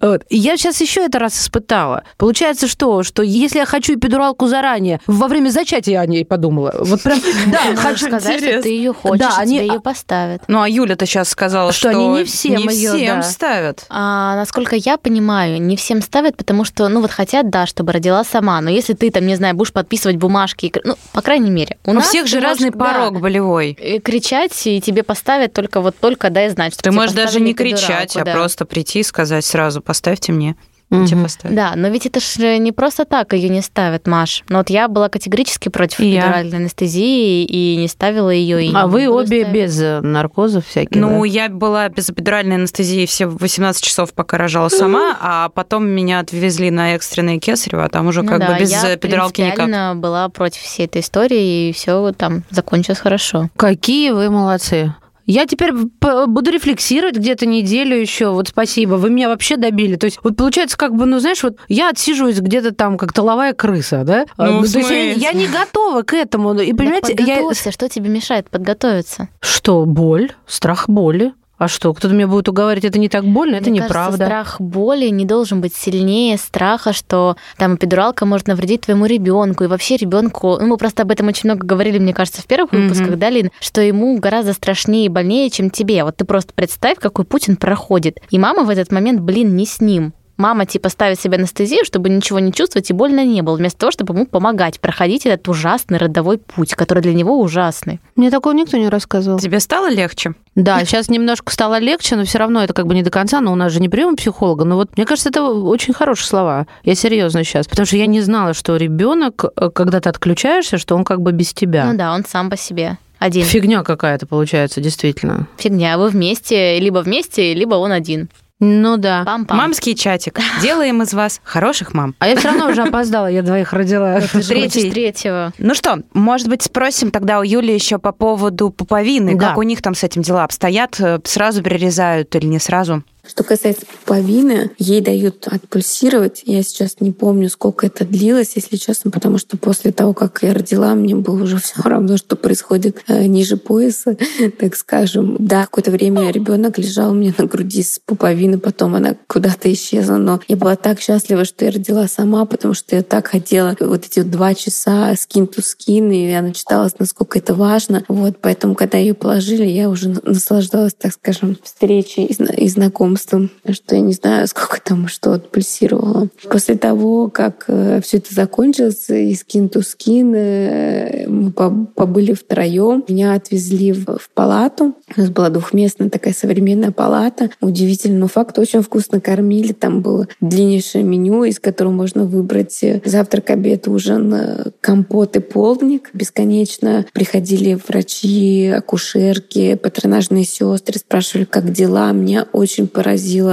Вот. 0.00 0.22
И 0.28 0.36
я 0.36 0.56
сейчас 0.56 0.80
еще 0.80 1.04
это 1.04 1.18
раз 1.18 1.40
испытала. 1.40 2.04
Получается, 2.16 2.68
что? 2.68 3.02
Что 3.02 3.22
если 3.22 3.58
я 3.58 3.66
хочу 3.66 3.94
эпидуралку 3.94 4.46
заранее, 4.46 5.00
во 5.06 5.28
время 5.28 5.50
зачатия 5.50 5.94
я 5.94 6.00
о 6.00 6.06
ней 6.06 6.24
подумала. 6.24 6.74
Вот 6.78 7.02
прям, 7.02 7.18
да, 7.46 7.76
хочу 7.76 8.06
сказать, 8.06 8.40
что 8.40 8.62
ты 8.62 8.68
ее 8.68 8.92
хочешь, 8.92 9.18
да, 9.18 9.36
они 9.38 9.58
тебе 9.58 9.68
ее 9.68 9.80
поставят. 9.80 10.42
Ну, 10.48 10.62
а 10.62 10.68
Юля-то 10.68 11.06
сейчас 11.06 11.28
сказала, 11.28 11.72
что, 11.72 11.90
что 11.90 11.98
они 11.98 12.08
не 12.08 12.24
всем, 12.24 12.56
не 12.56 12.74
ее, 12.74 12.90
всем 12.90 13.16
да. 13.16 13.22
ставят. 13.22 13.86
А, 13.88 14.36
насколько 14.36 14.76
я 14.76 14.96
понимаю, 14.96 15.60
не 15.60 15.76
всем 15.76 16.02
ставят, 16.02 16.36
потому 16.36 16.64
что, 16.64 16.88
ну 16.88 17.00
вот 17.00 17.10
хотят, 17.10 17.50
да, 17.50 17.66
чтобы 17.66 17.92
родила 17.92 18.24
сама. 18.24 18.60
Но 18.60 18.70
если 18.70 18.94
ты 18.94 19.10
там, 19.10 19.26
не 19.26 19.36
знаю, 19.36 19.54
будешь 19.54 19.72
подписывать 19.72 20.16
бумажки, 20.16 20.72
ну, 20.84 20.96
по 21.12 21.22
крайней 21.22 21.50
мере, 21.50 21.76
у, 21.84 21.90
у 21.90 21.94
нас 21.94 22.08
всех 22.08 22.26
же 22.26 22.36
можешь, 22.36 22.50
разный 22.50 22.72
порог 22.72 23.14
да, 23.14 23.20
болевой. 23.20 23.74
Кричать, 24.04 24.66
и 24.66 24.80
тебе 24.80 25.02
поставят 25.02 25.52
только 25.52 25.80
вот 25.80 25.96
только 25.98 26.30
дай 26.30 26.48
знать, 26.50 26.74
что 26.74 26.82
Ты 26.82 26.92
можешь 26.92 27.12
даже 27.12 27.40
не 27.40 27.54
кричать, 27.54 28.16
а 28.16 28.24
да. 28.24 28.32
просто 28.32 28.51
прийти 28.56 29.00
и 29.00 29.02
сказать 29.02 29.44
сразу, 29.44 29.80
поставьте 29.80 30.32
мне 30.32 30.56
угу. 30.92 31.06
тебе. 31.06 31.26
Да, 31.44 31.72
но 31.76 31.88
ведь 31.88 32.06
это 32.06 32.20
же 32.20 32.58
не 32.58 32.72
просто 32.72 33.04
так 33.04 33.32
ее 33.32 33.48
не 33.48 33.62
ставят, 33.62 34.06
Маш. 34.06 34.44
Но 34.48 34.58
вот 34.58 34.70
я 34.70 34.88
была 34.88 35.08
категорически 35.08 35.68
против 35.68 36.00
и 36.00 36.14
эпидуральной 36.14 36.58
анестезии 36.58 37.44
и 37.44 37.76
не 37.76 37.88
ставила 37.88 38.30
ее. 38.30 38.70
А 38.74 38.86
вы 38.86 39.08
обе 39.08 39.42
ставить. 39.42 39.48
без 39.48 39.80
э, 39.80 40.00
наркозов 40.00 40.66
всяких? 40.66 41.00
Ну, 41.00 41.20
да? 41.20 41.26
я 41.26 41.48
была 41.48 41.88
без 41.88 42.10
эпидуральной 42.10 42.56
анестезии 42.56 43.06
все 43.06 43.26
18 43.26 43.82
часов, 43.82 44.12
пока 44.12 44.36
рожала 44.36 44.68
сама, 44.68 45.16
а 45.20 45.48
потом 45.48 45.88
меня 45.88 46.20
отвезли 46.20 46.70
на 46.70 46.94
экстренное 46.94 47.38
кесарево, 47.38 47.84
а 47.84 47.88
там 47.88 48.06
уже 48.06 48.22
ну 48.22 48.28
как 48.28 48.40
да, 48.40 48.52
бы 48.52 48.60
без 48.60 48.70
я 48.70 48.94
эпидуралки 48.94 49.40
никак. 49.40 49.68
Я 49.68 49.94
была 49.94 50.28
против 50.28 50.60
всей 50.60 50.86
этой 50.86 51.00
истории, 51.00 51.68
и 51.68 51.72
все 51.72 52.12
там 52.12 52.44
закончилось 52.50 52.98
хорошо. 52.98 53.48
Какие 53.56 54.10
вы 54.10 54.30
молодцы. 54.30 54.94
Я 55.26 55.46
теперь 55.46 55.72
буду 55.72 56.50
рефлексировать 56.50 57.16
где-то 57.16 57.46
неделю 57.46 57.96
еще. 57.96 58.30
Вот 58.30 58.48
спасибо, 58.48 58.94
вы 58.94 59.10
меня 59.10 59.28
вообще 59.28 59.56
добили. 59.56 59.96
То 59.96 60.06
есть 60.06 60.18
вот 60.22 60.36
получается 60.36 60.76
как 60.76 60.94
бы, 60.94 61.06
ну 61.06 61.18
знаешь, 61.20 61.42
вот 61.42 61.56
я 61.68 61.90
отсиживаюсь 61.90 62.40
где-то 62.40 62.74
там 62.74 62.98
как 62.98 63.12
толовая 63.12 63.52
крыса, 63.52 64.02
да? 64.04 64.26
Ну, 64.36 64.62
То 64.64 64.78
есть 64.78 64.90
я, 64.90 65.12
я 65.12 65.32
не 65.32 65.46
готова 65.46 66.02
к 66.02 66.14
этому. 66.14 66.54
И 66.58 66.72
понимаете, 66.72 67.14
да 67.14 67.24
я... 67.24 67.54
что 67.70 67.88
тебе 67.88 68.08
мешает 68.08 68.50
подготовиться? 68.50 69.28
Что, 69.40 69.84
боль, 69.84 70.32
страх 70.46 70.88
боли. 70.88 71.32
А 71.62 71.68
что, 71.68 71.94
кто-то 71.94 72.12
меня 72.12 72.26
будет 72.26 72.48
уговаривать, 72.48 72.86
это 72.86 72.98
не 72.98 73.08
так 73.08 73.24
больно, 73.24 73.54
это 73.54 73.70
Мне 73.70 73.78
неправда. 73.78 74.18
Кажется, 74.18 74.24
страх 74.24 74.60
боли 74.60 75.06
не 75.10 75.24
должен 75.24 75.60
быть 75.60 75.76
сильнее 75.76 76.36
страха, 76.36 76.92
что 76.92 77.36
там 77.56 77.76
эпидуралка 77.76 78.26
может 78.26 78.48
навредить 78.48 78.80
твоему 78.80 79.06
ребенку 79.06 79.62
и 79.62 79.68
вообще 79.68 79.96
ребенку. 79.96 80.58
Ну, 80.60 80.66
мы 80.66 80.76
просто 80.76 81.02
об 81.02 81.12
этом 81.12 81.28
очень 81.28 81.48
много 81.48 81.64
говорили, 81.64 82.00
мне 82.00 82.14
кажется, 82.14 82.42
в 82.42 82.46
первых 82.46 82.72
mm-hmm. 82.72 82.88
выпусках, 82.88 83.16
да, 83.16 83.30
Лин, 83.30 83.52
что 83.60 83.80
ему 83.80 84.18
гораздо 84.18 84.54
страшнее 84.54 85.06
и 85.06 85.08
больнее, 85.08 85.50
чем 85.50 85.70
тебе. 85.70 86.02
Вот 86.02 86.16
ты 86.16 86.24
просто 86.24 86.52
представь, 86.52 86.98
какой 86.98 87.24
Путин 87.24 87.54
проходит. 87.54 88.18
И 88.30 88.40
мама 88.40 88.64
в 88.64 88.68
этот 88.68 88.90
момент, 88.90 89.20
блин, 89.20 89.54
не 89.54 89.64
с 89.64 89.80
ним 89.80 90.14
мама 90.36 90.66
типа 90.66 90.88
ставит 90.88 91.20
себе 91.20 91.36
анестезию, 91.36 91.84
чтобы 91.84 92.08
ничего 92.08 92.38
не 92.38 92.52
чувствовать 92.52 92.90
и 92.90 92.92
больно 92.92 93.24
не 93.24 93.42
было, 93.42 93.56
вместо 93.56 93.78
того, 93.78 93.92
чтобы 93.92 94.14
ему 94.14 94.26
помогать 94.26 94.80
проходить 94.80 95.26
этот 95.26 95.48
ужасный 95.48 95.98
родовой 95.98 96.38
путь, 96.38 96.74
который 96.74 97.02
для 97.02 97.14
него 97.14 97.40
ужасный. 97.40 98.00
Мне 98.16 98.30
такого 98.30 98.52
никто 98.52 98.76
не 98.76 98.88
рассказывал. 98.88 99.38
Тебе 99.38 99.60
стало 99.60 99.90
легче? 99.90 100.34
Да, 100.54 100.84
сейчас 100.84 101.08
немножко 101.08 101.52
стало 101.52 101.78
легче, 101.78 102.16
но 102.16 102.24
все 102.24 102.38
равно 102.38 102.62
это 102.62 102.74
как 102.74 102.86
бы 102.86 102.94
не 102.94 103.02
до 103.02 103.10
конца, 103.10 103.40
но 103.40 103.52
у 103.52 103.54
нас 103.54 103.72
же 103.72 103.80
не 103.80 103.88
прием 103.88 104.16
психолога. 104.16 104.64
Но 104.64 104.76
вот 104.76 104.96
мне 104.96 105.06
кажется, 105.06 105.30
это 105.30 105.42
очень 105.44 105.94
хорошие 105.94 106.26
слова. 106.26 106.66
Я 106.84 106.94
серьезно 106.94 107.42
сейчас. 107.42 107.66
Потому 107.66 107.86
что 107.86 107.96
я 107.96 108.06
не 108.06 108.20
знала, 108.20 108.52
что 108.52 108.76
ребенок, 108.76 109.44
э, 109.56 109.70
когда 109.70 110.00
ты 110.00 110.10
отключаешься, 110.10 110.76
что 110.76 110.94
он 110.94 111.04
как 111.04 111.22
бы 111.22 111.32
без 111.32 111.54
тебя. 111.54 111.86
Ну 111.86 111.96
да, 111.96 112.12
он 112.12 112.24
сам 112.26 112.50
по 112.50 112.56
себе 112.56 112.98
один. 113.22 113.44
Фигня 113.44 113.82
какая-то 113.82 114.26
получается, 114.26 114.80
действительно. 114.80 115.46
Фигня. 115.56 115.96
Вы 115.96 116.08
вместе, 116.08 116.78
либо 116.80 116.98
вместе, 116.98 117.54
либо 117.54 117.76
он 117.76 117.92
один. 117.92 118.28
Ну 118.64 118.96
да. 118.96 119.24
Пам-пам. 119.26 119.56
Мамский 119.56 119.96
чатик. 119.96 120.38
Делаем 120.62 121.02
из 121.02 121.12
вас 121.12 121.40
хороших 121.42 121.94
мам. 121.94 122.14
А 122.20 122.28
я 122.28 122.36
все 122.36 122.48
равно 122.48 122.68
уже 122.68 122.82
опоздала, 122.82 123.26
я 123.26 123.42
двоих 123.42 123.72
родила. 123.72 124.20
Третий. 124.20 124.88
третьего. 124.88 125.52
Ну 125.58 125.74
что, 125.74 125.98
может 126.14 126.48
быть, 126.48 126.62
спросим 126.62 127.10
тогда 127.10 127.40
у 127.40 127.42
Юли 127.42 127.74
еще 127.74 127.98
по 127.98 128.12
поводу 128.12 128.70
пуповины. 128.70 129.34
Да. 129.34 129.48
Как 129.48 129.58
у 129.58 129.62
них 129.62 129.82
там 129.82 129.96
с 129.96 130.04
этим 130.04 130.22
дела 130.22 130.44
обстоят? 130.44 131.00
Сразу 131.24 131.60
перерезают 131.60 132.36
или 132.36 132.46
не 132.46 132.60
сразу? 132.60 133.02
Что 133.24 133.44
касается 133.44 133.86
пуповины, 133.86 134.72
ей 134.78 135.00
дают 135.00 135.46
отпульсировать. 135.46 136.42
Я 136.44 136.64
сейчас 136.64 136.96
не 136.98 137.12
помню, 137.12 137.48
сколько 137.50 137.86
это 137.86 138.04
длилось, 138.04 138.52
если 138.56 138.76
честно, 138.76 139.12
потому 139.12 139.38
что 139.38 139.56
после 139.56 139.92
того, 139.92 140.12
как 140.12 140.42
я 140.42 140.52
родила, 140.52 140.92
мне 140.96 141.14
было 141.14 141.44
уже 141.44 141.58
все 141.62 141.82
равно, 141.82 142.16
что 142.16 142.34
происходит 142.34 143.04
э, 143.06 143.26
ниже 143.26 143.56
пояса, 143.56 144.16
так 144.58 144.74
скажем. 144.74 145.36
Да, 145.38 145.66
какое-то 145.66 145.92
время 145.92 146.30
ребенок 146.30 146.78
лежал 146.78 147.14
меня 147.14 147.32
на 147.38 147.46
груди 147.46 147.84
с 147.84 148.00
пуповиной, 148.04 148.58
потом 148.58 148.96
она 148.96 149.14
куда-то 149.28 149.72
исчезла, 149.72 150.16
но 150.16 150.40
я 150.48 150.56
была 150.56 150.74
так 150.74 151.00
счастлива, 151.00 151.44
что 151.44 151.64
я 151.64 151.70
родила 151.70 152.08
сама, 152.08 152.44
потому 152.44 152.74
что 152.74 152.96
я 152.96 153.02
так 153.04 153.28
хотела 153.28 153.76
вот 153.78 154.04
эти 154.04 154.22
два 154.22 154.54
часа 154.54 155.12
skin 155.12 155.48
to 155.48 155.60
skin, 155.62 156.12
и 156.12 156.28
я 156.28 156.42
начиталась, 156.42 156.98
насколько 156.98 157.38
это 157.38 157.54
важно. 157.54 158.04
Вот, 158.08 158.38
поэтому, 158.40 158.74
когда 158.74 158.98
ее 158.98 159.14
положили, 159.14 159.64
я 159.64 159.88
уже 159.88 160.08
наслаждалась, 160.08 160.94
так 160.94 161.12
скажем, 161.12 161.56
встречей 161.62 162.24
и 162.24 162.68
знакомством 162.68 163.11
знакомством, 163.16 163.50
что 163.70 163.94
я 163.94 164.00
не 164.00 164.12
знаю, 164.12 164.46
сколько 164.46 164.80
там 164.82 165.08
что 165.08 165.32
отпульсировало. 165.32 166.28
После 166.50 166.76
того, 166.76 167.28
как 167.28 167.64
э, 167.68 168.00
все 168.02 168.18
это 168.18 168.34
закончилось, 168.34 169.08
и 169.10 169.34
скин 169.34 169.68
ту 169.68 169.82
скин, 169.82 170.30
мы 170.30 171.52
побыли 171.52 172.32
втроем. 172.32 173.04
Меня 173.08 173.34
отвезли 173.34 173.92
в, 173.92 174.18
палату. 174.34 174.94
У 175.16 175.20
нас 175.20 175.30
была 175.30 175.50
двухместная 175.50 176.10
такая 176.10 176.34
современная 176.34 176.90
палата. 176.90 177.50
Удивительный 177.60 178.28
факт, 178.28 178.58
очень 178.58 178.82
вкусно 178.82 179.20
кормили. 179.20 179.72
Там 179.72 180.00
было 180.00 180.26
длиннейшее 180.40 181.04
меню, 181.04 181.44
из 181.44 181.58
которого 181.60 181.92
можно 181.92 182.24
выбрать 182.24 182.82
завтрак, 183.04 183.50
обед, 183.50 183.88
ужин, 183.88 184.34
компот 184.80 185.36
и 185.36 185.40
полдник. 185.40 186.10
Бесконечно 186.14 187.04
приходили 187.12 187.78
врачи, 187.86 188.68
акушерки, 188.68 189.74
патронажные 189.74 190.44
сестры, 190.44 190.98
спрашивали, 190.98 191.44
как 191.44 191.72
дела. 191.72 192.12
Мне 192.12 192.44
очень 192.52 192.88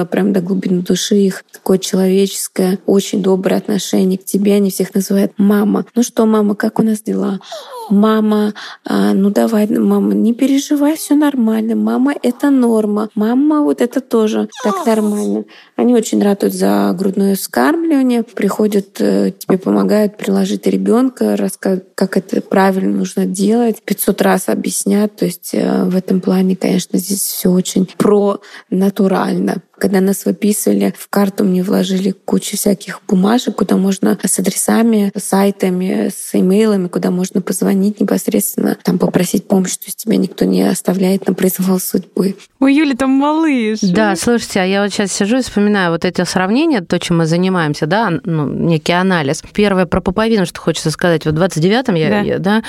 прям 0.05 0.33
до 0.33 0.41
глубины 0.41 0.81
души 0.81 1.15
их 1.15 1.43
такое 1.51 1.77
человеческое, 1.77 2.79
очень 2.85 3.21
доброе 3.21 3.57
отношение 3.57 4.17
к 4.17 4.25
тебе. 4.25 4.55
Они 4.55 4.71
всех 4.71 4.93
называют 4.93 5.33
мама. 5.37 5.85
Ну 5.95 6.03
что, 6.03 6.25
мама, 6.25 6.55
как 6.55 6.79
у 6.79 6.83
нас 6.83 7.01
дела? 7.01 7.39
Мама, 7.89 8.53
а, 8.85 9.13
ну 9.13 9.29
давай, 9.29 9.67
мама, 9.67 10.13
не 10.13 10.33
переживай, 10.33 10.95
все 10.95 11.15
нормально. 11.15 11.75
Мама, 11.75 12.13
это 12.21 12.49
норма. 12.49 13.09
Мама, 13.15 13.61
вот 13.61 13.81
это 13.81 14.01
тоже 14.01 14.49
так 14.63 14.85
нормально. 14.85 15.45
Они 15.75 15.93
очень 15.93 16.21
радуют 16.21 16.53
за 16.53 16.93
грудное 16.97 17.35
вскармливание, 17.35 18.23
приходят, 18.23 18.99
э, 18.99 19.31
тебе 19.37 19.57
помогают 19.57 20.17
приложить 20.17 20.67
ребенка, 20.67 21.35
рассказывают, 21.35 21.89
как 21.95 22.17
это 22.17 22.41
правильно 22.41 22.97
нужно 22.97 23.25
делать, 23.25 23.81
500 23.83 24.21
раз 24.21 24.49
объяснят. 24.49 25.15
То 25.15 25.25
есть 25.25 25.51
э, 25.53 25.83
в 25.85 25.95
этом 25.95 26.21
плане, 26.21 26.55
конечно, 26.55 26.99
здесь 26.99 27.21
все 27.21 27.49
очень 27.49 27.87
про 27.97 28.39
натурально. 28.69 29.61
Когда 29.79 30.01
нас 30.01 30.25
выписывали, 30.25 30.93
в 30.97 31.09
карту 31.09 31.43
мне 31.43 31.63
вложили 31.63 32.11
кучу 32.11 32.57
всяких 32.57 33.01
бумажек, 33.07 33.55
куда 33.55 33.77
можно 33.77 34.17
с 34.23 34.39
адресами, 34.39 35.11
с 35.15 35.23
сайтами, 35.23 36.09
с 36.09 36.35
имейлами, 36.35 36.87
куда 36.87 37.11
можно 37.11 37.41
позвонить 37.41 37.99
непосредственно, 38.01 38.77
там 38.83 38.97
попросить 38.97 39.47
помощи, 39.47 39.77
то 39.77 39.85
есть 39.85 39.97
тебя 40.03 40.17
никто 40.17 40.45
не 40.45 40.63
оставляет 40.63 41.27
на 41.27 41.33
произвол 41.33 41.79
судьбы. 41.79 42.35
У 42.59 42.65
Юли 42.65 42.95
там 42.95 43.11
малыш. 43.11 43.79
Да, 43.81 44.15
слушайте, 44.15 44.59
а 44.61 44.65
я 44.65 44.83
вот 44.83 44.91
сейчас 44.91 45.11
сижу 45.11 45.37
и 45.37 45.41
вспоминаю 45.41 45.91
вот 45.91 46.03
эти 46.03 46.23
сравнения, 46.25 46.81
то, 46.81 46.99
чем 46.99 47.19
мы 47.19 47.25
занимаемся, 47.25 47.85
да, 47.85 48.11
ну, 48.23 48.47
некий 48.49 48.93
анализ. 48.93 49.43
Первое 49.53 49.85
про 49.85 50.01
пуповину, 50.01 50.45
что 50.45 50.59
хочется 50.59 50.91
сказать. 50.91 51.25
Вот 51.25 51.35
в 51.35 51.41
29-м 51.41 51.95
я, 51.95 52.09
Да. 52.09 52.19
я, 52.21 52.39
да, 52.39 52.63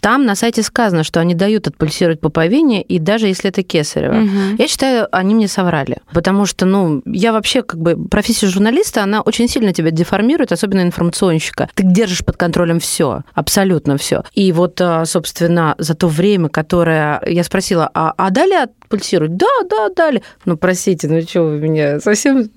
там 0.00 0.24
на 0.24 0.34
сайте 0.34 0.62
сказано, 0.62 1.04
что 1.04 1.20
они 1.20 1.34
дают 1.34 1.68
отпульсировать 1.68 2.20
пуповине, 2.20 2.82
и 2.82 2.98
даже 2.98 3.26
если 3.26 3.50
это 3.50 3.62
кесарево. 3.62 4.14
Мгм. 4.14 4.56
Я 4.58 4.68
считаю, 4.68 5.06
они 5.12 5.34
мне 5.34 5.48
соврали. 5.48 5.98
Потому 6.12 6.46
что, 6.46 6.55
ну, 6.64 7.02
я 7.04 7.32
вообще, 7.32 7.62
как 7.62 7.80
бы, 7.80 7.96
профессия 8.08 8.46
журналиста, 8.46 9.02
она 9.02 9.20
очень 9.20 9.48
сильно 9.48 9.72
тебя 9.72 9.90
деформирует, 9.90 10.52
особенно 10.52 10.82
информационщика. 10.82 11.68
Ты 11.74 11.82
держишь 11.84 12.24
под 12.24 12.36
контролем 12.36 12.80
все, 12.80 13.22
абсолютно 13.34 13.98
все. 13.98 14.22
И 14.32 14.52
вот, 14.52 14.80
а, 14.80 15.04
собственно, 15.04 15.74
за 15.78 15.94
то 15.94 16.08
время, 16.08 16.48
которое 16.48 17.20
я 17.26 17.44
спросила, 17.44 17.90
а, 17.92 18.14
а 18.16 18.30
дали 18.30 18.54
отпульсировать? 18.54 19.36
Да, 19.36 19.46
да, 19.68 19.88
дали. 19.94 20.22
Ну, 20.44 20.56
простите, 20.56 21.08
ну 21.08 21.20
что 21.22 21.42
вы 21.42 21.58
меня 21.58 22.00
совсем 22.00 22.50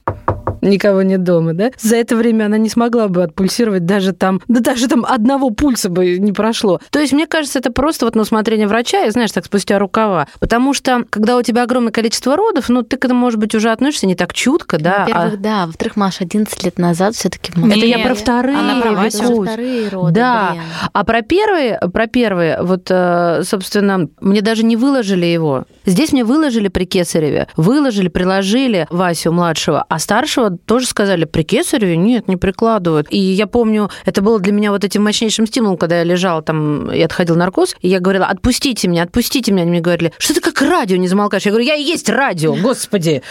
никого 0.62 1.02
нет 1.02 1.24
дома, 1.24 1.54
да? 1.54 1.72
За 1.80 1.96
это 1.96 2.16
время 2.16 2.46
она 2.46 2.58
не 2.58 2.70
смогла 2.70 3.08
бы 3.08 3.24
отпульсировать 3.24 3.86
даже 3.86 4.14
там, 4.14 4.42
да 4.48 4.60
даже 4.60 4.88
там 4.88 5.06
одного 5.06 5.50
пульса 5.52 5.90
бы 5.90 6.18
не 6.20 6.32
прошло. 6.32 6.80
То 6.90 7.00
есть, 7.00 7.14
мне 7.14 7.28
кажется, 7.28 7.60
это 7.60 7.72
просто 7.72 8.06
вот 8.06 8.16
на 8.16 8.22
усмотрение 8.24 8.68
врача, 8.68 9.06
и, 9.06 9.10
знаешь, 9.12 9.32
так 9.32 9.46
спустя 9.46 9.80
рукава. 9.80 10.28
Потому 10.40 10.74
что, 10.74 11.04
когда 11.10 11.38
у 11.38 11.42
тебя 11.42 11.64
огромное 11.64 11.92
количество 11.92 12.36
родов, 12.36 12.70
ну, 12.70 12.84
ты 12.84 12.98
к 12.98 13.06
этому, 13.06 13.20
может 13.20 13.40
быть, 13.40 13.56
уже 13.56 13.72
относишься 13.72 14.08
не 14.08 14.16
так 14.16 14.34
чутко, 14.34 14.78
да? 14.80 15.00
Во-первых, 15.02 15.34
а- 15.34 15.38
да. 15.38 15.66
Во-вторых, 15.68 15.96
Маша, 15.96 16.24
11 16.24 16.64
лет 16.64 16.78
назад 16.80 17.16
все 17.16 17.30
таки 17.30 17.52
Это 17.52 17.86
я 17.86 17.98
Нет, 17.98 18.06
про 18.08 18.16
вторые. 18.16 18.58
она 18.58 18.82
про. 18.82 18.92
Васю. 18.92 19.44
вторые 19.44 19.90
роды, 19.90 20.14
Да. 20.14 20.50
блин. 20.52 20.64
А 20.94 21.04
про 21.04 21.22
первые, 21.22 21.80
про 21.94 22.08
первые, 22.08 22.62
вот, 22.62 22.88
э, 22.90 23.42
собственно, 23.44 24.08
мне 24.22 24.42
даже 24.42 24.64
не 24.66 24.76
выложили 24.76 25.26
его. 25.26 25.66
Здесь 25.86 26.12
мне 26.12 26.24
выложили 26.24 26.68
при 26.68 26.86
Кесареве, 26.86 27.48
выложили, 27.58 28.08
приложили 28.10 28.88
Васю 28.90 29.32
младшего, 29.32 29.86
а 29.88 30.00
старшего 30.00 30.49
тоже 30.58 30.86
сказали, 30.86 31.26
при 31.26 31.44
Кесареве 31.44 31.98
нет, 31.98 32.28
не 32.28 32.38
прикладывают. 32.38 33.08
И 33.10 33.18
я 33.18 33.48
помню, 33.48 33.90
это 34.06 34.22
было 34.22 34.40
для 34.40 34.52
меня 34.54 34.72
вот 34.72 34.84
этим 34.84 35.04
мощнейшим 35.04 35.48
стимулом, 35.48 35.78
когда 35.78 35.98
я 36.00 36.04
лежала 36.04 36.42
там 36.42 36.92
и 36.92 37.02
отходил 37.02 37.36
наркоз, 37.36 37.76
и 37.82 37.88
я 37.88 38.00
говорила, 38.00 38.26
отпустите 38.26 38.88
меня, 38.88 39.04
отпустите 39.04 39.52
меня. 39.52 39.64
Они 39.64 39.72
мне 39.72 39.82
говорили, 39.82 40.14
что 40.18 40.34
ты 40.34 40.42
как 40.42 40.62
радио 40.62 40.98
не 40.98 41.08
замолкаешь? 41.08 41.44
Я 41.44 41.52
говорю, 41.52 41.68
я 41.68 41.76
и 41.76 41.84
есть 41.84 42.10
радио, 42.10 42.56
господи. 42.56 43.22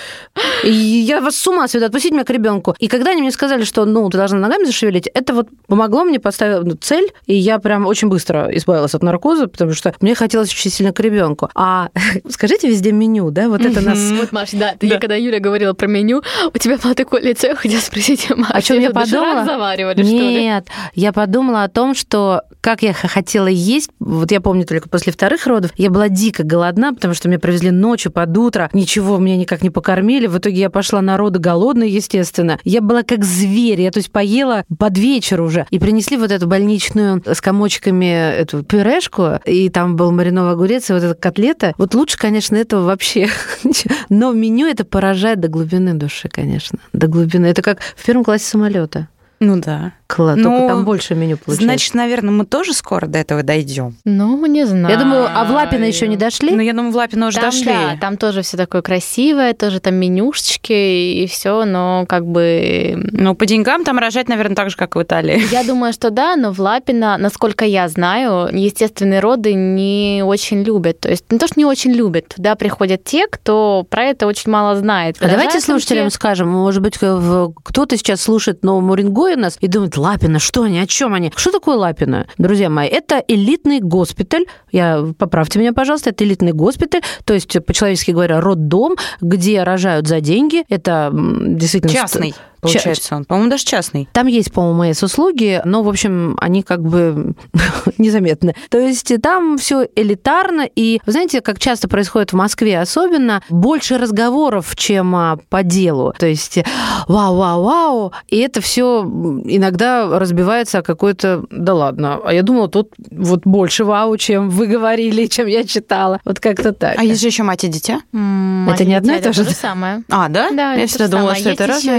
И 0.65 0.71
я 0.71 1.21
вас 1.21 1.37
с 1.37 1.47
ума 1.47 1.69
сведу, 1.69 1.87
отпустите 1.87 2.15
меня 2.15 2.25
к 2.25 2.31
ребенку. 2.31 2.75
И 2.79 2.89
когда 2.89 3.13
они 3.13 3.23
мне 3.23 3.31
сказали, 3.31 3.65
что, 3.65 3.85
ну, 3.85 4.09
ты 4.11 4.19
должна 4.19 4.39
ногами 4.39 4.65
зашевелить, 4.65 5.09
это 5.09 5.35
вот 5.35 5.49
помогло 5.67 6.05
мне 6.05 6.19
поставить 6.21 6.65
ну, 6.65 6.75
цель, 6.75 7.13
и 7.27 7.35
я 7.35 7.59
прям 7.59 7.87
очень 7.87 8.09
быстро 8.09 8.49
избавилась 8.53 8.95
от 8.95 9.03
наркоза, 9.03 9.49
потому 9.49 9.73
что 9.73 9.95
мне 10.01 10.15
хотелось 10.15 10.51
очень 10.51 10.71
сильно 10.71 10.93
к 10.93 11.01
ребенку. 11.01 11.49
А 11.55 11.89
скажите 12.29 12.69
везде 12.69 12.93
меню, 12.93 13.31
да, 13.31 13.49
вот 13.49 13.65
это 13.65 13.81
нас... 13.81 13.99
Вот, 14.13 14.33
Маш, 14.33 14.51
да, 14.53 14.75
ты, 14.79 14.89
когда 14.99 15.17
Юля 15.17 15.41
говорила 15.41 15.73
про 15.73 15.87
меню, 15.87 16.23
у 16.53 16.59
тебя 16.59 16.77
было 16.79 16.95
такое 16.95 17.08
лицо, 17.17 17.49
я 17.49 17.55
хотела 17.55 17.81
спросить, 17.81 18.29
Маш, 18.37 18.51
О 18.51 18.61
чем 18.61 18.81
я 18.81 18.91
подумала? 18.91 19.45
заваривали? 19.45 20.03
Нет, 20.03 20.69
я 20.95 21.13
подумала 21.13 21.65
о 21.65 21.69
том, 21.69 21.95
что 21.95 22.43
как 22.61 22.83
я 22.83 22.93
хотела 22.93 23.47
есть, 23.47 23.91
вот 23.99 24.31
я 24.31 24.41
помню 24.41 24.67
только 24.67 24.89
после 24.89 25.13
вторых 25.13 25.47
родов, 25.47 25.71
я 25.77 25.91
была 25.91 26.09
дико 26.09 26.43
голодна, 26.43 26.93
потому 26.93 27.15
что 27.15 27.29
меня 27.29 27.39
привезли 27.39 27.71
ночью 27.71 28.13
под 28.13 28.37
утро, 28.37 28.69
ничего 28.73 29.19
меня 29.19 29.37
никак 29.37 29.63
не 29.63 29.71
покормили, 29.71 30.27
в 30.27 30.39
итоге 30.39 30.61
я 30.61 30.71
пошла 30.71 31.01
на 31.01 31.17
роды 31.17 31.39
голодная, 31.39 31.87
естественно. 31.87 32.59
Я 32.65 32.81
была 32.81 33.03
как 33.03 33.25
зверь, 33.25 33.81
я 33.81 33.91
то 33.91 33.99
есть 33.99 34.11
поела 34.11 34.65
под 34.77 34.99
вечер 34.99 35.41
уже, 35.41 35.67
и 35.71 35.79
принесли 35.79 36.17
вот 36.17 36.31
эту 36.31 36.47
больничную 36.47 37.23
с 37.25 37.41
комочками 37.41 38.33
эту 38.33 38.63
пюрешку, 38.63 39.41
и 39.45 39.69
там 39.71 39.97
был 39.97 40.11
мариновый 40.11 40.53
огурец, 40.53 40.91
и 40.91 40.93
вот 40.93 41.03
эта 41.03 41.15
котлета. 41.15 41.75
Вот 41.79 41.95
лучше, 41.95 42.19
конечно, 42.19 42.57
этого 42.57 42.85
вообще. 42.85 43.29
Но 44.09 44.33
меню 44.33 44.67
это 44.67 44.85
поражает 44.85 45.41
до 45.41 45.49
глубины 45.49 45.95
души, 45.95 46.29
конечно, 46.29 46.79
до 46.99 47.09
глубины. 47.09 47.47
Это 47.47 47.63
как 47.63 47.81
в 47.81 48.05
первом 48.05 48.25
классе 48.25 48.45
самолета. 48.45 49.09
Ну 49.41 49.61
да. 49.61 49.93
Класс, 50.11 50.37
Ну, 50.39 50.45
только 50.45 50.69
там 50.69 50.85
больше 50.87 51.15
меню 51.15 51.37
получается. 51.37 51.65
Значит, 51.65 51.95
наверное, 51.95 52.31
мы 52.31 52.47
тоже 52.47 52.73
скоро 52.73 53.07
до 53.07 53.19
этого 53.19 53.43
дойдем. 53.43 53.95
Ну, 54.07 54.45
не 54.47 54.65
знаю. 54.67 54.89
я 54.89 54.99
думаю, 54.99 55.29
а 55.31 55.45
в 55.45 55.51
Лапино 55.51 55.85
еще 55.85 56.09
не 56.09 56.17
дошли? 56.17 56.51
Ну, 56.51 56.61
я 56.63 56.73
думаю, 56.73 56.93
в 56.93 56.97
Лапино 56.97 57.27
уже 57.27 57.37
там, 57.39 57.51
дошли. 57.51 57.67
Да, 57.67 57.97
там 58.01 58.17
тоже 58.17 58.41
все 58.41 58.57
такое 58.57 58.81
красивое, 58.81 59.53
тоже 59.53 59.81
там 59.81 59.97
менюшечки 59.97 60.73
и 60.73 61.27
все, 61.27 61.67
но 61.67 62.07
как 62.09 62.27
бы... 62.27 62.95
Ну, 63.13 63.35
по 63.35 63.45
деньгам 63.45 63.85
там 63.85 63.99
рожать, 63.99 64.29
наверное, 64.31 64.57
так 64.57 64.71
же, 64.71 64.77
как 64.77 64.97
и 64.97 64.99
в 64.99 65.03
Италии. 65.03 65.43
Я 65.53 65.63
думаю, 65.63 65.93
что 65.93 66.09
да, 66.09 66.37
но 66.37 66.53
в 66.55 66.59
Лапино, 66.59 67.19
насколько 67.19 67.67
я 67.67 67.87
знаю, 67.89 68.49
естественные 68.51 69.21
роды 69.21 69.53
не 69.53 70.23
очень 70.25 70.63
любят. 70.63 71.01
То 71.01 71.11
есть 71.11 71.27
не 71.31 71.39
то, 71.39 71.47
что 71.49 71.61
не 71.61 71.67
очень 71.67 71.93
любят. 71.93 72.29
Туда 72.35 72.55
приходят 72.55 73.05
те, 73.05 73.27
кто 73.27 73.87
про 73.91 74.05
это 74.05 74.27
очень 74.27 74.51
мало 74.51 74.75
знает. 74.77 75.17
А 75.21 75.25
давайте 75.27 75.45
Рожают 75.59 75.65
слушателям 75.65 76.09
те- 76.09 76.15
скажем, 76.15 76.49
может 76.49 76.81
быть, 76.81 76.97
кто-то 76.97 77.97
сейчас 77.99 78.23
слушает 78.23 78.63
Новому 78.65 78.93
Уренгое 78.93 79.37
нас 79.37 79.59
и 79.61 79.67
думает, 79.69 79.98
Лапино, 79.99 80.39
что 80.39 80.63
они, 80.63 80.79
о 80.79 80.87
чем 80.87 81.15
они? 81.15 81.33
Что 81.37 81.51
такое 81.51 81.77
Лапино? 81.77 82.27
Друзья 82.39 82.71
мои, 82.71 82.89
это 82.89 83.23
элитный 83.27 83.81
госпиталь, 83.81 84.47
я, 84.73 85.05
поправьте 85.19 85.59
меня, 85.59 85.73
пожалуйста, 85.73 86.11
это 86.11 86.25
элитный 86.25 86.53
госпиталь, 86.53 87.03
то 87.25 87.35
есть, 87.35 87.65
по-человечески 87.65 88.13
говоря, 88.13 88.41
роддом, 88.41 88.97
где 89.21 89.63
рожают 89.63 90.07
за 90.07 90.21
деньги, 90.21 90.65
это 90.69 91.11
действительно... 91.13 91.93
Частный, 91.93 92.35
получается 92.61 93.17
он. 93.17 93.25
По-моему, 93.25 93.51
даже 93.51 93.65
частный. 93.65 94.09
Там 94.13 94.27
есть, 94.27 94.53
по-моему, 94.53 94.91
МС-услуги, 94.91 95.61
но, 95.65 95.83
в 95.83 95.89
общем, 95.89 96.37
они 96.41 96.63
как 96.63 96.83
бы 96.83 97.35
незаметны. 97.99 98.55
То 98.71 98.79
есть 98.79 99.13
там 99.23 99.59
все 99.59 99.87
элитарно, 99.95 100.69
и, 100.75 101.01
вы 101.07 101.13
знаете, 101.13 101.41
как 101.41 101.59
часто 101.59 101.89
происходит 101.89 102.33
в 102.33 102.37
Москве 102.37 102.81
особенно, 102.81 103.43
больше 103.49 103.99
разговоров, 103.99 104.75
чем 104.77 105.15
а, 105.15 105.39
по 105.49 105.63
делу. 105.63 106.15
То 106.19 106.27
есть 106.27 106.59
вау-вау-вау, 107.07 108.13
и 108.29 108.39
это 108.39 108.61
все 108.61 109.03
иногда 109.45 110.19
разбивается 110.19 110.79
о 110.79 110.83
какой-то, 110.83 111.45
да 111.51 111.75
ладно, 111.75 112.21
а 112.25 112.33
я 112.33 112.43
думала, 112.43 112.69
тут 112.69 112.91
вот 113.11 113.41
больше 113.45 113.85
вау, 113.85 114.17
чем 114.17 114.51
вы 114.51 114.67
говорили, 114.67 115.27
чем 115.31 115.47
я 115.47 115.65
читала. 115.65 116.21
Вот 116.25 116.41
как-то 116.41 116.73
так. 116.73 116.99
А 116.99 117.05
есть 117.05 117.21
же 117.21 117.29
еще 117.29 117.43
мать 117.43 117.65
и 117.65 117.69
дитя. 117.69 118.01
М, 118.13 118.69
Это 118.69 118.85
не 118.85 118.95
одно 118.95 119.15
и 119.15 119.21
то 119.21 119.33
же? 119.33 119.45
самое. 119.45 120.03
А, 120.11 120.29
да? 120.29 120.51
Да, 120.51 120.75
я 120.75 120.87
всегда 120.87 121.09
думала, 121.09 121.35
что 121.35 121.51
это 121.51 121.65
Есть 121.65 121.83
еще 121.83 121.91
разное. 121.91 121.99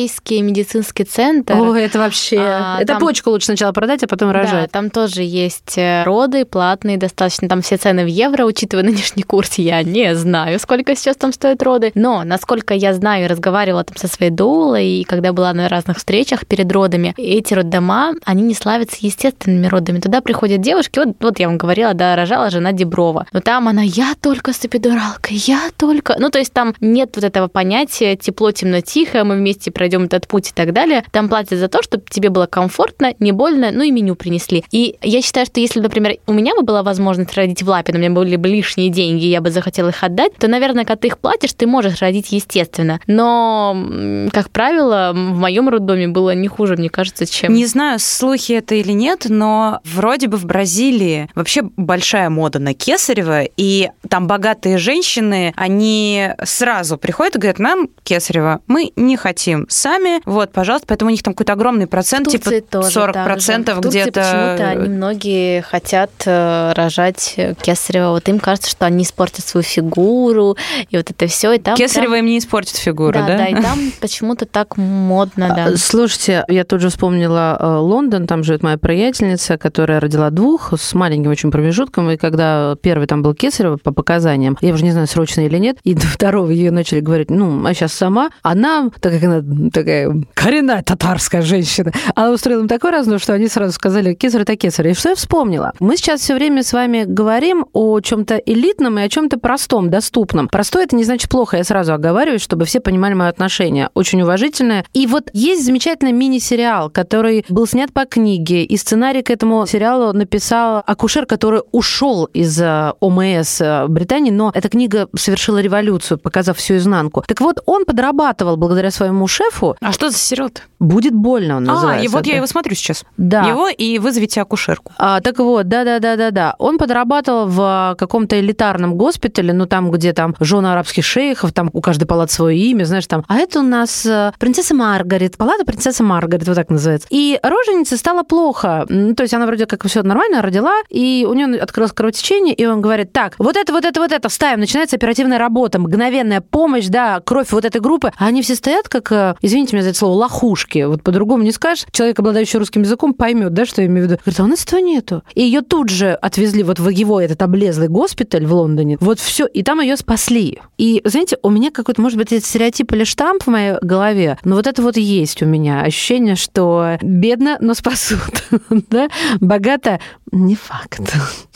Европейский 0.00 0.42
медицинский 0.42 1.04
центр. 1.04 1.54
Ой, 1.54 1.82
это 1.84 1.98
вообще... 1.98 2.38
А, 2.38 2.78
это 2.78 2.94
там- 2.94 3.00
почку 3.00 3.30
лучше 3.30 3.46
сначала 3.46 3.72
продать, 3.72 4.02
а 4.02 4.06
потом 4.06 4.32
Да, 4.32 4.38
рожать. 4.40 4.70
там 4.70 4.90
тоже 4.90 5.22
есть 5.22 5.76
э, 5.76 6.02
роды 6.04 6.44
платные 6.44 6.96
достаточно. 6.96 7.48
Там 7.48 7.62
все 7.62 7.76
цены 7.76 8.04
в 8.04 8.08
евро, 8.08 8.44
учитывая 8.44 8.84
нынешний 8.90 9.22
курс, 9.22 9.54
я 9.58 9.82
не 9.82 10.14
знаю, 10.14 10.58
сколько 10.58 10.96
сейчас 10.96 11.16
там 11.16 11.32
стоят 11.32 11.62
роды. 11.62 11.92
Но, 11.94 12.24
насколько 12.24 12.74
я 12.74 12.94
знаю 12.94 13.28
разговаривала 13.28 13.84
там 13.84 13.96
со 13.96 14.08
своей 14.08 14.30
доулой, 14.30 14.86
и 14.86 15.04
когда 15.04 15.32
была 15.32 15.52
на 15.52 15.68
разных 15.68 15.98
встречах 15.98 16.46
перед 16.46 16.70
родами, 16.72 17.14
эти 17.16 17.54
роддома, 17.54 18.14
они 18.24 18.42
не 18.42 18.54
славятся 18.54 18.96
естественными 19.00 19.66
родами. 19.66 20.00
Туда 20.00 20.20
приходят 20.20 20.60
девушки, 20.60 20.98
вот, 20.98 21.16
вот 21.20 21.38
я 21.38 21.48
вам 21.48 21.58
говорила, 21.58 21.94
да, 21.94 22.16
рожала 22.16 22.50
жена 22.50 22.72
Деброва. 22.72 23.26
Но 23.32 23.40
там 23.40 23.68
она, 23.68 23.82
я 23.82 24.14
только 24.20 24.52
с 24.52 24.64
эпидуралкой, 24.64 25.36
я 25.36 25.70
только... 25.76 26.16
Ну, 26.18 26.30
то 26.30 26.38
есть 26.38 26.52
там 26.52 26.74
нет 26.80 27.10
вот 27.14 27.24
этого 27.24 27.48
понятия 27.48 28.16
тепло, 28.16 28.50
темно, 28.52 28.80
тихо, 28.80 29.24
мы 29.24 29.36
вместе 29.36 29.70
пройдем 29.90 30.04
этот 30.04 30.28
путь 30.28 30.50
и 30.50 30.52
так 30.52 30.72
далее. 30.72 31.04
Там 31.10 31.28
платят 31.28 31.58
за 31.58 31.68
то, 31.68 31.82
чтобы 31.82 32.04
тебе 32.08 32.30
было 32.30 32.46
комфортно, 32.46 33.12
не 33.18 33.32
больно, 33.32 33.70
ну 33.72 33.82
и 33.82 33.90
меню 33.90 34.14
принесли. 34.14 34.64
И 34.70 34.96
я 35.02 35.20
считаю, 35.20 35.46
что 35.46 35.60
если, 35.60 35.80
например, 35.80 36.18
у 36.26 36.32
меня 36.32 36.54
бы 36.54 36.62
была 36.62 36.82
возможность 36.82 37.34
родить 37.34 37.62
в 37.62 37.68
Лапе, 37.68 37.92
но 37.92 37.98
у 37.98 38.00
меня 38.00 38.10
были 38.10 38.36
бы 38.36 38.48
лишние 38.48 38.88
деньги, 38.88 39.24
я 39.24 39.40
бы 39.40 39.50
захотела 39.50 39.88
их 39.88 40.02
отдать, 40.04 40.36
то, 40.36 40.46
наверное, 40.48 40.84
когда 40.84 41.00
ты 41.00 41.08
их 41.08 41.18
платишь, 41.18 41.52
ты 41.54 41.66
можешь 41.66 42.00
родить 42.00 42.30
естественно. 42.30 43.00
Но, 43.06 44.28
как 44.32 44.50
правило, 44.50 45.12
в 45.12 45.38
моем 45.38 45.68
роддоме 45.68 46.08
было 46.08 46.34
не 46.34 46.46
хуже, 46.46 46.76
мне 46.76 46.88
кажется, 46.88 47.26
чем... 47.26 47.52
Не 47.52 47.66
знаю, 47.66 47.98
слухи 47.98 48.52
это 48.52 48.76
или 48.76 48.92
нет, 48.92 49.26
но 49.28 49.80
вроде 49.84 50.28
бы 50.28 50.36
в 50.36 50.44
Бразилии 50.46 51.28
вообще 51.34 51.62
большая 51.62 52.30
мода 52.30 52.58
на 52.60 52.74
кесарево, 52.74 53.42
и 53.56 53.90
там 54.08 54.28
богатые 54.28 54.78
женщины, 54.78 55.52
они 55.56 56.30
сразу 56.44 56.96
приходят 56.96 57.36
и 57.36 57.38
говорят, 57.38 57.58
нам 57.58 57.88
кесарево 58.04 58.60
мы 58.68 58.92
не 58.96 59.16
хотим. 59.16 59.66
Сами, 59.80 60.20
вот, 60.26 60.52
пожалуйста, 60.52 60.86
поэтому 60.88 61.08
у 61.10 61.12
них 61.12 61.22
там 61.22 61.34
какой-то 61.34 61.52
огромный 61.54 61.86
процент, 61.86 62.26
В 62.26 62.30
типа 62.30 62.50
тоже 62.60 62.90
40 62.90 63.14
так 63.14 63.24
же. 63.24 63.30
процентов 63.32 63.78
В 63.78 63.82
Турции 63.82 64.00
где-то. 64.02 64.20
почему-то 64.20 64.68
они 64.68 64.88
многие 64.88 65.60
хотят 65.62 66.10
э, 66.26 66.72
рожать 66.74 67.36
кесарево. 67.62 68.10
Вот 68.10 68.28
им 68.28 68.38
кажется, 68.38 68.70
что 68.70 68.86
они 68.86 69.04
испортят 69.04 69.44
свою 69.46 69.64
фигуру, 69.64 70.56
и 70.90 70.96
вот 70.96 71.10
это 71.10 71.26
все. 71.26 71.52
И 71.52 71.58
там 71.58 71.76
Кесарево 71.76 72.12
прям- 72.12 72.24
им 72.24 72.30
не 72.30 72.38
испортит 72.38 72.76
фигуру, 72.76 73.12
да, 73.12 73.26
да? 73.26 73.38
да, 73.38 73.46
и 73.46 73.54
там 73.60 73.78
почему-то 74.00 74.46
так 74.46 74.76
модно, 74.76 75.48
да. 75.54 75.64
А, 75.72 75.76
Слушайте, 75.76 76.44
я 76.48 76.64
тут 76.64 76.80
же 76.80 76.88
вспомнила 76.90 77.56
э, 77.58 77.66
Лондон, 77.78 78.26
там 78.26 78.44
живет 78.44 78.62
моя 78.62 78.78
приятельница, 78.78 79.56
которая 79.58 80.00
родила 80.00 80.30
двух 80.30 80.72
с 80.78 80.94
маленьким 80.94 81.30
очень 81.30 81.50
промежутком, 81.50 82.10
и 82.10 82.16
когда 82.16 82.76
первый 82.82 83.06
там 83.06 83.22
был 83.22 83.34
кесарево 83.34 83.76
по 83.82 83.92
показаниям, 83.92 84.56
я 84.60 84.72
уже 84.74 84.84
не 84.84 84.90
знаю, 84.92 85.06
срочно 85.06 85.40
или 85.42 85.58
нет, 85.58 85.78
и 85.84 85.94
до 85.94 86.06
второго 86.06 86.50
ее 86.50 86.70
начали 86.70 87.00
говорить, 87.00 87.30
ну, 87.30 87.64
а 87.66 87.74
сейчас 87.74 87.92
сама, 87.92 88.30
она, 88.42 88.90
так 89.00 89.12
как 89.14 89.22
она 89.24 89.69
такая 89.72 90.14
коренная 90.34 90.82
татарская 90.82 91.42
женщина, 91.42 91.92
она 92.14 92.30
устроила 92.30 92.62
им 92.62 92.68
такой 92.68 92.90
разнос, 92.90 93.22
что 93.22 93.32
они 93.32 93.48
сразу 93.48 93.72
сказали, 93.72 94.14
кесарь 94.14 94.42
это 94.42 94.56
кесарь. 94.56 94.88
И 94.88 94.94
что 94.94 95.10
я 95.10 95.14
вспомнила? 95.14 95.72
Мы 95.80 95.96
сейчас 95.96 96.20
все 96.20 96.34
время 96.34 96.62
с 96.62 96.72
вами 96.72 97.04
говорим 97.06 97.66
о 97.72 98.00
чем-то 98.00 98.36
элитном 98.36 98.98
и 98.98 99.02
о 99.02 99.08
чем-то 99.08 99.38
простом, 99.38 99.90
доступном. 99.90 100.48
Простое 100.48 100.84
это 100.84 100.96
не 100.96 101.04
значит 101.04 101.30
плохо, 101.30 101.56
я 101.56 101.64
сразу 101.64 101.92
оговариваюсь, 101.92 102.42
чтобы 102.42 102.64
все 102.64 102.80
понимали 102.80 103.14
мое 103.14 103.28
отношение. 103.28 103.90
Очень 103.94 104.22
уважительное. 104.22 104.84
И 104.92 105.06
вот 105.06 105.30
есть 105.32 105.64
замечательный 105.64 106.12
мини-сериал, 106.12 106.90
который 106.90 107.44
был 107.48 107.66
снят 107.66 107.92
по 107.92 108.04
книге, 108.04 108.64
и 108.64 108.76
сценарий 108.76 109.22
к 109.22 109.30
этому 109.30 109.66
сериалу 109.66 110.12
написал 110.12 110.82
акушер, 110.86 111.26
который 111.26 111.62
ушел 111.72 112.24
из 112.24 112.60
э, 112.60 112.92
ОМС 113.00 113.60
э, 113.60 113.86
Британии, 113.88 114.30
но 114.30 114.50
эта 114.54 114.68
книга 114.68 115.08
совершила 115.16 115.58
революцию, 115.60 116.18
показав 116.18 116.56
всю 116.56 116.76
изнанку. 116.76 117.22
Так 117.26 117.40
вот, 117.40 117.60
он 117.66 117.84
подрабатывал 117.84 118.56
благодаря 118.56 118.90
своему 118.90 119.26
шефу. 119.26 119.59
А 119.80 119.92
что 119.92 120.10
за 120.10 120.16
сериал 120.18 120.50
«Будет 120.78 121.12
больно» 121.14 121.56
он 121.58 121.68
А, 121.68 121.74
называется. 121.74 122.04
и 122.04 122.08
вот 122.08 122.26
я 122.26 122.32
Да. 122.32 122.36
его 122.38 122.46
смотрю 122.46 122.74
сейчас. 122.74 123.04
Да. 123.16 123.42
Его 123.42 123.68
и 123.68 123.98
вызовите 123.98 124.40
акушерку. 124.40 124.92
А, 124.98 125.20
так 125.20 125.38
вот, 125.38 125.68
да-да-да-да-да. 125.68 126.54
Он 126.58 126.78
подрабатывал 126.78 127.46
в 127.46 127.60
а, 127.62 127.94
каком-то 127.96 128.38
элитарном 128.40 128.94
госпитале, 128.94 129.52
ну 129.52 129.66
там, 129.66 129.90
где 129.90 130.12
там 130.12 130.34
жены 130.40 130.68
арабских 130.68 131.04
шейхов, 131.04 131.52
там 131.52 131.68
у 131.72 131.80
каждой 131.80 132.06
палаты 132.06 132.32
свое 132.32 132.58
имя, 132.58 132.84
знаешь, 132.84 133.06
там. 133.06 133.24
А 133.28 133.36
это 133.36 133.60
у 133.60 133.62
нас 133.62 134.06
э, 134.06 134.32
принцесса 134.38 134.74
Маргарет, 134.74 135.36
палата 135.36 135.64
принцесса 135.64 136.02
Маргарет, 136.02 136.46
вот 136.48 136.54
так 136.56 136.70
называется. 136.70 137.08
И 137.10 137.38
роженице 137.42 137.96
стало 137.96 138.22
плохо. 138.22 138.86
М, 138.88 139.14
То 139.14 139.22
есть 139.24 139.34
она 139.34 139.46
вроде 139.46 139.66
как 139.66 139.84
все 139.86 140.02
нормально 140.02 140.40
родила, 140.42 140.74
и 140.88 141.26
у 141.28 141.34
нее 141.34 141.60
открылось 141.60 141.92
кровотечение, 141.92 142.54
и 142.54 142.64
он 142.66 142.80
говорит, 142.80 143.12
так, 143.12 143.34
вот 143.38 143.56
это, 143.56 143.72
вот 143.72 143.84
это, 143.84 144.00
вот 144.00 144.12
это, 144.12 144.28
вставим, 144.28 144.60
начинается 144.60 144.96
оперативная 144.96 145.38
работа, 145.38 145.78
мгновенная 145.78 146.40
помощь, 146.40 146.86
да, 146.86 147.20
кровь 147.20 147.50
вот 147.52 147.64
этой 147.64 147.80
группы. 147.80 148.12
А 148.16 148.26
они 148.26 148.40
все 148.42 148.54
стоят 148.54 148.88
как, 148.88 149.10
э, 149.12 149.34
извините 149.50 149.76
меня 149.76 149.82
за 149.82 149.90
это 149.90 149.98
слово, 149.98 150.14
лохушки. 150.14 150.84
Вот 150.84 151.02
по-другому 151.02 151.42
не 151.42 151.52
скажешь. 151.52 151.86
Человек, 151.90 152.18
обладающий 152.18 152.58
русским 152.58 152.82
языком, 152.82 153.14
поймет, 153.14 153.52
да, 153.52 153.66
что 153.66 153.82
я 153.82 153.88
имею 153.88 154.06
в 154.06 154.10
виду. 154.10 154.20
Говорит, 154.24 154.40
а 154.40 154.44
у 154.44 154.46
нас 154.46 154.64
этого 154.64 154.80
нету. 154.80 155.22
И 155.34 155.42
ее 155.42 155.62
тут 155.62 155.88
же 155.88 156.12
отвезли 156.12 156.62
вот 156.62 156.78
в 156.78 156.88
его 156.88 157.20
этот 157.20 157.42
облезлый 157.42 157.88
госпиталь 157.88 158.46
в 158.46 158.54
Лондоне. 158.54 158.96
Вот 159.00 159.18
все, 159.18 159.46
и 159.46 159.62
там 159.62 159.80
ее 159.80 159.96
спасли. 159.96 160.60
И, 160.78 161.02
знаете, 161.04 161.36
у 161.42 161.50
меня 161.50 161.70
какой-то, 161.70 162.00
может 162.00 162.16
быть, 162.16 162.32
это 162.32 162.44
стереотип 162.44 162.92
или 162.92 163.04
штамп 163.04 163.42
в 163.42 163.46
моей 163.48 163.74
голове, 163.82 164.38
но 164.44 164.56
вот 164.56 164.66
это 164.66 164.82
вот 164.82 164.96
есть 164.96 165.42
у 165.42 165.46
меня 165.46 165.82
ощущение, 165.82 166.36
что 166.36 166.98
бедно, 167.02 167.56
но 167.60 167.74
спасут. 167.74 168.44
да? 168.90 169.08
Богато 169.40 170.00
не 170.32 170.54
факт. 170.54 171.00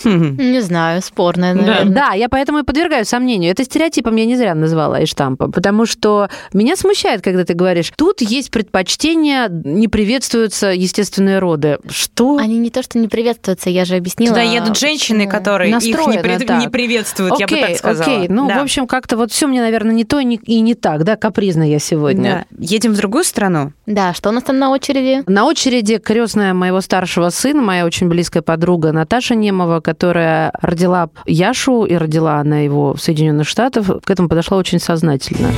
Хм. 0.05 0.37
Не 0.37 0.61
знаю, 0.61 1.01
спорное, 1.03 1.55
Да. 1.55 1.61
наверное. 1.63 1.95
Да, 1.95 2.13
я 2.13 2.29
поэтому 2.29 2.59
и 2.59 2.63
подвергаю 2.65 3.05
сомнению. 3.05 3.53
Это 3.53 3.65
стереотипом 3.65 4.17
я 4.17 4.27
не 4.27 4.37
зря 4.37 4.55
назвала 4.55 5.01
и 5.01 5.07
штампом, 5.07 5.53
потому 5.53 5.87
что 5.87 6.29
меня 6.53 6.77
смущает, 6.77 7.23
когда 7.23 7.45
ты 7.45 7.55
говоришь, 7.55 7.93
тут 7.97 8.21
есть 8.21 8.51
предпочтение, 8.51 9.47
не 9.49 9.89
приветствуются 9.89 10.69
естественные 10.73 11.39
роды. 11.39 11.79
Что? 11.89 12.37
Они 12.37 12.59
не 12.59 12.71
то, 12.71 12.83
что 12.83 12.99
не 12.99 13.09
приветствуются, 13.09 13.71
я 13.71 13.85
же 13.85 13.95
объяснила. 13.97 14.31
Туда 14.35 14.43
едут 14.43 14.77
женщины, 14.77 15.27
которые 15.29 15.71
их 15.71 15.83
не, 15.83 15.93
так. 16.45 16.61
не 16.61 16.69
приветствуют, 16.69 17.39
я 17.39 17.47
бы 17.47 17.57
так 17.57 17.77
сказала. 17.77 18.17
Окей, 18.17 18.29
ну, 18.29 18.49
Да. 18.49 18.59
в 18.59 18.63
общем, 18.63 18.87
как-то 18.87 19.17
вот 19.17 19.31
все 19.31 19.47
мне, 19.47 19.61
наверное, 19.61 19.95
не 19.95 20.05
то 20.05 20.19
и 20.19 20.25
не, 20.25 20.37
и 20.37 20.61
не 20.61 20.75
так, 20.75 21.05
да, 21.05 21.17
капризно 21.17 21.63
я 21.63 21.79
сегодня. 21.79 22.47
Да. 22.51 22.65
Едем 22.65 22.93
в 22.93 22.97
другую 22.97 23.25
страну. 23.25 23.73
Да, 23.87 24.13
что 24.15 24.31
у 24.31 24.33
нас 24.33 24.43
там 24.43 24.59
на 24.59 24.71
очереди? 24.71 25.23
На 25.31 25.45
очереди 25.45 25.99
крестная 25.99 26.55
моего 26.55 26.81
старшего 26.81 27.31
сына, 27.31 27.63
моя 27.63 27.87
очень 27.87 28.09
близкая 28.09 28.43
подруга 28.43 28.64
Наташа 28.93 29.35
Немова, 29.35 29.81
которая 29.81 30.53
родила 30.61 31.11
Яшу 31.27 31.85
и 31.85 31.95
родила 31.95 32.37
она 32.37 32.61
его 32.61 32.95
в 32.95 33.01
Соединенных 33.01 33.47
Штатах, 33.47 33.87
к 34.03 34.11
этому 34.11 34.29
подошла 34.29 34.57
очень 34.57 34.81
сознательно. 34.81 35.51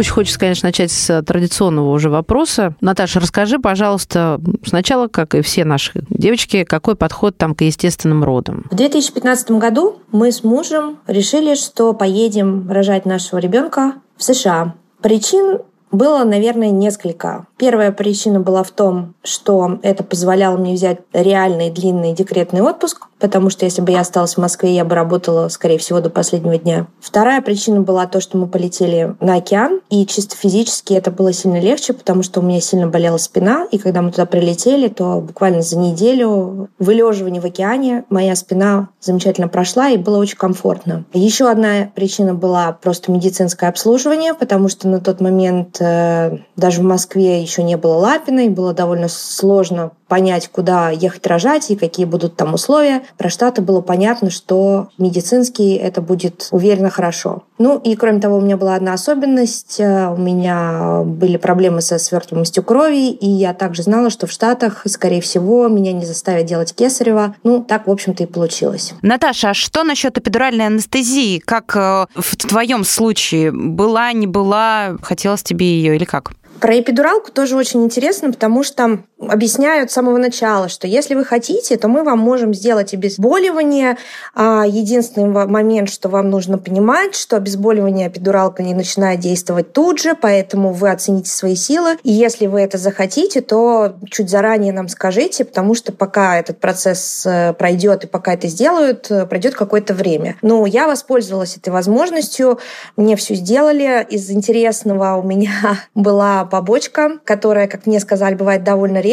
Очень 0.00 0.12
хочется, 0.12 0.38
конечно, 0.38 0.68
начать 0.68 0.90
с 0.90 1.22
традиционного 1.22 1.90
уже 1.90 2.08
вопроса. 2.08 2.74
Наташа, 2.80 3.20
расскажи, 3.20 3.58
пожалуйста, 3.58 4.40
сначала, 4.64 5.08
как 5.08 5.34
и 5.34 5.42
все 5.42 5.66
наши 5.66 6.04
девочки, 6.08 6.64
какой 6.64 6.96
подход 6.96 7.36
там 7.36 7.54
к 7.54 7.60
естественным 7.60 8.24
родам? 8.24 8.64
В 8.70 8.76
2015 8.76 9.50
году 9.52 9.98
мы 10.10 10.32
с 10.32 10.42
мужем 10.42 11.00
решили, 11.06 11.54
что 11.54 11.92
поедем 11.92 12.70
рожать 12.70 13.04
нашего 13.04 13.40
ребенка 13.40 13.94
в 14.16 14.22
США. 14.22 14.74
Причин 15.02 15.58
было, 15.90 16.24
наверное, 16.24 16.70
несколько. 16.70 17.46
Первая 17.56 17.92
причина 17.92 18.40
была 18.40 18.62
в 18.62 18.70
том, 18.70 19.14
что 19.22 19.78
это 19.82 20.04
позволяло 20.04 20.56
мне 20.56 20.74
взять 20.74 21.00
реальный 21.12 21.70
длинный 21.70 22.12
декретный 22.12 22.62
отпуск, 22.62 23.06
потому 23.20 23.50
что 23.50 23.64
если 23.64 23.82
бы 23.82 23.92
я 23.92 24.00
осталась 24.00 24.34
в 24.34 24.38
Москве, 24.38 24.74
я 24.74 24.84
бы 24.84 24.94
работала, 24.94 25.48
скорее 25.48 25.78
всего, 25.78 26.00
до 26.00 26.10
последнего 26.10 26.56
дня. 26.58 26.86
Вторая 27.00 27.40
причина 27.42 27.80
была 27.80 28.06
то, 28.06 28.20
что 28.20 28.38
мы 28.38 28.46
полетели 28.46 29.14
на 29.20 29.36
океан, 29.36 29.80
и 29.90 30.06
чисто 30.06 30.36
физически 30.36 30.94
это 30.94 31.10
было 31.10 31.32
сильно 31.32 31.60
легче, 31.60 31.92
потому 31.92 32.22
что 32.22 32.40
у 32.40 32.42
меня 32.42 32.60
сильно 32.60 32.86
болела 32.86 33.18
спина, 33.18 33.66
и 33.70 33.78
когда 33.78 34.02
мы 34.02 34.10
туда 34.10 34.26
прилетели, 34.26 34.88
то 34.88 35.20
буквально 35.20 35.62
за 35.62 35.78
неделю 35.78 36.68
вылеживания 36.78 37.40
в 37.40 37.44
океане 37.44 38.04
моя 38.10 38.34
спина 38.34 38.88
замечательно 39.00 39.48
прошла, 39.48 39.88
и 39.88 39.96
было 39.96 40.18
очень 40.18 40.36
комфортно. 40.36 41.04
Еще 41.12 41.48
одна 41.48 41.90
причина 41.94 42.34
была 42.34 42.72
просто 42.72 43.12
медицинское 43.12 43.68
обслуживание, 43.68 44.34
потому 44.34 44.68
что 44.68 44.88
на 44.88 45.00
тот 45.00 45.20
момент 45.20 45.76
э, 45.80 46.38
даже 46.56 46.80
в 46.80 46.84
Москве 46.84 47.42
еще 47.42 47.62
не 47.62 47.76
было 47.76 47.94
Лапина, 47.94 48.40
и 48.46 48.48
было 48.48 48.72
довольно 48.72 49.08
сложно 49.08 49.92
понять, 50.10 50.48
куда 50.48 50.90
ехать 50.90 51.26
рожать 51.28 51.70
и 51.70 51.76
какие 51.76 52.04
будут 52.04 52.36
там 52.36 52.52
условия. 52.54 53.02
Про 53.16 53.28
Штаты 53.30 53.62
было 53.62 53.80
понятно, 53.80 54.30
что 54.30 54.88
медицинский 54.98 55.74
это 55.74 56.00
будет 56.00 56.48
уверенно 56.50 56.90
хорошо. 56.90 57.44
Ну 57.58 57.78
и 57.78 57.94
кроме 57.94 58.20
того, 58.20 58.38
у 58.38 58.40
меня 58.40 58.56
была 58.56 58.74
одна 58.74 58.94
особенность. 58.94 59.78
Э, 59.80 60.08
У 60.10 60.16
меня 60.16 61.02
были 61.04 61.36
проблемы 61.36 61.82
со 61.82 61.98
свертываемостью 61.98 62.62
крови, 62.62 63.10
и 63.10 63.28
я 63.28 63.54
также 63.54 63.82
знала, 63.82 64.10
что 64.10 64.26
в 64.26 64.30
Штатах, 64.32 64.82
скорее 64.86 65.20
всего, 65.20 65.68
меня 65.68 65.92
не 65.92 66.04
заставят 66.06 66.46
делать 66.46 66.74
кесарево. 66.74 67.34
Ну, 67.42 67.62
так, 67.62 67.86
в 67.86 67.90
общем-то, 67.90 68.22
и 68.22 68.26
получилось. 68.26 68.94
Наташа, 69.02 69.50
а 69.50 69.54
что 69.54 69.84
насчет 69.84 70.16
эпидуральной 70.16 70.66
анестезии? 70.66 71.38
Как 71.38 71.76
э, 71.76 72.06
в 72.14 72.36
твоем 72.36 72.84
случае? 72.84 73.52
Была, 73.52 74.12
не 74.12 74.26
была? 74.26 74.96
Хотелось 75.02 75.42
тебе 75.42 75.66
ее 75.66 75.96
или 75.96 76.04
как? 76.04 76.32
Про 76.60 76.78
эпидуралку 76.78 77.32
тоже 77.32 77.56
очень 77.56 77.82
интересно, 77.84 78.30
потому 78.32 78.62
что 78.62 79.00
объясняют 79.20 79.90
с 79.90 79.94
самого 79.94 80.18
начала, 80.18 80.68
что 80.68 80.86
если 80.86 81.14
вы 81.14 81.24
хотите, 81.24 81.76
то 81.76 81.88
мы 81.88 82.04
вам 82.04 82.18
можем 82.18 82.54
сделать 82.54 82.94
обезболивание. 82.94 83.98
А 84.34 84.64
единственный 84.66 85.46
момент, 85.46 85.90
что 85.90 86.08
вам 86.08 86.30
нужно 86.30 86.58
понимать, 86.58 87.14
что 87.14 87.36
обезболивание 87.36 88.08
эпидуралка 88.08 88.62
не 88.62 88.74
начинает 88.74 89.20
действовать 89.20 89.72
тут 89.72 89.98
же, 89.98 90.14
поэтому 90.14 90.72
вы 90.72 90.90
оцените 90.90 91.30
свои 91.30 91.54
силы. 91.54 91.98
И 92.02 92.10
если 92.10 92.46
вы 92.46 92.60
это 92.60 92.78
захотите, 92.78 93.40
то 93.40 93.94
чуть 94.10 94.30
заранее 94.30 94.72
нам 94.72 94.88
скажите, 94.88 95.44
потому 95.44 95.74
что 95.74 95.92
пока 95.92 96.38
этот 96.38 96.58
процесс 96.58 97.24
э, 97.26 97.52
пройдет 97.52 98.04
и 98.04 98.06
пока 98.06 98.34
это 98.34 98.48
сделают, 98.48 99.10
э, 99.10 99.26
пройдет 99.26 99.54
какое-то 99.54 99.92
время. 99.92 100.36
Но 100.42 100.64
я 100.66 100.86
воспользовалась 100.86 101.56
этой 101.56 101.70
возможностью, 101.70 102.58
мне 102.96 103.16
все 103.16 103.34
сделали. 103.34 104.06
Из 104.08 104.30
интересного 104.30 105.16
у 105.16 105.22
меня 105.22 105.52
была 105.94 106.44
побочка, 106.44 107.18
которая, 107.24 107.66
как 107.66 107.86
мне 107.86 108.00
сказали, 108.00 108.34
бывает 108.34 108.64
довольно 108.64 108.98
редко. 109.00 109.09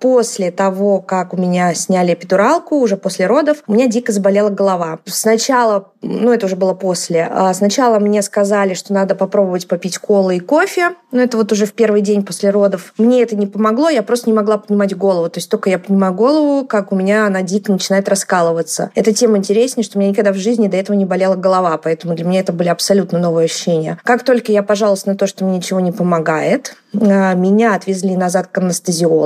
После 0.00 0.50
того, 0.50 1.00
как 1.00 1.34
у 1.34 1.36
меня 1.36 1.74
сняли 1.74 2.14
эпидуралку, 2.14 2.76
уже 2.76 2.96
после 2.96 3.26
родов, 3.26 3.58
у 3.66 3.72
меня 3.72 3.86
дико 3.86 4.12
заболела 4.12 4.50
голова. 4.50 4.98
Сначала, 5.04 5.90
ну 6.02 6.32
это 6.32 6.46
уже 6.46 6.56
было 6.56 6.74
после, 6.74 7.28
а 7.30 7.52
сначала 7.54 7.98
мне 7.98 8.22
сказали, 8.22 8.74
что 8.74 8.92
надо 8.92 9.14
попробовать 9.14 9.68
попить 9.68 9.98
колы 9.98 10.36
и 10.36 10.40
кофе. 10.40 10.90
Но 11.12 11.20
это 11.20 11.36
вот 11.36 11.52
уже 11.52 11.66
в 11.66 11.72
первый 11.72 12.00
день 12.00 12.24
после 12.24 12.50
родов. 12.50 12.94
Мне 12.98 13.22
это 13.22 13.36
не 13.36 13.46
помогло, 13.46 13.88
я 13.88 14.02
просто 14.02 14.30
не 14.30 14.34
могла 14.34 14.58
поднимать 14.58 14.96
голову. 14.96 15.28
То 15.28 15.38
есть 15.38 15.50
только 15.50 15.70
я 15.70 15.78
поднимаю 15.78 16.14
голову, 16.14 16.66
как 16.66 16.92
у 16.92 16.96
меня 16.96 17.26
она 17.26 17.42
дико 17.42 17.72
начинает 17.72 18.08
раскалываться. 18.08 18.90
Это 18.94 19.12
тем 19.12 19.36
интереснее, 19.36 19.84
что 19.84 19.98
у 19.98 20.00
меня 20.00 20.10
никогда 20.10 20.32
в 20.32 20.36
жизни 20.36 20.68
до 20.68 20.76
этого 20.76 20.96
не 20.96 21.04
болела 21.04 21.34
голова, 21.34 21.76
поэтому 21.78 22.14
для 22.14 22.24
меня 22.24 22.40
это 22.40 22.52
были 22.52 22.68
абсолютно 22.68 23.18
новые 23.18 23.46
ощущения. 23.46 23.98
Как 24.04 24.24
только 24.24 24.52
я 24.52 24.62
пожаловалась 24.62 25.06
на 25.06 25.16
то, 25.16 25.26
что 25.26 25.44
мне 25.44 25.58
ничего 25.58 25.80
не 25.80 25.92
помогает, 25.92 26.76
а, 26.94 27.34
меня 27.34 27.74
отвезли 27.74 28.16
назад 28.16 28.48
к 28.48 28.52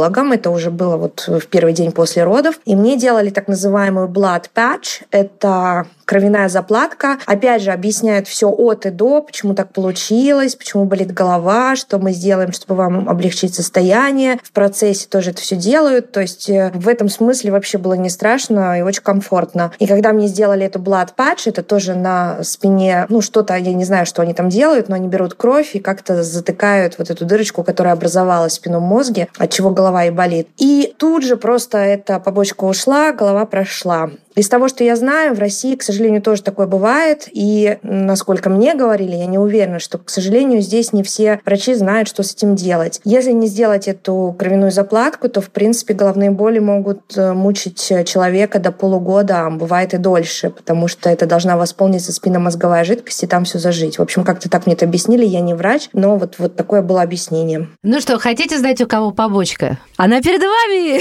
анестезиологам. 0.00 0.32
Это 0.32 0.50
уже 0.50 0.70
было 0.70 0.96
вот 0.96 1.26
в 1.26 1.46
первый 1.46 1.72
день 1.72 1.92
после 1.92 2.24
родов. 2.24 2.60
И 2.64 2.74
мне 2.74 2.96
делали 2.96 3.30
так 3.30 3.48
называемую 3.48 4.08
blood 4.08 4.46
patch. 4.54 5.02
Это 5.10 5.86
кровяная 6.04 6.48
заплатка. 6.48 7.18
Опять 7.24 7.62
же, 7.62 7.70
объясняет 7.70 8.26
все 8.26 8.48
от 8.48 8.84
и 8.84 8.90
до, 8.90 9.22
почему 9.22 9.54
так 9.54 9.72
получилось, 9.72 10.56
почему 10.56 10.84
болит 10.84 11.12
голова, 11.12 11.76
что 11.76 11.98
мы 11.98 12.10
сделаем, 12.10 12.50
чтобы 12.50 12.74
вам 12.74 13.08
облегчить 13.08 13.54
состояние. 13.54 14.40
В 14.42 14.50
процессе 14.50 15.06
тоже 15.08 15.30
это 15.30 15.40
все 15.40 15.54
делают. 15.54 16.10
То 16.10 16.20
есть 16.20 16.50
э, 16.50 16.72
в 16.74 16.88
этом 16.88 17.08
смысле 17.08 17.52
вообще 17.52 17.78
было 17.78 17.92
не 17.94 18.10
страшно 18.10 18.76
и 18.80 18.82
очень 18.82 19.02
комфортно. 19.02 19.70
И 19.78 19.86
когда 19.86 20.12
мне 20.12 20.26
сделали 20.26 20.66
эту 20.66 20.80
blood 20.80 21.10
patch, 21.16 21.42
это 21.44 21.62
тоже 21.62 21.94
на 21.94 22.42
спине, 22.42 23.06
ну 23.08 23.20
что-то, 23.20 23.54
я 23.54 23.72
не 23.72 23.84
знаю, 23.84 24.04
что 24.04 24.22
они 24.22 24.34
там 24.34 24.48
делают, 24.48 24.88
но 24.88 24.96
они 24.96 25.06
берут 25.06 25.34
кровь 25.34 25.76
и 25.76 25.78
как-то 25.78 26.24
затыкают 26.24 26.98
вот 26.98 27.10
эту 27.10 27.24
дырочку, 27.24 27.62
которая 27.62 27.92
образовалась 27.92 28.54
в 28.54 28.56
спинном 28.56 28.82
мозге, 28.82 29.28
от 29.38 29.50
чего 29.50 29.70
голова 29.70 29.89
и 29.90 30.10
болит. 30.10 30.48
И 30.58 30.94
тут 30.96 31.24
же 31.24 31.36
просто 31.36 31.78
эта 31.78 32.20
побочка 32.20 32.64
ушла, 32.64 33.12
голова 33.12 33.46
прошла. 33.46 34.10
Из 34.36 34.48
того, 34.48 34.68
что 34.68 34.84
я 34.84 34.96
знаю, 34.96 35.34
в 35.34 35.38
России, 35.38 35.74
к 35.74 35.82
сожалению, 35.82 36.22
тоже 36.22 36.42
такое 36.42 36.66
бывает. 36.66 37.28
И, 37.32 37.78
насколько 37.82 38.48
мне 38.48 38.74
говорили, 38.74 39.16
я 39.16 39.26
не 39.26 39.38
уверена, 39.38 39.80
что, 39.80 39.98
к 39.98 40.08
сожалению, 40.08 40.60
здесь 40.60 40.92
не 40.92 41.02
все 41.02 41.40
врачи 41.44 41.74
знают, 41.74 42.08
что 42.08 42.22
с 42.22 42.32
этим 42.32 42.54
делать. 42.54 43.00
Если 43.04 43.32
не 43.32 43.48
сделать 43.48 43.88
эту 43.88 44.34
кровяную 44.38 44.70
заплатку, 44.70 45.28
то, 45.28 45.40
в 45.40 45.50
принципе, 45.50 45.94
головные 45.94 46.30
боли 46.30 46.60
могут 46.60 47.16
э, 47.16 47.32
мучить 47.32 47.80
человека 48.06 48.60
до 48.60 48.70
полугода, 48.70 49.46
а 49.46 49.50
бывает 49.50 49.94
и 49.94 49.98
дольше, 49.98 50.50
потому 50.50 50.86
что 50.86 51.10
это 51.10 51.26
должна 51.26 51.56
восполниться 51.56 52.12
спинномозговая 52.12 52.84
жидкость, 52.84 53.24
и 53.24 53.26
там 53.26 53.44
все 53.44 53.58
зажить. 53.58 53.98
В 53.98 54.02
общем, 54.02 54.24
как-то 54.24 54.48
так 54.48 54.66
мне 54.66 54.74
это 54.74 54.84
объяснили. 54.84 55.24
Я 55.24 55.40
не 55.40 55.54
врач, 55.54 55.88
но 55.92 56.16
вот, 56.16 56.36
вот 56.38 56.56
такое 56.56 56.82
было 56.82 57.02
объяснение. 57.02 57.68
Ну 57.82 58.00
что, 58.00 58.18
хотите 58.18 58.58
знать, 58.58 58.80
у 58.80 58.86
кого 58.86 59.10
побочка? 59.10 59.78
Она 59.96 60.22
перед 60.22 60.40
вами! 60.40 61.00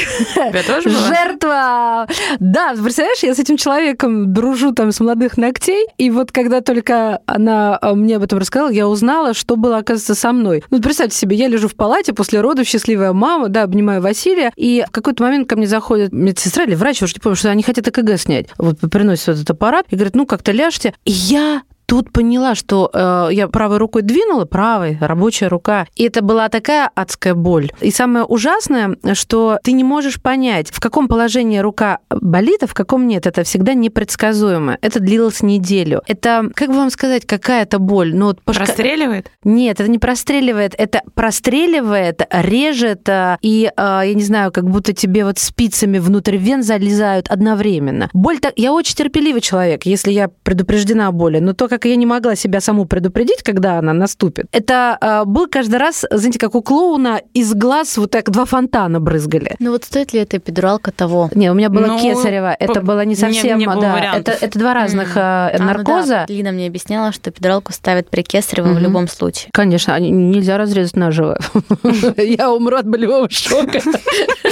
Жертва! 0.83 2.07
Да, 2.39 2.73
представляешь, 2.73 3.18
я 3.27 3.35
с 3.35 3.39
этим 3.39 3.57
человеком 3.57 4.33
дружу 4.33 4.73
там 4.73 4.91
с 4.91 4.99
молодых 4.99 5.37
ногтей, 5.37 5.87
и 5.97 6.09
вот 6.09 6.31
когда 6.31 6.61
только 6.61 7.19
она 7.25 7.77
а, 7.81 7.95
мне 7.95 8.17
об 8.17 8.23
этом 8.23 8.39
рассказала, 8.39 8.69
я 8.69 8.87
узнала, 8.87 9.33
что 9.33 9.55
было, 9.55 9.77
оказывается, 9.77 10.15
со 10.15 10.31
мной. 10.31 10.63
Ну, 10.69 10.81
представьте 10.81 11.17
себе, 11.17 11.35
я 11.35 11.47
лежу 11.47 11.67
в 11.67 11.75
палате 11.75 12.13
после 12.13 12.41
родов, 12.41 12.67
счастливая 12.67 13.13
мама, 13.13 13.49
да, 13.49 13.63
обнимаю 13.63 14.01
Василия, 14.01 14.51
и 14.55 14.83
в 14.87 14.91
какой-то 14.91 15.23
момент 15.23 15.49
ко 15.49 15.55
мне 15.55 15.67
заходит 15.67 16.11
медсестра 16.13 16.63
или 16.63 16.75
врач, 16.75 17.01
уже 17.01 17.13
не 17.15 17.19
помню, 17.19 17.35
что 17.35 17.49
они 17.49 17.63
хотят 17.63 17.87
ЭКГ 17.87 18.19
снять. 18.19 18.47
Вот 18.57 18.79
приносят 18.79 19.29
этот 19.29 19.49
аппарат 19.49 19.85
и 19.89 19.95
говорят, 19.95 20.15
ну, 20.15 20.25
как-то 20.25 20.51
ляжьте. 20.51 20.93
И 21.05 21.11
я 21.11 21.61
тут 21.89 22.11
поняла, 22.11 22.53
что 22.53 22.91
э, 22.93 23.29
я 23.31 23.47
правой 23.47 23.77
рукой 23.77 24.03
двинула, 24.03 24.45
правой, 24.45 24.97
рабочая 25.01 25.47
рука, 25.47 25.87
и 25.95 26.03
это 26.03 26.21
была 26.21 26.47
такая 26.47 26.89
адская 26.93 27.33
боль. 27.33 27.71
И 27.81 27.89
самое 27.89 28.25
ужасное, 28.25 28.95
что 29.13 29.57
ты 29.63 29.71
не 29.71 29.83
можешь 29.83 30.21
понять, 30.21 30.69
в 30.69 30.79
каком 30.79 31.07
положении 31.07 31.57
рука 31.57 31.97
болит, 32.09 32.61
а 32.61 32.67
в 32.67 32.75
каком 32.75 33.07
нет. 33.07 33.25
Это 33.25 33.43
всегда 33.43 33.73
непредсказуемо. 33.73 34.77
Это 34.81 34.99
длилось 34.99 35.41
неделю. 35.41 36.03
Это, 36.05 36.51
как 36.53 36.69
бы 36.69 36.75
вам 36.75 36.91
сказать, 36.91 37.25
какая-то 37.25 37.79
боль? 37.79 38.13
Ну, 38.13 38.27
вот 38.27 38.41
пошка... 38.43 38.65
Простреливает? 38.65 39.31
Нет, 39.43 39.79
это 39.79 39.89
не 39.89 39.97
простреливает. 39.97 40.75
Это 40.77 41.01
простреливает, 41.15 42.21
режет, 42.29 43.09
э, 43.09 43.37
и, 43.41 43.71
э, 43.75 44.01
я 44.05 44.13
не 44.13 44.23
знаю, 44.23 44.51
как 44.51 44.69
будто 44.69 44.93
тебе 44.93 45.25
вот 45.25 45.39
спицами 45.39 45.97
внутрь 45.97 46.37
вен 46.37 46.61
залезают 46.61 47.29
одновременно. 47.29 48.11
Боль 48.13 48.37
так... 48.37 48.53
Я 48.57 48.73
очень 48.73 48.93
терпеливый 48.93 49.41
человек, 49.41 49.87
если 49.87 50.11
я 50.11 50.29
предупреждена 50.43 51.07
о 51.07 51.11
боли, 51.11 51.39
но 51.39 51.53
то, 51.53 51.67
как 51.67 51.78
как 51.79 51.85
я 51.85 51.95
не 51.95 52.05
могла 52.05 52.35
себя 52.35 52.59
саму 52.59 52.85
предупредить, 52.85 53.41
когда 53.41 53.79
она 53.79 53.93
наступит, 53.93 54.47
это 54.51 54.97
э, 54.99 55.23
был 55.25 55.47
каждый 55.47 55.77
раз, 55.77 56.05
знаете, 56.11 56.37
как 56.37 56.55
у 56.55 56.61
клоуна 56.61 57.21
из 57.33 57.53
глаз 57.53 57.97
вот 57.97 58.11
так 58.11 58.29
два 58.29 58.43
фонтана 58.43 58.99
брызгали. 58.99 59.55
Ну 59.59 59.71
вот 59.71 59.85
стоит 59.85 60.11
ли 60.11 60.19
эта 60.19 60.37
эпидуралка 60.37 60.91
того? 60.91 61.29
Не, 61.33 61.49
у 61.49 61.53
меня 61.53 61.69
было 61.69 61.87
ну, 61.87 61.99
кесарево. 61.99 62.53
Это 62.59 62.81
было 62.81 63.05
не 63.05 63.15
совсем, 63.15 63.59
не, 63.59 63.65
не 63.65 63.79
да, 63.79 64.13
это, 64.13 64.31
это 64.33 64.59
два 64.59 64.73
разных 64.73 65.15
mm. 65.15 65.51
э, 65.53 65.63
наркоза. 65.63 66.17
А, 66.17 66.21
ну 66.21 66.27
да. 66.27 66.33
Лина 66.33 66.51
мне 66.51 66.67
объясняла, 66.67 67.13
что 67.13 67.29
эпидуралку 67.29 67.71
ставят 67.71 68.09
при 68.09 68.23
кесарево 68.23 68.67
mm-hmm. 68.67 68.73
в 68.73 68.79
любом 68.79 69.07
случае. 69.07 69.49
Конечно, 69.53 69.97
нельзя 69.99 70.57
разрезать 70.57 70.97
наживо. 70.97 71.39
Я 72.17 72.51
умру 72.51 72.75
от 72.75 72.87
болевого 72.87 73.29
шока. 73.29 73.79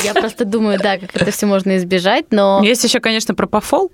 Я 0.04 0.14
просто 0.14 0.46
думаю, 0.46 0.80
да, 0.82 0.98
как 0.98 1.14
это 1.14 1.32
все 1.32 1.46
можно 1.46 1.76
избежать, 1.76 2.28
но... 2.32 2.62
Есть 2.64 2.86
еще, 2.86 3.02
конечно, 3.02 3.36
пропофол. 3.36 3.92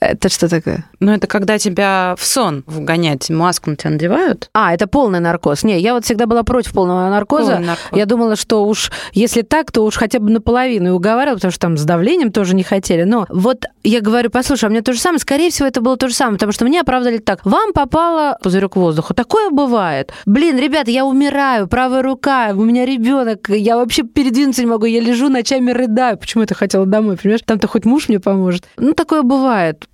Это 0.00 0.28
что 0.28 0.48
такое? 0.48 0.84
Ну, 1.00 1.12
это 1.12 1.26
когда 1.26 1.58
тебя 1.58 2.14
в 2.18 2.26
сон 2.26 2.65
вгонять, 2.66 3.30
маску 3.30 3.70
на 3.70 3.76
тебя 3.76 3.90
надевают. 3.90 4.50
А, 4.52 4.74
это 4.74 4.86
полный 4.86 5.20
наркоз. 5.20 5.62
Не, 5.64 5.78
я 5.78 5.94
вот 5.94 6.04
всегда 6.04 6.26
была 6.26 6.42
против 6.42 6.72
полного 6.72 7.08
наркоза. 7.08 7.52
Полный 7.52 7.66
наркоз. 7.66 7.98
Я 7.98 8.06
думала, 8.06 8.36
что 8.36 8.66
уж 8.66 8.90
если 9.12 9.42
так, 9.42 9.72
то 9.72 9.82
уж 9.84 9.96
хотя 9.96 10.18
бы 10.18 10.30
наполовину 10.30 10.88
и 10.88 10.92
уговаривала, 10.92 11.36
потому 11.36 11.52
что 11.52 11.60
там 11.60 11.76
с 11.76 11.84
давлением 11.84 12.32
тоже 12.32 12.54
не 12.54 12.62
хотели. 12.62 13.04
Но 13.04 13.26
вот 13.28 13.64
я 13.84 14.00
говорю, 14.00 14.30
послушай, 14.30 14.66
а 14.66 14.68
мне 14.68 14.82
то 14.82 14.92
же 14.92 15.00
самое, 15.00 15.18
скорее 15.18 15.50
всего, 15.50 15.68
это 15.68 15.80
было 15.80 15.96
то 15.96 16.08
же 16.08 16.14
самое, 16.14 16.36
потому 16.36 16.52
что 16.52 16.64
мне 16.64 16.80
оправдали 16.80 17.18
так. 17.18 17.44
Вам 17.44 17.72
попало 17.72 18.38
пузырек 18.42 18.76
воздуха. 18.76 19.14
Такое 19.14 19.50
бывает. 19.50 20.12
Блин, 20.26 20.58
ребята, 20.58 20.90
я 20.90 21.04
умираю, 21.04 21.68
правая 21.68 22.02
рука, 22.02 22.50
у 22.52 22.64
меня 22.64 22.84
ребенок, 22.84 23.48
я 23.48 23.76
вообще 23.76 24.02
передвинуться 24.02 24.62
не 24.62 24.68
могу, 24.68 24.86
я 24.86 25.00
лежу 25.00 25.28
ночами 25.28 25.70
рыдаю. 25.70 26.18
Почему 26.18 26.44
я 26.48 26.54
хотела 26.54 26.86
домой, 26.86 27.16
понимаешь? 27.16 27.42
Там-то 27.44 27.68
хоть 27.68 27.84
муж 27.84 28.08
мне 28.08 28.20
поможет. 28.20 28.64
Ну, 28.76 28.92
такое 28.92 29.22
бывает. 29.22 29.86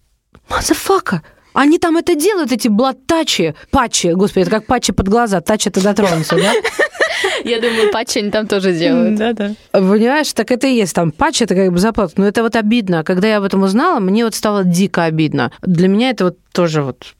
Motherfucker! 0.48 1.22
Они 1.52 1.78
там 1.78 1.96
это 1.96 2.14
делают, 2.14 2.52
эти 2.52 2.68
блатачи, 2.68 3.54
патчи, 3.70 4.08
господи, 4.08 4.42
это 4.42 4.50
как 4.50 4.66
патчи 4.66 4.92
под 4.92 5.08
глаза, 5.08 5.40
touch 5.40 5.66
это 5.66 5.82
дотронуться, 5.82 6.36
да? 6.36 6.52
Я 7.44 7.60
думаю, 7.60 7.90
патчи 7.90 8.18
они 8.18 8.30
там 8.30 8.46
тоже 8.46 8.72
делают. 8.72 9.16
Да, 9.16 9.32
да. 9.32 9.52
Понимаешь, 9.72 10.32
так 10.32 10.50
это 10.50 10.66
и 10.66 10.74
есть. 10.74 10.94
Там 10.94 11.10
патч 11.10 11.42
это 11.42 11.54
как 11.54 11.72
бы 11.72 11.78
заплата. 11.78 12.14
Но 12.16 12.26
это 12.26 12.42
вот 12.42 12.56
обидно. 12.56 13.04
Когда 13.04 13.28
я 13.28 13.38
об 13.38 13.44
этом 13.44 13.62
узнала, 13.62 14.00
мне 14.00 14.24
вот 14.24 14.34
стало 14.34 14.64
дико 14.64 15.04
обидно. 15.04 15.52
Для 15.62 15.88
меня 15.88 16.10
это 16.10 16.26
вот 16.26 16.38
тоже 16.52 16.82
вот 16.82 17.14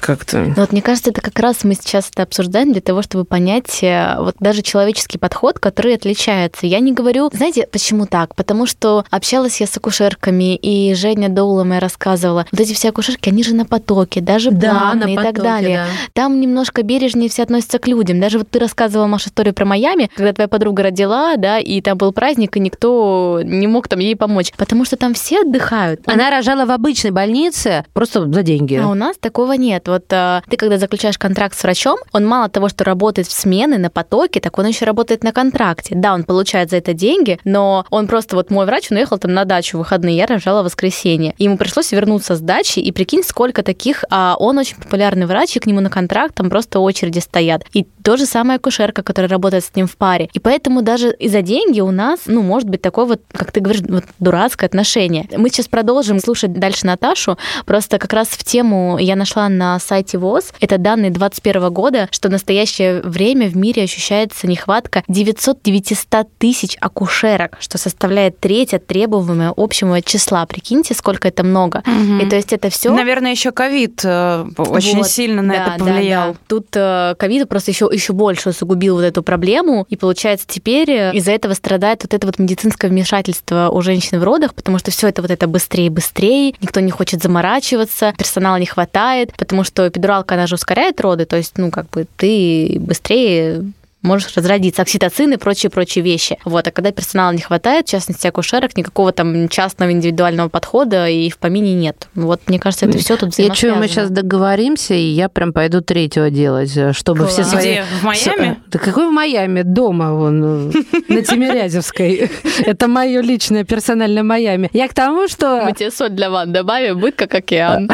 как-то. 0.00 0.38
Но 0.38 0.54
вот 0.56 0.72
мне 0.72 0.82
кажется, 0.82 1.10
это 1.10 1.20
как 1.20 1.38
раз 1.38 1.64
мы 1.64 1.74
сейчас 1.74 2.10
это 2.10 2.24
обсуждаем 2.24 2.72
для 2.72 2.80
того, 2.80 3.02
чтобы 3.02 3.24
понять 3.24 3.82
э, 3.82 4.16
вот 4.18 4.34
даже 4.40 4.62
человеческий 4.62 5.18
подход, 5.18 5.58
который 5.58 5.94
отличается. 5.94 6.66
Я 6.66 6.80
не 6.80 6.92
говорю, 6.92 7.30
знаете, 7.32 7.68
почему 7.70 8.06
так? 8.06 8.34
Потому 8.34 8.66
что 8.66 9.04
общалась 9.10 9.60
я 9.60 9.66
с 9.66 9.76
акушерками, 9.76 10.56
и 10.56 10.94
Женя 10.94 11.28
Доула 11.28 11.64
моя 11.64 11.80
рассказывала, 11.80 12.46
вот 12.50 12.60
эти 12.60 12.74
все 12.74 12.88
акушерки, 12.88 13.28
они 13.28 13.44
же 13.44 13.54
на 13.54 13.64
потоке, 13.64 14.20
даже 14.20 14.50
да, 14.50 14.70
планы 14.70 15.12
и 15.12 15.16
потоке, 15.16 15.32
так 15.32 15.44
далее. 15.44 15.76
Да. 15.76 15.86
Там 16.12 16.40
немножко 16.40 16.82
бережнее 16.82 17.28
все 17.28 17.44
относятся 17.44 17.78
к 17.78 17.86
людям. 17.86 18.20
Даже 18.20 18.38
вот 18.38 18.50
ты 18.50 18.58
рассказывала, 18.58 19.06
Маша, 19.06 19.28
историю 19.28 19.54
про 19.54 19.64
Майами, 19.64 20.10
когда 20.14 20.32
твоя 20.32 20.48
подруга 20.48 20.82
родила, 20.84 21.36
да, 21.36 21.58
и 21.58 21.80
там 21.80 21.96
был 21.96 22.12
праздник, 22.12 22.56
и 22.56 22.60
никто 22.60 23.40
не 23.44 23.66
мог 23.66 23.88
там 23.88 24.00
ей 24.00 24.16
помочь, 24.16 24.52
потому 24.56 24.84
что 24.84 24.96
там 24.96 25.14
все 25.14 25.42
отдыхают. 25.42 26.00
Она 26.06 26.30
рожала 26.30 26.66
в 26.66 26.70
обычной 26.72 27.12
больнице 27.12 27.84
просто 27.92 28.30
за 28.30 28.42
деньги. 28.42 28.63
А 28.84 28.88
у 28.88 28.94
нас 28.94 29.16
такого 29.18 29.52
нет. 29.52 29.88
Вот 29.88 30.12
э, 30.12 30.42
ты, 30.48 30.56
когда 30.56 30.78
заключаешь 30.78 31.18
контракт 31.18 31.58
с 31.58 31.62
врачом, 31.62 31.98
он 32.12 32.26
мало 32.26 32.48
того, 32.48 32.68
что 32.68 32.84
работает 32.84 33.28
в 33.28 33.32
смены 33.32 33.78
на 33.78 33.90
потоке, 33.90 34.40
так 34.40 34.58
он 34.58 34.66
еще 34.66 34.84
работает 34.84 35.22
на 35.22 35.32
контракте. 35.32 35.94
Да, 35.94 36.14
он 36.14 36.24
получает 36.24 36.70
за 36.70 36.76
это 36.76 36.94
деньги, 36.94 37.38
но 37.44 37.86
он 37.90 38.06
просто 38.06 38.36
вот 38.36 38.50
мой 38.50 38.66
врач, 38.66 38.90
он 38.90 38.96
уехал 38.96 39.18
там 39.18 39.32
на 39.34 39.44
дачу 39.44 39.76
в 39.76 39.80
выходные, 39.80 40.16
я 40.16 40.26
рожала 40.26 40.62
в 40.62 40.64
воскресенье. 40.64 41.34
Ему 41.38 41.56
пришлось 41.56 41.92
вернуться 41.92 42.36
с 42.36 42.40
дачи, 42.40 42.78
и 42.78 42.92
прикинь, 42.92 43.22
сколько 43.22 43.62
таких, 43.62 44.04
а 44.10 44.36
он 44.38 44.58
очень 44.58 44.76
популярный 44.76 45.26
врач, 45.26 45.56
и 45.56 45.60
к 45.60 45.66
нему 45.66 45.80
на 45.80 45.90
контракт 45.90 46.34
там 46.34 46.50
просто 46.50 46.80
очереди 46.80 47.18
стоят. 47.18 47.64
И 47.72 47.86
то 48.02 48.16
же 48.16 48.26
самое 48.26 48.56
акушерка, 48.56 49.02
которая 49.02 49.30
работает 49.30 49.64
с 49.64 49.74
ним 49.74 49.86
в 49.86 49.96
паре. 49.96 50.28
И 50.32 50.38
поэтому 50.38 50.82
даже 50.82 51.12
из-за 51.12 51.42
деньги 51.42 51.80
у 51.80 51.90
нас, 51.90 52.20
ну, 52.26 52.42
может 52.42 52.68
быть 52.68 52.82
такое 52.82 53.04
вот, 53.06 53.22
как 53.32 53.52
ты 53.52 53.60
говоришь, 53.60 53.82
вот 53.88 54.04
дурацкое 54.18 54.68
отношение. 54.68 55.28
Мы 55.36 55.48
сейчас 55.48 55.68
продолжим 55.68 56.20
слушать 56.20 56.52
дальше 56.52 56.86
Наташу. 56.86 57.38
Просто 57.64 57.98
как 57.98 58.12
раз 58.12 58.28
в 58.28 58.44
тему 58.54 58.98
я 59.00 59.16
нашла 59.16 59.48
на 59.48 59.80
сайте 59.80 60.16
ВОЗ, 60.16 60.52
это 60.60 60.78
данные 60.78 61.10
2021 61.10 61.72
года, 61.72 62.08
что 62.12 62.28
в 62.28 62.30
настоящее 62.30 63.00
время 63.02 63.48
в 63.48 63.56
мире 63.56 63.82
ощущается 63.82 64.46
нехватка 64.46 65.02
900-900 65.08 66.28
тысяч 66.38 66.76
акушерок, 66.80 67.56
что 67.58 67.78
составляет 67.78 68.38
треть 68.38 68.72
от 68.72 68.86
требуемого 68.86 69.52
общего 69.56 70.00
числа. 70.02 70.46
Прикиньте, 70.46 70.94
сколько 70.94 71.26
это 71.26 71.42
много. 71.42 71.82
Угу. 71.84 72.24
И 72.24 72.28
то 72.28 72.36
есть 72.36 72.52
это 72.52 72.70
все. 72.70 72.94
Наверное, 72.94 73.32
еще 73.32 73.50
ковид 73.50 74.02
э, 74.04 74.46
очень 74.56 74.98
вот, 74.98 75.08
сильно 75.08 75.42
на 75.42 75.54
да, 75.54 75.74
это 75.74 75.84
повлиял. 75.84 76.28
Да, 76.28 76.32
да. 76.34 76.38
Тут 76.46 76.66
э, 76.74 77.14
ковид 77.18 77.48
просто 77.48 77.72
еще, 77.72 77.90
еще 77.92 78.12
больше 78.12 78.50
усугубил 78.50 78.94
вот 78.94 79.02
эту 79.02 79.24
проблему. 79.24 79.84
И 79.88 79.96
получается, 79.96 80.46
теперь 80.48 80.92
э, 80.92 81.12
из-за 81.14 81.32
этого 81.32 81.54
страдает 81.54 82.04
вот 82.04 82.14
это 82.14 82.24
вот 82.24 82.38
медицинское 82.38 82.86
вмешательство 82.86 83.70
у 83.72 83.82
женщин 83.82 84.20
в 84.20 84.22
родах, 84.22 84.54
потому 84.54 84.78
что 84.78 84.92
все 84.92 85.08
это 85.08 85.22
вот 85.22 85.32
это 85.32 85.48
быстрее 85.48 85.86
и 85.86 85.90
быстрее, 85.90 86.54
никто 86.60 86.78
не 86.78 86.92
хочет 86.92 87.20
заморачиваться, 87.20 88.14
персонала 88.44 88.56
не 88.58 88.66
хватает, 88.66 89.32
потому 89.36 89.64
что 89.64 89.88
эпидуралка, 89.88 90.34
она 90.34 90.46
же 90.46 90.56
ускоряет 90.56 91.00
роды, 91.00 91.24
то 91.24 91.36
есть, 91.36 91.56
ну, 91.56 91.70
как 91.70 91.88
бы 91.90 92.06
ты 92.16 92.76
быстрее 92.78 93.64
можешь 94.04 94.36
разродиться, 94.36 94.82
окситоцин 94.82 95.32
и 95.32 95.36
прочие-прочие 95.36 96.04
вещи. 96.04 96.38
Вот, 96.44 96.68
а 96.68 96.70
когда 96.70 96.92
персонала 96.92 97.32
не 97.32 97.40
хватает, 97.40 97.88
в 97.88 97.90
частности 97.90 98.26
акушерок, 98.26 98.76
никакого 98.76 99.12
там 99.12 99.48
частного 99.48 99.90
индивидуального 99.90 100.48
подхода 100.48 101.08
и 101.08 101.30
в 101.30 101.38
помине 101.38 101.74
нет. 101.74 102.08
Вот, 102.14 102.40
мне 102.46 102.58
кажется, 102.58 102.86
это 102.86 102.98
все 102.98 103.16
тут 103.16 103.36
Я 103.38 103.50
чую, 103.50 103.76
мы 103.76 103.88
сейчас 103.88 104.10
договоримся, 104.10 104.94
и 104.94 105.06
я 105.06 105.28
прям 105.28 105.52
пойду 105.52 105.80
третьего 105.80 106.30
делать, 106.30 106.76
чтобы 106.94 107.20
Класс. 107.20 107.32
все 107.32 107.44
свои... 107.44 107.62
Где? 107.62 107.84
В 108.00 108.04
Майами? 108.04 108.58
Да 108.68 108.78
какой 108.78 109.08
в 109.08 109.12
Майами? 109.12 109.62
Дома 109.62 110.12
вон, 110.12 110.68
на 111.08 111.22
Тимирязевской. 111.22 112.30
Это 112.66 112.88
мое 112.88 113.22
личное 113.22 113.64
персональное 113.64 114.22
Майами. 114.22 114.68
Я 114.72 114.88
к 114.88 114.94
тому, 114.94 115.28
что... 115.28 115.62
Мы 115.64 115.72
тебе 115.72 115.90
соль 115.90 116.10
для 116.10 116.30
ван 116.30 116.52
добавим, 116.52 117.00
будет 117.00 117.16
как 117.16 117.34
океан. 117.34 117.88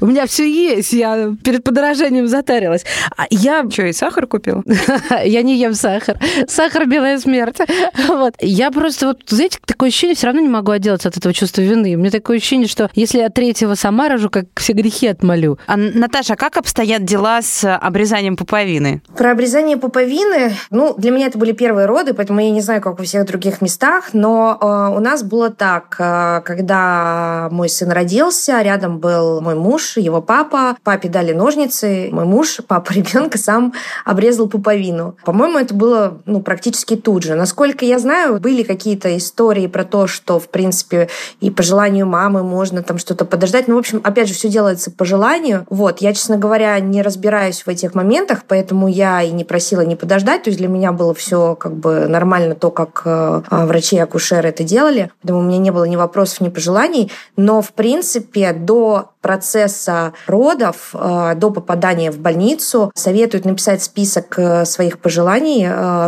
У 0.00 0.06
меня 0.06 0.26
все 0.26 0.48
есть, 0.48 0.92
я 0.92 1.34
перед 1.42 1.64
подорожанием 1.64 2.28
затарилась. 2.28 2.84
А 3.16 3.24
я... 3.30 3.68
Что, 3.68 3.82
и 3.82 3.92
сахар 3.92 4.26
купил? 4.26 4.62
Я 5.24 5.42
не 5.42 5.55
ем 5.56 5.74
сахар. 5.74 6.18
Сахар– 6.48 6.86
белая 6.88 7.18
смерть. 7.18 7.58
Вот. 8.08 8.34
Я 8.40 8.70
просто, 8.70 9.08
вот, 9.08 9.22
знаете, 9.26 9.58
такое 9.64 9.88
ощущение, 9.88 10.14
все 10.14 10.26
равно 10.26 10.40
не 10.40 10.48
могу 10.48 10.70
отделаться 10.70 11.08
от 11.08 11.16
этого 11.16 11.34
чувства 11.34 11.62
вины. 11.62 11.94
У 11.94 11.98
меня 11.98 12.10
такое 12.10 12.38
ощущение, 12.38 12.68
что 12.68 12.90
если 12.94 13.18
я 13.18 13.28
третьего 13.28 13.74
сама 13.74 14.08
рожу, 14.08 14.30
как 14.30 14.46
все 14.56 14.72
грехи 14.72 15.06
отмолю. 15.08 15.58
А, 15.66 15.76
Наташа, 15.76 16.36
как 16.36 16.56
обстоят 16.56 17.04
дела 17.04 17.42
с 17.42 17.76
обрезанием 17.76 18.36
пуповины? 18.36 19.02
Про 19.16 19.32
обрезание 19.32 19.76
пуповины, 19.76 20.52
ну, 20.70 20.94
для 20.96 21.10
меня 21.10 21.26
это 21.26 21.38
были 21.38 21.52
первые 21.52 21.86
роды, 21.86 22.14
поэтому 22.14 22.40
я 22.40 22.50
не 22.50 22.60
знаю, 22.60 22.80
как 22.80 22.98
во 22.98 23.04
всех 23.04 23.26
других 23.26 23.60
местах, 23.60 24.10
но 24.12 24.58
э, 24.60 24.96
у 24.96 25.00
нас 25.00 25.22
было 25.22 25.50
так, 25.50 25.96
э, 25.98 26.42
когда 26.44 27.48
мой 27.50 27.68
сын 27.68 27.90
родился, 27.90 28.62
рядом 28.62 28.98
был 28.98 29.40
мой 29.40 29.54
муж, 29.54 29.96
его 29.96 30.22
папа, 30.22 30.76
папе 30.82 31.08
дали 31.08 31.32
ножницы, 31.32 32.08
мой 32.12 32.24
муж, 32.24 32.60
папа 32.66 32.92
ребенка 32.92 33.38
сам 33.38 33.72
обрезал 34.04 34.48
пуповину. 34.48 35.16
По-моему, 35.24 35.45
это 35.54 35.74
было 35.74 36.22
ну, 36.24 36.40
практически 36.40 36.96
тут 36.96 37.22
же. 37.22 37.34
Насколько 37.34 37.84
я 37.84 37.98
знаю, 37.98 38.40
были 38.40 38.62
какие-то 38.62 39.16
истории 39.16 39.66
про 39.66 39.84
то, 39.84 40.06
что, 40.06 40.38
в 40.40 40.48
принципе, 40.48 41.08
и 41.40 41.50
по 41.50 41.62
желанию 41.62 42.06
мамы 42.06 42.42
можно 42.42 42.82
там 42.82 42.98
что-то 42.98 43.24
подождать. 43.24 43.68
Ну, 43.68 43.76
в 43.76 43.78
общем, 43.78 44.00
опять 44.02 44.28
же, 44.28 44.34
все 44.34 44.48
делается 44.48 44.90
по 44.90 45.04
желанию. 45.04 45.66
Вот, 45.70 46.00
я, 46.00 46.14
честно 46.14 46.38
говоря, 46.38 46.78
не 46.80 47.02
разбираюсь 47.02 47.62
в 47.62 47.68
этих 47.68 47.94
моментах, 47.94 48.44
поэтому 48.48 48.88
я 48.88 49.22
и 49.22 49.30
не 49.30 49.44
просила 49.44 49.82
не 49.82 49.96
подождать. 49.96 50.44
То 50.44 50.50
есть 50.50 50.58
для 50.58 50.68
меня 50.68 50.92
было 50.92 51.14
все 51.14 51.54
как 51.54 51.76
бы 51.76 52.06
нормально 52.06 52.54
то, 52.54 52.70
как 52.70 53.02
э, 53.04 53.42
врачи 53.50 53.96
и 53.96 54.00
акушеры 54.00 54.48
это 54.48 54.64
делали. 54.64 55.10
Поэтому 55.22 55.40
у 55.40 55.42
меня 55.42 55.58
не 55.58 55.70
было 55.70 55.84
ни 55.84 55.96
вопросов, 55.96 56.40
ни 56.40 56.48
пожеланий. 56.48 57.10
Но, 57.36 57.60
в 57.60 57.72
принципе, 57.72 58.52
до 58.52 59.10
процесса 59.20 60.12
родов, 60.28 60.90
э, 60.94 61.34
до 61.36 61.50
попадания 61.50 62.12
в 62.12 62.18
больницу, 62.18 62.92
советуют 62.94 63.44
написать 63.44 63.82
список 63.82 64.38
э, 64.38 64.64
своих 64.64 65.00
пожеланий 65.00 65.25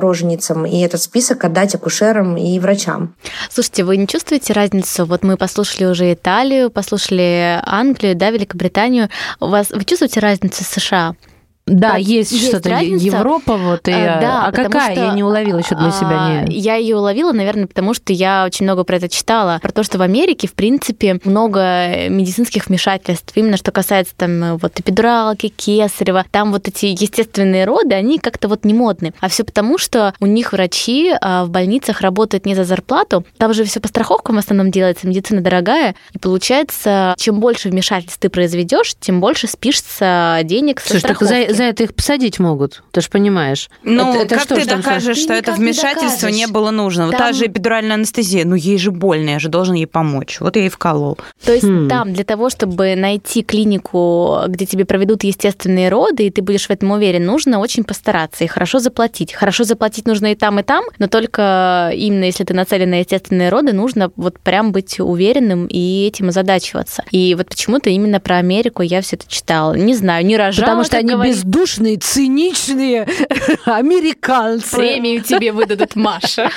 роженицам 0.01 0.67
и 0.67 0.81
этот 0.81 1.03
список 1.03 1.45
отдать 1.45 1.75
акушерам 1.75 2.37
и 2.37 2.59
врачам. 2.59 3.15
Слушайте, 3.51 3.85
вы 3.85 3.97
не 3.97 4.07
чувствуете 4.07 4.53
разницу? 4.53 5.05
Вот 5.07 5.23
мы 5.23 5.37
послушали 5.37 5.87
уже 5.87 6.13
Италию, 6.13 6.71
послушали 6.71 7.61
Англию, 7.65 8.15
да, 8.15 8.31
Великобританию. 8.31 9.09
У 9.41 9.47
вас, 9.49 9.71
вы 9.71 9.85
чувствуете 9.85 10.21
разницу 10.21 10.65
с 10.65 10.69
США? 10.69 11.15
Да, 11.69 11.97
есть, 11.97 12.33
есть 12.33 12.49
что-то 12.49 12.71
разница. 12.71 13.05
Европа, 13.05 13.57
вот 13.57 13.87
и. 13.89 13.93
А, 13.93 14.21
да, 14.21 14.47
а 14.47 14.53
какая? 14.53 14.93
Что, 14.93 15.05
я 15.05 15.13
не 15.13 15.23
уловила 15.23 15.59
еще 15.59 15.75
для 15.75 15.91
себя. 15.91 16.09
А, 16.11 16.43
не... 16.45 16.59
Я 16.59 16.77
ее 16.77 16.97
уловила, 16.97 17.33
наверное, 17.33 17.67
потому 17.67 17.95
что 17.95 18.13
я 18.13 18.45
очень 18.47 18.65
много 18.65 18.85
про 18.85 18.97
это 18.97 19.09
читала. 19.09 19.59
Про 19.63 19.73
то, 19.73 19.83
что 19.83 19.99
в 19.99 20.03
Америке, 20.03 20.49
в 20.49 20.55
принципе, 20.55 21.21
много 21.25 22.09
медицинских 22.09 22.67
вмешательств. 22.67 23.33
Именно 23.35 23.57
что 23.57 23.71
касается 23.71 24.15
там 24.17 24.57
вот 24.57 24.79
эпидуралки, 24.81 25.49
кесарева. 25.49 26.25
Там 26.31 26.53
вот 26.53 26.69
эти 26.69 26.87
естественные 26.87 27.65
роды, 27.65 27.95
они 27.95 28.19
как-то 28.19 28.49
вот 28.49 28.65
не 28.65 28.75
модны. 28.75 29.13
А 29.21 29.29
все 29.29 29.45
потому, 29.45 29.79
что 29.79 30.15
у 30.21 30.27
них 30.27 30.53
врачи 30.53 31.13
а, 31.21 31.45
в 31.45 31.51
больницах 31.51 32.01
работают 32.01 32.47
не 32.47 32.55
за 32.55 32.65
зарплату. 32.65 33.25
Там 33.37 33.53
же 33.55 33.65
все 33.65 33.81
по 33.81 33.89
страховкам 33.89 34.37
в 34.37 34.39
основном 34.39 34.71
делается, 34.71 35.07
медицина 35.07 35.41
дорогая. 35.41 35.95
И 36.13 36.19
получается, 36.19 37.15
чем 37.19 37.41
больше 37.41 37.69
вмешательств 37.69 38.19
ты 38.19 38.29
произведешь, 38.29 38.95
тем 38.99 39.21
больше 39.21 39.47
спишется 39.47 40.41
денег 40.45 40.81
со 40.81 40.91
Слушай, 40.91 41.01
страховки 41.01 41.53
за 41.53 41.58
это 41.65 41.85
их 41.85 41.95
посадить 41.95 42.39
могут, 42.39 42.83
ты 42.91 43.01
же 43.01 43.09
понимаешь. 43.09 43.69
Ну, 43.83 44.15
это, 44.15 44.23
это 44.25 44.35
как 44.37 44.45
что, 44.45 44.55
ты 44.57 44.67
докажешь, 44.67 45.17
что, 45.17 45.25
что 45.25 45.35
это 45.35 45.53
вмешательство 45.53 46.29
не, 46.29 46.39
не 46.39 46.47
было 46.47 46.71
нужно? 46.71 47.11
Там... 47.11 47.19
Та 47.19 47.33
же 47.33 47.47
эпидуральная 47.47 47.95
анестезия, 47.95 48.45
ну 48.45 48.55
ей 48.55 48.79
же 48.79 48.91
больно, 48.91 49.31
я 49.31 49.39
же 49.39 49.49
должен 49.49 49.75
ей 49.75 49.87
помочь. 49.87 50.39
Вот 50.41 50.57
я 50.57 50.63
ей 50.63 50.69
вколол. 50.69 51.19
То 51.45 51.53
есть 51.53 51.65
хм. 51.65 51.89
там 51.89 52.13
для 52.13 52.25
того, 52.25 52.51
чтобы 52.51 52.95
найти 52.97 53.43
клинику, 53.43 54.41
где 54.49 54.67
тебе 54.67 54.85
проведут 54.85 55.25
естественные 55.25 55.89
роды, 55.89 56.27
и 56.27 56.31
ты 56.31 56.43
будешь 56.43 56.67
в 56.67 56.71
этом 56.71 56.91
уверен, 56.91 57.25
нужно 57.25 57.59
очень 57.59 57.85
постараться 57.85 58.45
и 58.45 58.47
хорошо 58.47 58.79
заплатить. 58.79 59.33
Хорошо 59.33 59.65
заплатить 59.65 60.07
нужно 60.07 60.33
и 60.33 60.35
там, 60.35 60.59
и 60.59 60.63
там, 60.63 60.85
но 60.99 61.09
только 61.09 61.91
именно 61.95 62.25
если 62.25 62.45
ты 62.45 62.55
нацелен 62.55 62.91
на 62.91 63.01
естественные 63.01 63.49
роды, 63.49 63.73
нужно 63.73 64.11
вот 64.17 64.39
прям 64.39 64.73
быть 64.73 65.01
уверенным 65.01 65.67
и 65.67 66.07
этим 66.07 66.29
озадачиваться. 66.29 67.05
И 67.11 67.35
вот 67.35 67.49
почему-то 67.49 67.91
именно 67.91 68.21
про 68.21 68.37
Америку 68.37 68.83
я 68.83 69.01
все 69.03 69.17
это 69.17 69.29
читала. 69.29 69.75
Не 69.75 69.95
знаю, 69.95 70.25
не 70.25 70.37
рожала, 70.37 70.67
Потому 70.67 70.85
что 70.85 70.97
они 70.99 71.13
говорить. 71.13 71.37
без 71.37 71.45
бездушные, 71.49 71.97
циничные 71.97 73.07
американцы. 73.65 74.77
Премию 74.77 75.23
тебе 75.23 75.53
выдадут, 75.53 75.89
Маша. 75.97 76.51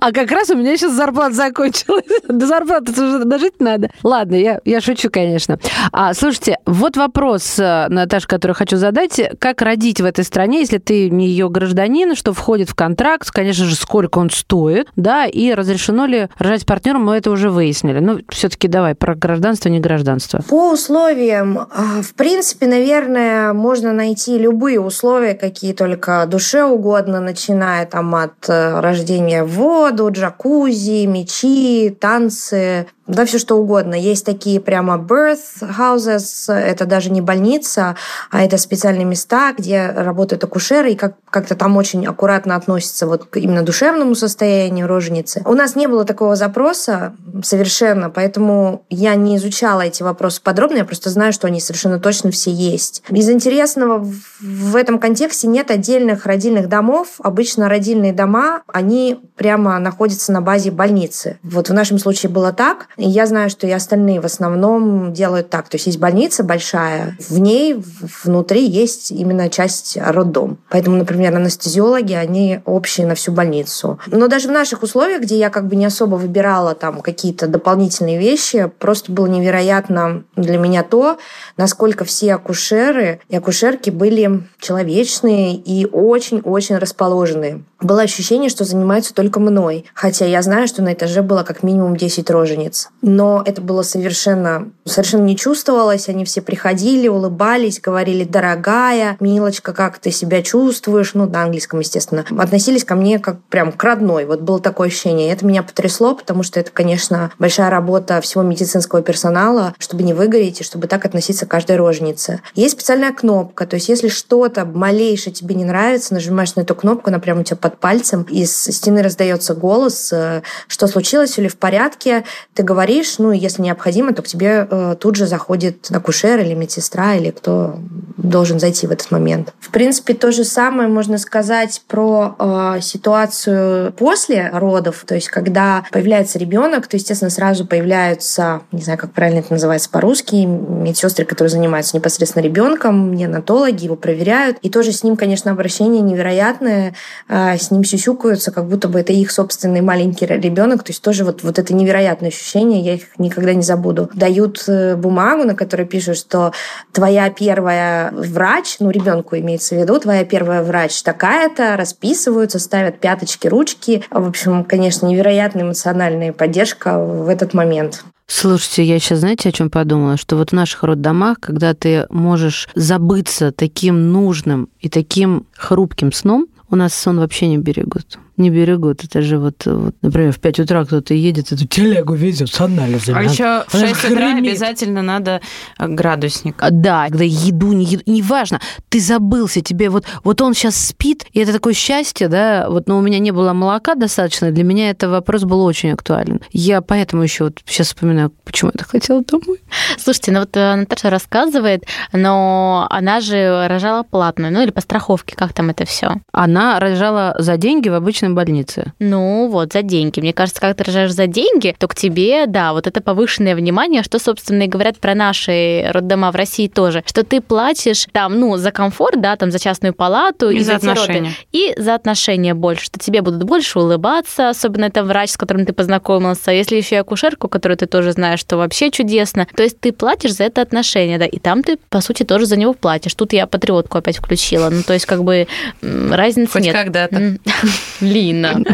А 0.00 0.12
как 0.12 0.30
раз 0.30 0.50
у 0.50 0.56
меня 0.56 0.76
сейчас 0.76 0.92
зарплата 0.92 1.34
закончилась. 1.34 2.04
До 2.28 2.46
зарплаты 2.46 2.92
уже 2.92 3.24
дожить 3.24 3.60
надо. 3.60 3.90
Ладно, 4.02 4.34
я, 4.36 4.60
я 4.64 4.80
шучу, 4.80 5.10
конечно. 5.10 5.58
А, 5.92 6.14
слушайте, 6.14 6.58
вот 6.66 6.96
вопрос, 6.96 7.58
э, 7.58 7.86
Наташа, 7.88 8.28
который 8.28 8.52
хочу 8.52 8.76
задать. 8.76 9.20
Как 9.38 9.62
родить 9.62 10.00
в 10.00 10.04
этой 10.04 10.24
стране, 10.24 10.60
если 10.60 10.78
ты 10.78 11.10
не 11.10 11.28
ее 11.28 11.48
гражданин, 11.48 12.14
что 12.14 12.32
входит 12.32 12.70
в 12.70 12.74
контракт, 12.74 13.30
конечно 13.30 13.64
же, 13.64 13.74
сколько 13.74 14.18
он 14.18 14.30
стоит, 14.30 14.88
да, 14.96 15.26
и 15.26 15.52
разрешено 15.52 16.06
ли 16.06 16.28
рожать 16.38 16.64
партнером, 16.64 17.04
мы 17.04 17.16
это 17.16 17.30
уже 17.30 17.50
выяснили. 17.50 17.98
Ну, 17.98 18.20
все-таки 18.28 18.68
давай 18.68 18.94
про 18.94 19.14
гражданство, 19.14 19.68
не 19.68 19.80
гражданство. 19.80 20.42
По 20.48 20.72
условиям, 20.72 21.58
а, 21.58 22.02
в 22.02 22.14
принципе, 22.14 22.66
наверное, 22.66 23.52
можно 23.52 23.92
найти 23.92 24.27
найти 24.28 24.38
любые 24.38 24.80
условия, 24.80 25.34
какие 25.34 25.72
только 25.72 26.26
душе 26.26 26.64
угодно, 26.64 27.20
начиная 27.20 27.86
там 27.86 28.14
от 28.14 28.48
э, 28.48 28.80
рождения 28.80 29.44
в 29.44 29.50
воду, 29.52 30.10
джакузи, 30.10 31.06
мечи, 31.06 31.96
танцы, 32.00 32.86
да, 33.08 33.24
все 33.24 33.38
что 33.38 33.56
угодно. 33.56 33.94
Есть 33.94 34.24
такие 34.24 34.60
прямо 34.60 34.96
birth 34.96 35.60
houses, 35.60 36.52
это 36.52 36.84
даже 36.84 37.10
не 37.10 37.20
больница, 37.20 37.96
а 38.30 38.44
это 38.44 38.58
специальные 38.58 39.06
места, 39.06 39.52
где 39.56 39.90
работают 39.90 40.44
акушеры, 40.44 40.92
и 40.92 40.94
как- 40.94 41.16
как-то 41.30 41.56
там 41.56 41.76
очень 41.76 42.06
аккуратно 42.06 42.54
относятся 42.54 43.06
вот 43.06 43.24
к 43.24 43.38
именно 43.38 43.62
душевному 43.62 44.14
состоянию 44.14 44.86
роженицы. 44.86 45.42
У 45.44 45.54
нас 45.54 45.74
не 45.74 45.86
было 45.86 46.04
такого 46.04 46.36
запроса 46.36 47.14
совершенно, 47.42 48.10
поэтому 48.10 48.84
я 48.90 49.14
не 49.14 49.36
изучала 49.36 49.82
эти 49.82 50.02
вопросы 50.02 50.42
подробно, 50.42 50.78
я 50.78 50.84
просто 50.84 51.10
знаю, 51.10 51.32
что 51.32 51.46
они 51.46 51.60
совершенно 51.60 51.98
точно 51.98 52.30
все 52.30 52.50
есть. 52.50 53.02
Из 53.08 53.28
интересного 53.30 54.06
в 54.40 54.76
этом 54.76 54.98
контексте 54.98 55.46
нет 55.46 55.70
отдельных 55.70 56.26
родильных 56.26 56.68
домов. 56.68 57.20
Обычно 57.22 57.68
родильные 57.68 58.12
дома, 58.12 58.62
они 58.66 59.20
прямо 59.36 59.78
находятся 59.78 60.32
на 60.32 60.42
базе 60.42 60.70
больницы. 60.70 61.38
Вот 61.42 61.70
в 61.70 61.72
нашем 61.72 61.98
случае 61.98 62.30
было 62.30 62.52
так. 62.52 62.88
И 62.98 63.08
я 63.08 63.26
знаю, 63.26 63.48
что 63.48 63.66
и 63.66 63.70
остальные 63.70 64.20
в 64.20 64.24
основном 64.24 65.12
делают 65.12 65.50
так. 65.50 65.68
То 65.68 65.76
есть 65.76 65.86
есть 65.86 66.00
больница 66.00 66.42
большая, 66.42 67.16
в 67.28 67.38
ней 67.38 67.80
внутри 68.24 68.66
есть 68.66 69.12
именно 69.12 69.48
часть 69.48 69.96
роддом. 69.96 70.58
Поэтому, 70.68 70.96
например, 70.96 71.34
анестезиологи, 71.34 72.12
они 72.12 72.60
общие 72.64 73.06
на 73.06 73.14
всю 73.14 73.30
больницу. 73.30 74.00
Но 74.08 74.26
даже 74.26 74.48
в 74.48 74.52
наших 74.52 74.82
условиях, 74.82 75.22
где 75.22 75.38
я 75.38 75.48
как 75.48 75.68
бы 75.68 75.76
не 75.76 75.86
особо 75.86 76.16
выбирала 76.16 76.74
там 76.74 77.00
какие-то 77.00 77.46
дополнительные 77.46 78.18
вещи, 78.18 78.70
просто 78.80 79.12
было 79.12 79.26
невероятно 79.26 80.24
для 80.34 80.58
меня 80.58 80.82
то, 80.82 81.18
насколько 81.56 82.04
все 82.04 82.34
акушеры 82.34 83.20
и 83.28 83.36
акушерки 83.36 83.90
были 83.90 84.42
человечные 84.58 85.54
и 85.54 85.86
очень-очень 85.86 86.78
расположенные. 86.78 87.62
Было 87.80 88.02
ощущение, 88.02 88.50
что 88.50 88.64
занимаются 88.64 89.14
только 89.14 89.38
мной. 89.38 89.84
Хотя 89.94 90.26
я 90.26 90.42
знаю, 90.42 90.66
что 90.66 90.82
на 90.82 90.94
этаже 90.94 91.22
было 91.22 91.44
как 91.44 91.62
минимум 91.62 91.96
10 91.96 92.28
рожениц. 92.30 92.88
Но 93.02 93.42
это 93.46 93.62
было 93.62 93.82
совершенно, 93.82 94.70
совершенно 94.84 95.22
не 95.22 95.36
чувствовалось. 95.36 96.08
Они 96.08 96.24
все 96.24 96.42
приходили, 96.42 97.06
улыбались, 97.06 97.80
говорили 97.80 98.24
«дорогая», 98.24 99.16
«милочка, 99.20 99.72
как 99.72 99.98
ты 99.98 100.10
себя 100.10 100.42
чувствуешь?» 100.42 101.14
Ну, 101.14 101.28
на 101.28 101.44
английском, 101.44 101.78
естественно. 101.80 102.24
Относились 102.36 102.84
ко 102.84 102.96
мне 102.96 103.18
как 103.20 103.40
прям 103.44 103.70
к 103.70 103.82
родной. 103.84 104.24
Вот 104.24 104.40
было 104.40 104.60
такое 104.60 104.88
ощущение. 104.88 105.32
Это 105.32 105.46
меня 105.46 105.62
потрясло, 105.62 106.14
потому 106.14 106.42
что 106.42 106.58
это, 106.58 106.72
конечно, 106.72 107.30
большая 107.38 107.70
работа 107.70 108.20
всего 108.20 108.42
медицинского 108.42 109.02
персонала, 109.02 109.74
чтобы 109.78 110.02
не 110.02 110.14
выгореть 110.14 110.60
и 110.60 110.64
чтобы 110.64 110.88
так 110.88 111.04
относиться 111.04 111.46
к 111.46 111.50
каждой 111.50 111.76
роженице. 111.76 112.40
Есть 112.54 112.74
специальная 112.74 113.12
кнопка, 113.12 113.66
то 113.66 113.76
есть 113.76 113.88
если 113.88 114.08
что-то 114.08 114.64
малейшее 114.64 115.32
тебе 115.32 115.54
не 115.54 115.64
нравится, 115.64 116.14
нажимаешь 116.14 116.56
на 116.56 116.62
эту 116.62 116.74
кнопку, 116.74 117.10
она 117.10 117.18
прямо 117.18 117.40
у 117.40 117.44
тебя 117.44 117.56
под 117.68 117.80
пальцем, 117.80 118.22
из 118.22 118.56
стены 118.56 119.02
раздается 119.02 119.54
голос, 119.54 120.12
э, 120.12 120.42
что 120.66 120.86
случилось 120.86 121.38
или 121.38 121.48
в 121.48 121.56
порядке, 121.56 122.24
ты 122.54 122.62
говоришь, 122.62 123.18
ну, 123.18 123.32
если 123.32 123.62
необходимо, 123.62 124.12
то 124.12 124.22
к 124.22 124.26
тебе 124.26 124.66
э, 124.70 124.96
тут 124.98 125.16
же 125.16 125.26
заходит 125.26 125.88
акушер 125.90 126.40
или 126.40 126.54
медсестра, 126.54 127.14
или 127.14 127.30
кто 127.30 127.78
должен 128.16 128.58
зайти 128.58 128.86
в 128.86 128.90
этот 128.90 129.10
момент. 129.10 129.52
В 129.60 129.70
принципе, 129.70 130.14
то 130.14 130.32
же 130.32 130.44
самое 130.44 130.88
можно 130.88 131.18
сказать 131.18 131.82
про 131.86 132.34
э, 132.38 132.80
ситуацию 132.80 133.92
после 133.92 134.50
родов, 134.52 135.04
то 135.06 135.14
есть 135.14 135.28
когда 135.28 135.84
появляется 135.92 136.38
ребенок, 136.38 136.86
то, 136.86 136.96
естественно, 136.96 137.30
сразу 137.30 137.66
появляются, 137.66 138.62
не 138.72 138.82
знаю, 138.82 138.98
как 138.98 139.12
правильно 139.12 139.40
это 139.40 139.52
называется 139.52 139.90
по-русски, 139.90 140.46
медсестры, 140.46 141.24
которые 141.24 141.50
занимаются 141.50 141.96
непосредственно 141.96 142.42
ребенком, 142.42 143.14
неонатологи, 143.14 143.84
его 143.84 143.96
проверяют. 143.96 144.58
И 144.62 144.70
тоже 144.70 144.92
с 144.92 145.02
ним, 145.04 145.16
конечно, 145.16 145.50
обращение 145.50 146.00
невероятное, 146.02 146.94
э, 147.28 147.57
с 147.58 147.70
ним 147.70 147.84
сюсюкаются, 147.84 148.50
как 148.50 148.66
будто 148.66 148.88
бы 148.88 149.00
это 149.00 149.12
их 149.12 149.30
собственный 149.30 149.80
маленький 149.80 150.26
ребенок, 150.26 150.82
то 150.82 150.90
есть 150.90 151.02
тоже 151.02 151.24
вот, 151.24 151.42
вот 151.42 151.58
это 151.58 151.74
невероятное 151.74 152.28
ощущение, 152.28 152.80
я 152.80 152.94
их 152.94 153.18
никогда 153.18 153.54
не 153.54 153.62
забуду. 153.62 154.10
Дают 154.14 154.64
э, 154.66 154.96
бумагу, 154.96 155.44
на 155.44 155.54
которой 155.54 155.86
пишут, 155.86 156.16
что 156.16 156.52
твоя 156.92 157.30
первая 157.30 158.10
врач, 158.12 158.76
ну, 158.80 158.90
ребенку 158.90 159.36
имеется 159.36 159.74
в 159.74 159.78
виду, 159.78 159.98
твоя 159.98 160.24
первая 160.24 160.62
врач 160.62 161.02
такая-то, 161.02 161.76
расписываются, 161.76 162.58
ставят 162.58 163.00
пяточки, 163.00 163.48
ручки. 163.48 164.04
В 164.10 164.26
общем, 164.26 164.64
конечно, 164.64 165.06
невероятная 165.06 165.64
эмоциональная 165.64 166.32
поддержка 166.32 166.98
в 166.98 167.28
этот 167.28 167.54
момент. 167.54 168.04
Слушайте, 168.30 168.84
я 168.84 168.98
сейчас, 168.98 169.20
знаете, 169.20 169.48
о 169.48 169.52
чем 169.52 169.70
подумала? 169.70 170.18
Что 170.18 170.36
вот 170.36 170.50
в 170.50 170.54
наших 170.54 170.82
роддомах, 170.82 171.40
когда 171.40 171.72
ты 171.72 172.06
можешь 172.10 172.68
забыться 172.74 173.52
таким 173.52 174.12
нужным 174.12 174.68
и 174.80 174.90
таким 174.90 175.46
хрупким 175.56 176.12
сном, 176.12 176.46
у 176.70 176.76
нас 176.76 176.94
сон 176.94 177.18
вообще 177.18 177.48
не 177.48 177.58
берегут 177.58 178.18
не 178.38 178.50
берегут. 178.50 179.04
Это 179.04 179.22
же 179.22 179.38
вот, 179.38 179.66
вот 179.66 179.94
например, 180.02 180.32
в 180.32 180.38
5 180.38 180.60
утра 180.60 180.84
кто-то 180.84 181.14
едет, 181.14 181.52
эту 181.52 181.66
телегу 181.66 182.14
везет 182.14 182.50
с 182.50 182.60
анализами. 182.60 183.18
А 183.18 183.22
еще 183.22 183.64
в 183.68 183.72
6 183.72 184.10
утра 184.10 184.36
обязательно 184.36 185.02
надо 185.02 185.40
э, 185.78 185.86
градусник. 185.88 186.56
А, 186.58 186.70
да, 186.70 187.06
когда 187.08 187.24
еду, 187.24 187.72
не 187.72 187.84
еду, 187.84 188.02
неважно, 188.06 188.60
ты 188.88 189.00
забылся, 189.00 189.60
тебе 189.60 189.90
вот, 189.90 190.04
вот 190.24 190.40
он 190.40 190.54
сейчас 190.54 190.76
спит, 190.76 191.26
и 191.32 191.40
это 191.40 191.52
такое 191.52 191.74
счастье, 191.74 192.28
да, 192.28 192.68
вот, 192.68 192.88
но 192.88 192.98
у 192.98 193.00
меня 193.00 193.18
не 193.18 193.30
было 193.30 193.52
молока 193.52 193.94
достаточно, 193.94 194.50
для 194.50 194.64
меня 194.64 194.90
это 194.90 195.08
вопрос 195.08 195.44
был 195.44 195.64
очень 195.64 195.90
актуален. 195.92 196.40
Я 196.52 196.80
поэтому 196.80 197.22
еще 197.22 197.44
вот 197.44 197.60
сейчас 197.66 197.88
вспоминаю, 197.88 198.32
почему 198.44 198.70
я 198.74 198.78
так 198.78 198.90
хотела 198.90 199.22
домой. 199.24 199.60
Слушайте, 199.98 200.32
ну 200.32 200.40
вот 200.40 200.56
э, 200.56 200.74
Наташа 200.74 201.10
рассказывает, 201.10 201.84
но 202.12 202.86
она 202.90 203.20
же 203.20 203.66
рожала 203.68 204.02
платную, 204.02 204.52
ну 204.52 204.62
или 204.62 204.70
по 204.70 204.80
страховке, 204.80 205.36
как 205.36 205.52
там 205.52 205.70
это 205.70 205.84
все? 205.84 206.16
Она 206.32 206.78
рожала 206.80 207.34
за 207.38 207.56
деньги 207.56 207.88
в 207.88 207.94
обычном 207.94 208.27
частной 208.28 208.34
больнице? 208.34 208.92
Ну, 208.98 209.48
вот, 209.48 209.72
за 209.72 209.82
деньги. 209.82 210.20
Мне 210.20 210.32
кажется, 210.32 210.60
когда 210.60 210.74
ты 210.74 210.84
рожаешь 210.84 211.12
за 211.12 211.26
деньги, 211.26 211.74
то 211.78 211.88
к 211.88 211.94
тебе, 211.94 212.46
да, 212.46 212.72
вот 212.72 212.86
это 212.86 213.00
повышенное 213.00 213.54
внимание, 213.54 214.02
что, 214.02 214.18
собственно, 214.18 214.62
и 214.64 214.66
говорят 214.66 214.98
про 214.98 215.14
наши 215.14 215.88
роддома 215.90 216.30
в 216.30 216.36
России 216.36 216.68
тоже, 216.68 217.02
что 217.06 217.24
ты 217.24 217.40
платишь 217.40 218.06
там, 218.12 218.38
ну, 218.38 218.56
за 218.56 218.70
комфорт, 218.70 219.20
да, 219.20 219.36
там, 219.36 219.50
за 219.50 219.58
частную 219.58 219.94
палату 219.94 220.50
и, 220.50 220.58
и 220.58 220.62
за, 220.62 220.76
отношения. 220.76 221.32
И 221.52 221.74
за 221.76 221.94
отношения 221.94 222.54
больше, 222.54 222.84
что 222.84 222.98
тебе 222.98 223.22
будут 223.22 223.42
больше 223.44 223.78
улыбаться, 223.78 224.50
особенно 224.50 224.86
это 224.86 225.04
врач, 225.04 225.30
с 225.30 225.36
которым 225.36 225.66
ты 225.66 225.72
познакомился, 225.72 226.50
если 226.50 226.76
еще 226.76 226.96
и 226.96 226.98
акушерку, 226.98 227.48
которую 227.48 227.78
ты 227.78 227.86
тоже 227.86 228.12
знаешь, 228.12 228.40
что 228.40 228.56
вообще 228.56 228.90
чудесно. 228.90 229.46
То 229.54 229.62
есть 229.62 229.80
ты 229.80 229.92
платишь 229.92 230.34
за 230.34 230.44
это 230.44 230.62
отношение, 230.62 231.18
да, 231.18 231.26
и 231.26 231.38
там 231.38 231.62
ты, 231.62 231.78
по 231.88 232.00
сути, 232.00 232.22
тоже 232.22 232.46
за 232.46 232.56
него 232.56 232.74
платишь. 232.74 233.14
Тут 233.14 233.32
я 233.32 233.46
патриотку 233.46 233.98
опять 233.98 234.18
включила. 234.18 234.70
Ну, 234.70 234.82
то 234.82 234.92
есть, 234.92 235.06
как 235.06 235.24
бы 235.24 235.46
разницы 235.82 236.52
Хоть 236.52 236.62
нет. 236.62 236.74
когда-то. 236.74 237.38
Лина. 238.18 238.54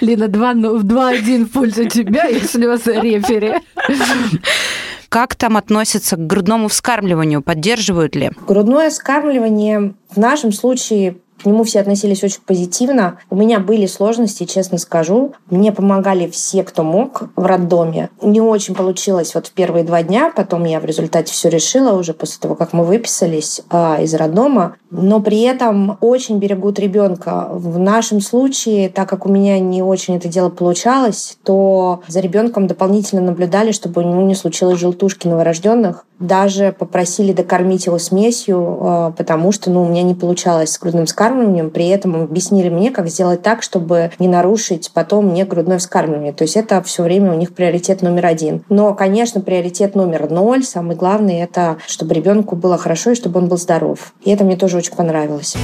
Лина, 0.00 0.24
2-1 0.24 1.44
в 1.44 1.52
пользу 1.52 1.88
тебя, 1.88 2.24
если 2.26 2.66
у 2.66 2.70
вас 2.70 2.86
рефери. 2.86 3.54
Как 5.08 5.34
там 5.36 5.56
относятся 5.56 6.16
к 6.16 6.26
грудному 6.26 6.68
вскармливанию? 6.68 7.42
Поддерживают 7.42 8.16
ли? 8.16 8.32
Грудное 8.48 8.90
вскармливание 8.90 9.94
в 10.10 10.16
нашем 10.16 10.52
случае 10.52 11.16
к 11.42 11.46
нему 11.46 11.64
все 11.64 11.80
относились 11.80 12.22
очень 12.24 12.40
позитивно. 12.46 13.18
У 13.28 13.36
меня 13.36 13.60
были 13.60 13.86
сложности, 13.86 14.44
честно 14.44 14.78
скажу. 14.78 15.34
Мне 15.50 15.72
помогали 15.72 16.26
все, 16.28 16.62
кто 16.62 16.82
мог 16.82 17.24
в 17.36 17.44
роддоме. 17.44 18.10
Не 18.22 18.40
очень 18.40 18.74
получилось 18.74 19.34
вот 19.34 19.48
в 19.48 19.52
первые 19.52 19.84
два 19.84 20.02
дня. 20.02 20.32
Потом 20.34 20.64
я 20.64 20.80
в 20.80 20.84
результате 20.84 21.32
все 21.32 21.48
решила 21.48 21.92
уже 21.98 22.14
после 22.14 22.40
того, 22.40 22.54
как 22.54 22.72
мы 22.72 22.84
выписались 22.84 23.62
а, 23.68 23.98
из 24.00 24.14
роддома. 24.14 24.76
Но 24.90 25.20
при 25.20 25.42
этом 25.42 25.98
очень 26.00 26.38
берегут 26.38 26.78
ребенка. 26.78 27.48
В 27.50 27.78
нашем 27.78 28.20
случае, 28.20 28.88
так 28.88 29.08
как 29.08 29.26
у 29.26 29.28
меня 29.28 29.58
не 29.58 29.82
очень 29.82 30.16
это 30.16 30.28
дело 30.28 30.50
получалось, 30.50 31.36
то 31.42 32.02
за 32.06 32.20
ребенком 32.20 32.66
дополнительно 32.66 33.22
наблюдали, 33.22 33.72
чтобы 33.72 34.02
у 34.02 34.04
него 34.04 34.22
не 34.22 34.34
случилось 34.34 34.78
желтушки 34.78 35.26
новорожденных. 35.26 36.06
Даже 36.18 36.72
попросили 36.72 37.32
докормить 37.32 37.86
его 37.86 37.98
смесью, 37.98 38.78
а, 38.80 39.10
потому 39.10 39.52
что 39.52 39.70
ну, 39.70 39.82
у 39.82 39.88
меня 39.88 40.02
не 40.02 40.14
получалось 40.14 40.72
с 40.72 40.78
грудным 40.78 41.06
вскармливанием. 41.06 41.70
При 41.70 41.88
этом 41.88 42.22
объяснили 42.22 42.68
мне, 42.68 42.90
как 42.90 43.08
сделать 43.08 43.42
так, 43.42 43.62
чтобы 43.62 44.12
не 44.18 44.28
нарушить 44.28 44.90
потом 44.94 45.26
мне 45.26 45.44
грудное 45.44 45.78
вскармливание. 45.78 46.32
То 46.32 46.44
есть 46.44 46.56
это 46.56 46.82
все 46.82 47.02
время 47.02 47.32
у 47.32 47.36
них 47.36 47.54
приоритет 47.54 48.02
номер 48.02 48.26
один. 48.26 48.64
Но, 48.68 48.94
конечно, 48.94 49.40
приоритет 49.40 49.94
номер 49.94 50.30
ноль, 50.30 50.64
самый 50.64 50.96
главный, 50.96 51.40
это 51.40 51.78
чтобы 51.86 52.14
ребенку 52.14 52.56
было 52.56 52.78
хорошо 52.78 53.10
и 53.10 53.14
чтобы 53.14 53.40
он 53.40 53.48
был 53.48 53.56
здоров. 53.56 54.14
И 54.24 54.30
это 54.30 54.44
мне 54.44 54.56
тоже 54.56 54.78
очень 54.78 54.94
понравилось. 54.94 55.56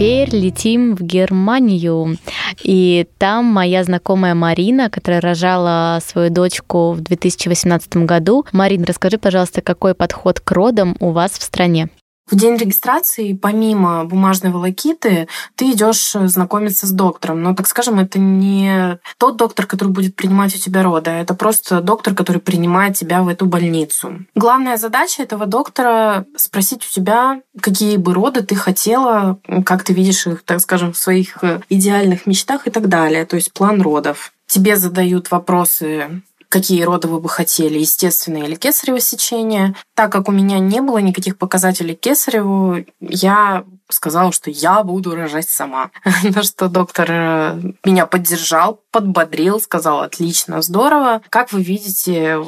Теперь 0.00 0.34
летим 0.34 0.96
в 0.96 1.02
Германию. 1.02 2.16
И 2.62 3.06
там 3.18 3.44
моя 3.44 3.84
знакомая 3.84 4.34
Марина, 4.34 4.88
которая 4.88 5.20
рожала 5.20 5.98
свою 6.02 6.30
дочку 6.30 6.92
в 6.92 7.02
2018 7.02 7.98
году. 7.98 8.46
Марин, 8.52 8.84
расскажи, 8.84 9.18
пожалуйста, 9.18 9.60
какой 9.60 9.94
подход 9.94 10.40
к 10.40 10.50
родам 10.52 10.96
у 11.00 11.10
вас 11.10 11.32
в 11.32 11.42
стране? 11.42 11.90
В 12.30 12.36
день 12.36 12.56
регистрации, 12.56 13.32
помимо 13.32 14.04
бумажной 14.04 14.52
волокиты, 14.52 15.26
ты 15.56 15.72
идешь 15.72 16.12
знакомиться 16.12 16.86
с 16.86 16.92
доктором. 16.92 17.42
Но, 17.42 17.54
так 17.54 17.66
скажем, 17.66 17.98
это 17.98 18.18
не 18.20 18.98
тот 19.18 19.36
доктор, 19.36 19.66
который 19.66 19.88
будет 19.88 20.14
принимать 20.14 20.54
у 20.54 20.58
тебя 20.58 20.82
роды, 20.82 21.10
а 21.10 21.20
это 21.20 21.34
просто 21.34 21.80
доктор, 21.80 22.14
который 22.14 22.40
принимает 22.40 22.96
тебя 22.96 23.22
в 23.22 23.28
эту 23.28 23.46
больницу. 23.46 24.24
Главная 24.34 24.76
задача 24.76 25.22
этого 25.22 25.46
доктора 25.46 26.24
спросить 26.36 26.86
у 26.86 26.90
тебя, 26.90 27.40
какие 27.60 27.96
бы 27.96 28.14
роды 28.14 28.42
ты 28.42 28.54
хотела, 28.54 29.40
как 29.64 29.82
ты 29.82 29.92
видишь 29.92 30.26
их, 30.26 30.44
так 30.44 30.60
скажем, 30.60 30.92
в 30.92 30.98
своих 30.98 31.38
идеальных 31.68 32.26
мечтах 32.26 32.66
и 32.66 32.70
так 32.70 32.88
далее. 32.88 33.24
То 33.26 33.36
есть 33.36 33.52
план 33.52 33.82
родов 33.82 34.32
тебе 34.46 34.76
задают 34.76 35.30
вопросы 35.30 36.22
какие 36.50 36.82
роды 36.82 37.08
вы 37.08 37.20
бы 37.20 37.28
хотели, 37.28 37.78
естественное 37.78 38.42
или 38.42 38.56
кесарево 38.56 39.00
сечение. 39.00 39.74
Так 39.94 40.12
как 40.12 40.28
у 40.28 40.32
меня 40.32 40.58
не 40.58 40.82
было 40.82 40.98
никаких 40.98 41.38
показателей 41.38 41.94
кесареву, 41.94 42.84
я 43.00 43.64
сказала, 43.88 44.32
что 44.32 44.50
я 44.50 44.82
буду 44.82 45.14
рожать 45.14 45.48
сама. 45.48 45.90
На 46.22 46.42
что 46.42 46.68
доктор 46.68 47.06
э, 47.10 47.60
меня 47.84 48.06
поддержал, 48.06 48.80
подбодрил, 48.90 49.60
сказал, 49.60 50.00
отлично, 50.00 50.62
здорово. 50.62 51.22
Как 51.30 51.52
вы 51.52 51.62
видите, 51.62 52.38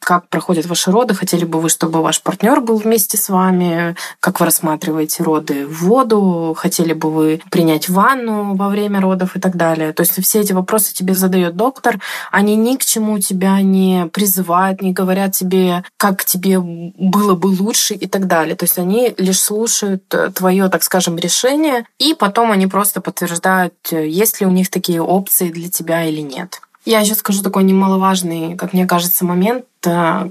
как 0.00 0.28
проходят 0.28 0.66
ваши 0.66 0.90
роды? 0.90 1.14
Хотели 1.14 1.44
бы 1.44 1.60
вы, 1.60 1.68
чтобы 1.68 2.02
ваш 2.02 2.22
партнер 2.22 2.60
был 2.60 2.76
вместе 2.76 3.16
с 3.16 3.28
вами? 3.28 3.96
Как 4.20 4.40
вы 4.40 4.46
рассматриваете 4.46 5.22
роды 5.22 5.66
в 5.66 5.84
воду? 5.84 6.54
Хотели 6.56 6.92
бы 6.92 7.10
вы 7.10 7.40
принять 7.50 7.88
ванну 7.88 8.54
во 8.54 8.68
время 8.68 9.00
родов 9.00 9.36
и 9.36 9.40
так 9.40 9.56
далее? 9.56 9.92
То 9.92 10.02
есть 10.02 10.22
все 10.22 10.40
эти 10.40 10.52
вопросы 10.52 10.94
тебе 10.94 11.14
задает 11.14 11.56
доктор. 11.56 12.00
Они 12.30 12.54
ни 12.56 12.76
к 12.76 12.84
чему 12.84 13.18
тебя 13.18 13.60
не 13.60 14.06
призывают, 14.12 14.82
не 14.82 14.92
говорят 14.92 15.32
тебе, 15.32 15.82
как 15.96 16.24
тебе 16.24 16.60
было 16.60 17.34
бы 17.34 17.48
лучше 17.48 17.94
и 17.94 18.06
так 18.06 18.26
далее. 18.26 18.54
То 18.54 18.64
есть 18.64 18.78
они 18.78 19.14
лишь 19.18 19.40
слушают 19.40 20.04
э, 20.14 20.30
твое, 20.30 20.68
так 20.68 20.82
скажем, 20.82 21.16
решение, 21.16 21.84
и 21.98 22.14
потом 22.14 22.50
они 22.50 22.66
просто 22.66 23.00
подтверждают, 23.00 23.74
э, 23.90 24.08
есть 24.08 24.40
ли 24.40 24.46
у 24.46 24.50
них 24.50 24.70
такие 24.70 25.02
опции 25.02 25.48
для 25.48 25.68
тебя 25.68 25.87
или 25.88 26.20
нет. 26.20 26.60
Я 26.88 27.00
еще 27.00 27.14
скажу 27.14 27.42
такой 27.42 27.64
немаловажный, 27.64 28.56
как 28.56 28.72
мне 28.72 28.86
кажется, 28.86 29.26
момент. 29.26 29.66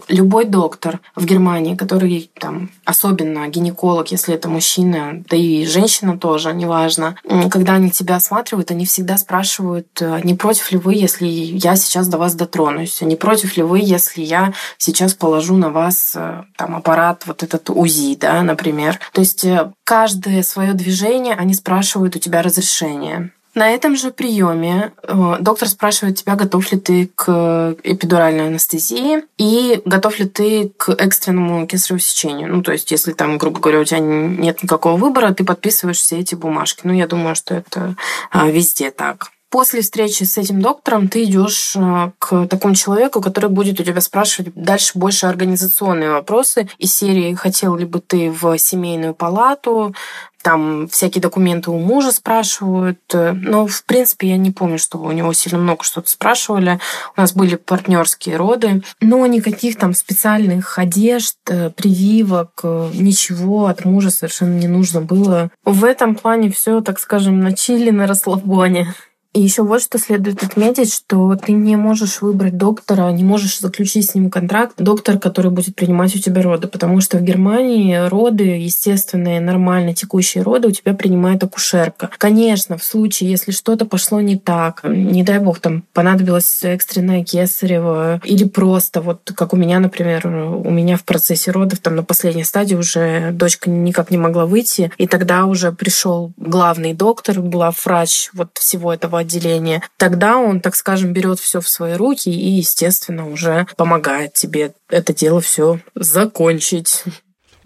Любой 0.08 0.46
доктор 0.46 1.02
в 1.16 1.24
Германии, 1.24 1.76
который 1.76 2.32
там, 2.40 2.72
особенно 2.84 3.48
гинеколог, 3.48 4.08
если 4.12 4.34
это 4.34 4.50
мужчина, 4.50 5.24
да 5.30 5.38
и 5.38 5.68
женщина 5.68 6.18
тоже, 6.18 6.54
неважно, 6.54 7.16
когда 7.52 7.74
они 7.74 7.92
тебя 7.92 8.16
осматривают, 8.16 8.72
они 8.72 8.86
всегда 8.86 9.18
спрашивают, 9.18 9.88
э, 10.02 10.20
не 10.24 10.34
против 10.34 10.72
ли 10.72 10.80
вы, 10.80 10.96
если 10.96 11.28
я 11.28 11.76
сейчас 11.76 12.08
до 12.08 12.18
вас 12.18 12.34
дотронусь, 12.34 13.02
не 13.02 13.16
против 13.16 13.56
ли 13.56 13.64
вы, 13.64 13.80
если 13.80 14.22
я 14.22 14.54
сейчас 14.80 15.14
положу 15.14 15.56
на 15.58 15.70
вас 15.70 16.14
э, 16.16 16.44
там 16.58 16.76
аппарат, 16.76 17.24
вот 17.26 17.44
этот 17.44 17.70
УЗИ, 17.70 18.18
да, 18.20 18.42
например. 18.42 19.00
То 19.14 19.22
есть 19.22 19.46
э, 19.46 19.72
каждое 19.86 20.44
свое 20.44 20.74
движение 20.74 21.36
они 21.36 21.54
спрашивают 21.54 22.16
у 22.16 22.20
тебя 22.20 22.42
разрешение. 22.42 23.32
На 23.58 23.72
этом 23.72 23.96
же 23.96 24.12
приеме 24.12 24.94
э, 25.02 25.38
доктор 25.40 25.68
спрашивает 25.68 26.18
тебя, 26.18 26.36
готов 26.36 26.72
ли 26.72 26.80
ты 26.80 27.10
к 27.16 27.76
эпидуральной 27.82 28.46
анестезии 28.46 29.24
и 29.40 29.82
готов 29.84 30.20
ли 30.20 30.28
ты 30.28 30.72
к 30.78 30.92
экстренному 30.92 31.66
кесареву 31.66 32.00
сечению. 32.00 32.56
Ну, 32.56 32.62
то 32.62 32.72
есть, 32.72 32.92
если 32.92 33.14
там, 33.14 33.40
грубо 33.40 33.60
говоря, 33.60 33.80
у 33.80 33.84
тебя 33.84 33.98
нет 33.98 34.62
никакого 34.62 34.96
выбора, 34.96 35.34
ты 35.34 35.44
подписываешь 35.44 35.98
все 35.98 36.20
эти 36.20 36.36
бумажки. 36.36 36.82
Ну, 36.84 36.94
я 36.94 37.08
думаю, 37.08 37.34
что 37.34 37.56
это 37.56 37.96
а, 38.30 38.48
везде 38.48 38.92
так. 38.92 39.32
После 39.50 39.82
встречи 39.82 40.24
с 40.24 40.38
этим 40.38 40.62
доктором 40.62 41.08
ты 41.08 41.24
идешь 41.24 41.74
э, 41.76 42.12
к 42.20 42.48
такому 42.48 42.76
человеку, 42.76 43.22
который 43.22 43.50
будет 43.50 43.80
у 43.80 43.84
тебя 43.84 44.02
спрашивать 44.02 44.54
дальше 44.56 44.92
больше 44.96 45.26
организационные 45.26 46.12
вопросы 46.12 46.68
из 46.78 46.94
серии 46.94 47.34
«Хотел 47.34 47.76
ли 47.78 47.86
бы 47.86 48.02
ты 48.02 48.30
в 48.30 48.58
семейную 48.58 49.14
палату?», 49.14 49.96
там 50.44 50.88
всякие 50.88 51.22
документы 51.22 51.72
у 51.72 51.78
мужа 51.78 52.14
спрашивают. 52.14 53.02
Но, 53.12 53.68
в 53.68 53.84
принципе, 53.84 54.30
я 54.30 54.38
не 54.38 54.52
помню, 54.52 54.80
чтобы 54.80 55.08
у 55.08 55.12
него 55.12 55.34
сильно 55.34 55.58
много 55.58 55.84
что-то 55.84 56.10
спрашивали. 56.10 56.80
У 57.18 57.22
нас 57.22 57.34
были 57.34 57.56
партнерские 57.56 58.38
роды, 58.38 58.82
но 59.02 59.26
никаких 59.28 59.78
там 59.78 59.94
специальных 59.94 60.80
одежд, 60.80 61.36
э, 61.50 61.70
прививок, 61.72 62.62
э, 62.64 62.92
ничего 62.94 63.66
от 63.66 63.84
мужа 63.84 64.10
совершенно 64.10 64.58
не 64.58 64.68
нужно 64.68 65.02
было. 65.02 65.52
В 65.66 65.84
этом 65.84 66.16
плане 66.16 66.50
все, 66.50 66.80
так 66.80 67.00
скажем, 67.00 67.42
на 67.42 67.54
чили, 67.54 67.90
на 67.90 68.08
расслабоне. 68.08 68.94
И 69.34 69.42
еще 69.42 69.64
вот 69.64 69.82
что 69.82 70.00
следует 70.00 70.42
отметить, 70.42 70.94
что 70.94 71.36
ты 71.36 71.52
не 71.52 71.76
можешь 71.76 72.22
выбрать 72.22 72.58
доктора, 72.58 73.12
не 73.12 73.24
можешь 73.24 73.60
заключить 73.60 74.10
с 74.10 74.16
ним 74.16 74.30
контракт, 74.32 74.76
доктор, 74.78 75.20
который 75.20 75.52
будет 75.52 75.76
принимать 75.76 76.16
у 76.16 76.20
тебя 76.20 76.42
роды, 76.42 76.68
потому 76.68 77.02
что 77.02 77.18
в 77.18 77.22
Германии 77.22 78.08
роды, 78.08 78.44
естественные, 78.44 79.40
нормально 79.40 79.94
текущие 79.94 80.44
роды 80.44 80.70
у 80.70 80.72
тебя 80.72 80.94
принимает 80.94 81.44
акушерка. 81.44 82.10
Конечно, 82.18 82.78
в 82.78 82.84
случае, 82.84 83.30
если 83.30 83.52
что-то 83.52 83.86
пошло 83.86 84.22
не 84.22 84.38
так, 84.38 84.82
не 84.84 85.24
дай 85.24 85.40
бог, 85.40 85.60
там 85.60 85.84
понадобилось 85.94 86.64
экстренное 86.64 87.24
кесарево, 87.24 88.20
или 88.24 88.46
просто, 88.46 89.02
вот 89.02 89.32
как 89.36 89.54
у 89.54 89.58
меня, 89.58 89.80
например, 89.80 90.26
у 90.28 90.72
меня 90.72 90.98
в 90.98 91.04
процессе 91.04 91.52
родов, 91.52 91.80
там 91.80 91.96
на 91.96 92.04
последней 92.04 92.44
стадии 92.44 92.76
уже 92.76 93.32
дочка 93.34 93.70
никак 93.70 94.10
не 94.10 94.18
могла 94.18 94.46
выйти, 94.46 94.92
и 94.98 95.06
тогда 95.06 95.46
уже 95.46 95.72
пришел 95.72 96.32
главный 96.38 96.94
доктор, 96.94 97.42
была 97.42 97.72
врач 97.86 98.30
вот 98.34 98.50
всего 98.56 98.94
этого 98.94 99.27
отделения, 99.28 99.84
тогда 99.98 100.38
он, 100.38 100.62
так 100.62 100.76
скажем, 100.76 101.14
берет 101.14 101.40
все 101.40 101.60
в 101.60 101.68
свои 101.70 101.94
руки 101.94 102.30
и, 102.30 102.50
естественно, 102.50 103.30
уже 103.30 103.68
помогает 103.76 104.34
тебе 104.34 104.74
это 104.90 105.14
дело 105.14 105.42
все 105.42 105.80
закончить. 105.94 107.04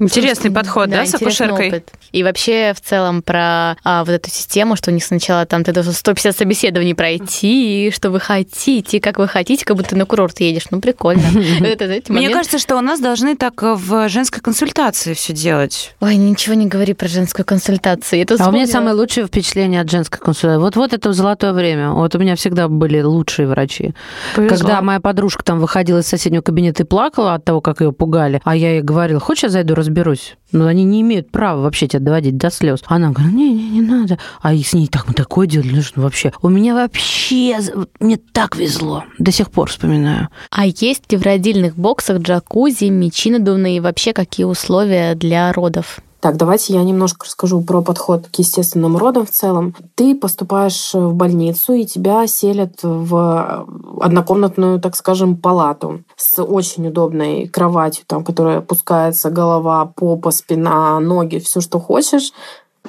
Интересный 0.01 0.49
подход, 0.49 0.89
да, 0.89 1.01
да 1.01 1.05
с 1.05 1.13
акушеркой? 1.13 1.67
Опыт. 1.67 1.91
И 2.11 2.23
вообще 2.23 2.73
в 2.73 2.81
целом 2.81 3.21
про 3.21 3.77
а, 3.83 4.03
вот 4.03 4.09
эту 4.09 4.31
систему, 4.31 4.75
что 4.75 4.89
у 4.89 4.93
них 4.93 5.03
сначала 5.03 5.45
там 5.45 5.63
ты 5.63 5.73
должен 5.73 5.93
150 5.93 6.35
собеседований 6.35 6.95
пройти, 6.95 7.91
что 7.93 8.09
вы 8.09 8.19
хотите, 8.19 8.99
как 8.99 9.19
вы 9.19 9.27
хотите, 9.27 9.63
как 9.63 9.77
будто 9.77 9.95
на 9.95 10.05
курорт 10.05 10.39
едешь. 10.39 10.65
Ну, 10.71 10.81
прикольно. 10.81 11.21
Мне 12.09 12.29
кажется, 12.29 12.57
что 12.57 12.77
у 12.77 12.81
нас 12.81 12.99
должны 12.99 13.37
так 13.37 13.61
в 13.61 14.09
женской 14.09 14.41
консультации 14.41 15.13
все 15.13 15.33
делать. 15.33 15.93
Ой, 16.01 16.15
ничего 16.15 16.55
не 16.55 16.65
говори 16.65 16.93
про 16.93 17.07
женскую 17.07 17.45
консультацию. 17.45 18.25
А 18.39 18.49
у 18.49 18.51
меня 18.51 18.65
самое 18.65 18.95
лучшее 18.95 19.27
впечатление 19.27 19.81
от 19.81 19.91
женской 19.91 20.19
консультации. 20.19 20.59
Вот 20.59 20.75
вот 20.75 20.93
это 20.93 21.13
золотое 21.13 21.53
время. 21.53 21.91
Вот 21.91 22.15
у 22.15 22.19
меня 22.19 22.35
всегда 22.35 22.67
были 22.67 23.01
лучшие 23.01 23.47
врачи. 23.47 23.93
Когда 24.33 24.81
моя 24.81 24.99
подружка 24.99 25.43
там 25.43 25.59
выходила 25.59 25.99
из 25.99 26.07
соседнего 26.07 26.41
кабинета 26.41 26.83
и 26.83 26.85
плакала 26.85 27.35
от 27.35 27.45
того, 27.45 27.61
как 27.61 27.81
ее 27.81 27.91
пугали, 27.91 28.41
а 28.43 28.55
я 28.55 28.73
ей 28.73 28.81
говорила, 28.81 29.19
хочешь, 29.19 29.43
я 29.43 29.49
зайду 29.49 29.75
разберусь 29.75 29.90
разберусь. 29.91 30.35
Но 30.51 30.67
они 30.67 30.83
не 30.83 31.01
имеют 31.01 31.31
права 31.31 31.61
вообще 31.61 31.87
тебя 31.87 31.99
доводить 31.99 32.37
до 32.37 32.49
слез. 32.49 32.81
Она 32.87 33.11
говорит, 33.11 33.33
не-не, 33.33 33.69
не 33.69 33.81
надо. 33.81 34.17
А 34.41 34.53
и 34.53 34.63
с 34.63 34.73
ней 34.73 34.87
так 34.87 35.07
мы 35.07 35.13
такое 35.13 35.47
делали, 35.47 35.75
ну 35.75 35.81
что 35.81 36.01
вообще. 36.01 36.33
У 36.41 36.49
меня 36.49 36.73
вообще, 36.73 37.57
мне 37.99 38.17
так 38.17 38.57
везло. 38.57 39.03
До 39.17 39.31
сих 39.31 39.51
пор 39.51 39.69
вспоминаю. 39.69 40.29
А 40.49 40.65
есть 40.65 41.11
ли 41.11 41.17
в 41.17 41.23
родильных 41.23 41.77
боксах 41.77 42.19
джакузи, 42.19 42.85
мечи 42.85 43.29
надувные 43.31 43.77
и 43.77 43.79
вообще 43.79 44.13
какие 44.13 44.45
условия 44.45 45.15
для 45.15 45.51
родов? 45.53 45.99
Так, 46.22 46.38
давайте 46.38 46.74
я 46.76 46.84
немножко 46.84 47.26
расскажу 47.26 47.61
про 47.61 47.82
подход 47.82 48.28
к 48.28 48.36
естественным 48.36 48.95
родам 48.95 49.26
в 49.26 49.32
целом. 49.32 49.74
Ты 49.95 50.13
поступаешь 50.13 50.93
в 50.93 51.15
больницу, 51.15 51.74
и 51.74 51.84
тебя 51.84 52.28
селят 52.28 52.76
в 52.84 53.65
однокомнатную, 53.99 54.80
так 54.80 54.95
скажем, 54.95 55.36
палату 55.36 56.03
с 56.15 56.39
очень 56.39 56.88
удобной 56.88 57.47
кроватью, 57.47 58.03
там, 58.05 58.24
которая 58.24 58.59
опускается 58.59 59.32
голова, 59.32 59.91
попа, 59.95 60.30
спина, 60.30 60.99
ноги, 60.99 61.39
все, 61.39 61.59
что 61.59 61.80
хочешь. 61.80 62.34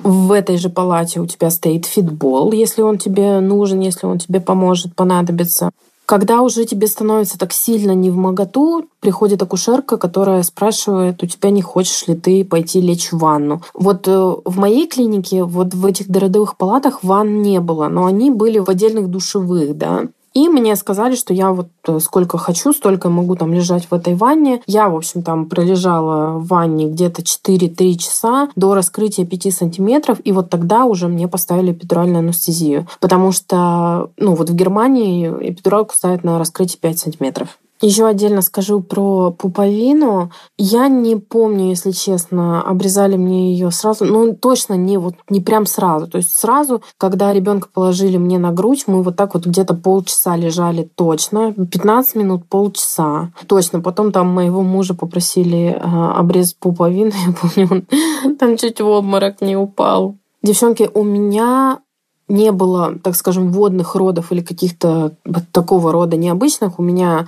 В 0.03 0.33
этой 0.33 0.59
же 0.59 0.69
палате 0.69 1.21
у 1.21 1.27
тебя 1.27 1.49
стоит 1.49 1.87
фитбол, 1.87 2.53
если 2.53 2.83
он 2.83 2.99
тебе 2.99 3.41
нужен, 3.41 3.81
если 3.81 4.07
он 4.07 4.19
тебе 4.19 4.41
поможет, 4.41 4.95
понадобится. 4.95 5.71
Когда 6.07 6.43
уже 6.43 6.65
тебе 6.65 6.89
становится 6.89 7.39
так 7.39 7.53
сильно 7.53 7.93
не 7.93 8.11
в 8.11 8.17
моготу, 8.17 8.87
приходит 9.01 9.43
акушерка, 9.43 9.97
которая 9.97 10.43
спрашивает, 10.43 11.23
у 11.23 11.27
тебя 11.27 11.51
не 11.51 11.63
хочешь 11.63 12.07
ли 12.09 12.15
ты 12.15 12.45
пойти 12.45 12.81
лечь 12.81 13.13
в 13.13 13.19
ванну. 13.19 13.63
Вот 13.73 14.09
э, 14.09 14.35
в 14.45 14.59
моей 14.59 14.87
клинике, 14.87 15.45
вот 15.45 15.75
в 15.75 15.87
этих 15.87 16.09
дородовых 16.09 16.57
палатах 16.57 17.03
ванн 17.03 17.41
не 17.41 17.61
было, 17.61 17.89
но 17.89 18.07
они 18.07 18.31
были 18.31 18.59
в 18.59 18.69
отдельных 18.69 19.09
душевых, 19.09 19.77
да. 19.77 20.09
И 20.35 20.49
мне 20.49 20.77
сказали, 20.77 21.15
что 21.15 21.35
я 21.35 21.53
вот 21.53 21.69
э, 21.87 21.99
сколько 22.01 22.39
хочу, 22.39 22.73
столько 22.73 23.09
могу 23.09 23.37
там 23.37 23.53
лежать 23.53 23.87
в 23.91 23.95
этой 23.95 24.15
ванне. 24.15 24.63
Я, 24.67 24.89
в 24.89 24.97
общем, 24.97 25.23
там 25.23 25.47
пролежала 25.47 26.39
в 26.39 26.47
ванне 26.47 26.87
где-то 26.87 27.23
4-3 27.23 27.95
часа 27.97 28.49
до 28.57 28.75
раскрытия 28.75 29.27
5 29.27 29.55
сантиметров, 29.55 30.19
и 30.25 30.33
вот 30.33 30.51
тогда 30.51 30.85
уже 30.85 31.09
мне 31.09 31.29
поставили 31.29 31.73
эпидуральную 31.73 32.21
анестезию. 32.21 32.87
Потому 33.01 33.33
что, 33.33 34.11
ну, 34.17 34.35
вот 34.35 34.51
в 34.51 34.55
Германии 34.55 35.29
эпидуралку 35.29 35.95
ставят 35.95 36.25
на 36.25 36.39
раскрытие 36.39 36.79
5 36.81 36.99
сантиметров. 36.99 37.59
Еще 37.83 38.07
отдельно 38.07 38.43
скажу 38.43 38.81
про 38.81 39.33
пуповину. 39.33 40.31
Я 40.57 40.87
не 40.87 41.17
помню, 41.17 41.71
если 41.71 41.91
честно, 41.91 42.63
обрезали 42.63 43.17
мне 43.17 43.53
ее 43.53 43.73
сразу. 43.73 44.05
Ну, 44.05 44.37
точно 44.37 44.75
не 44.75 44.99
вот 44.99 45.17
не 45.29 45.41
прям 45.41 45.67
сразу. 45.67 46.07
То 46.07 46.19
есть 46.19 46.31
сразу, 46.39 46.83
когда 46.97 47.33
ребенка 47.33 47.69
положили 47.73 48.19
мне 48.19 48.39
на 48.39 48.53
грудь, 48.53 48.85
мы 48.87 49.03
вот 49.03 49.17
так 49.17 49.35
вот 49.35 49.47
где-то 49.47 49.75
полчаса 49.75 50.37
лежали 50.37 50.89
точно. 50.95 51.53
15 51.53 52.15
минут, 52.15 52.49
полчаса. 52.49 53.33
Точно. 53.49 53.81
Потом 53.81 54.13
там 54.13 54.29
моего 54.29 54.63
мужа 54.63 54.95
попросили 54.95 55.77
э, 55.77 55.81
обрезать 55.81 56.57
пуповину. 56.59 57.11
Я 57.27 57.33
помню, 57.33 57.85
он 58.25 58.37
там 58.37 58.57
чуть 58.57 58.81
в 58.81 58.87
обморок 58.87 59.41
не 59.41 59.57
упал. 59.57 60.15
Девчонки, 60.45 60.89
у 60.95 61.03
меня 61.03 61.81
не 62.29 62.53
было, 62.53 62.99
так 63.03 63.17
скажем, 63.17 63.51
водных 63.53 63.97
родов 63.97 64.31
или 64.31 64.41
каких-то 64.41 65.13
такого 65.51 65.93
рода 65.93 66.17
необычных. 66.17 66.79
У 66.79 66.83
меня 66.83 67.27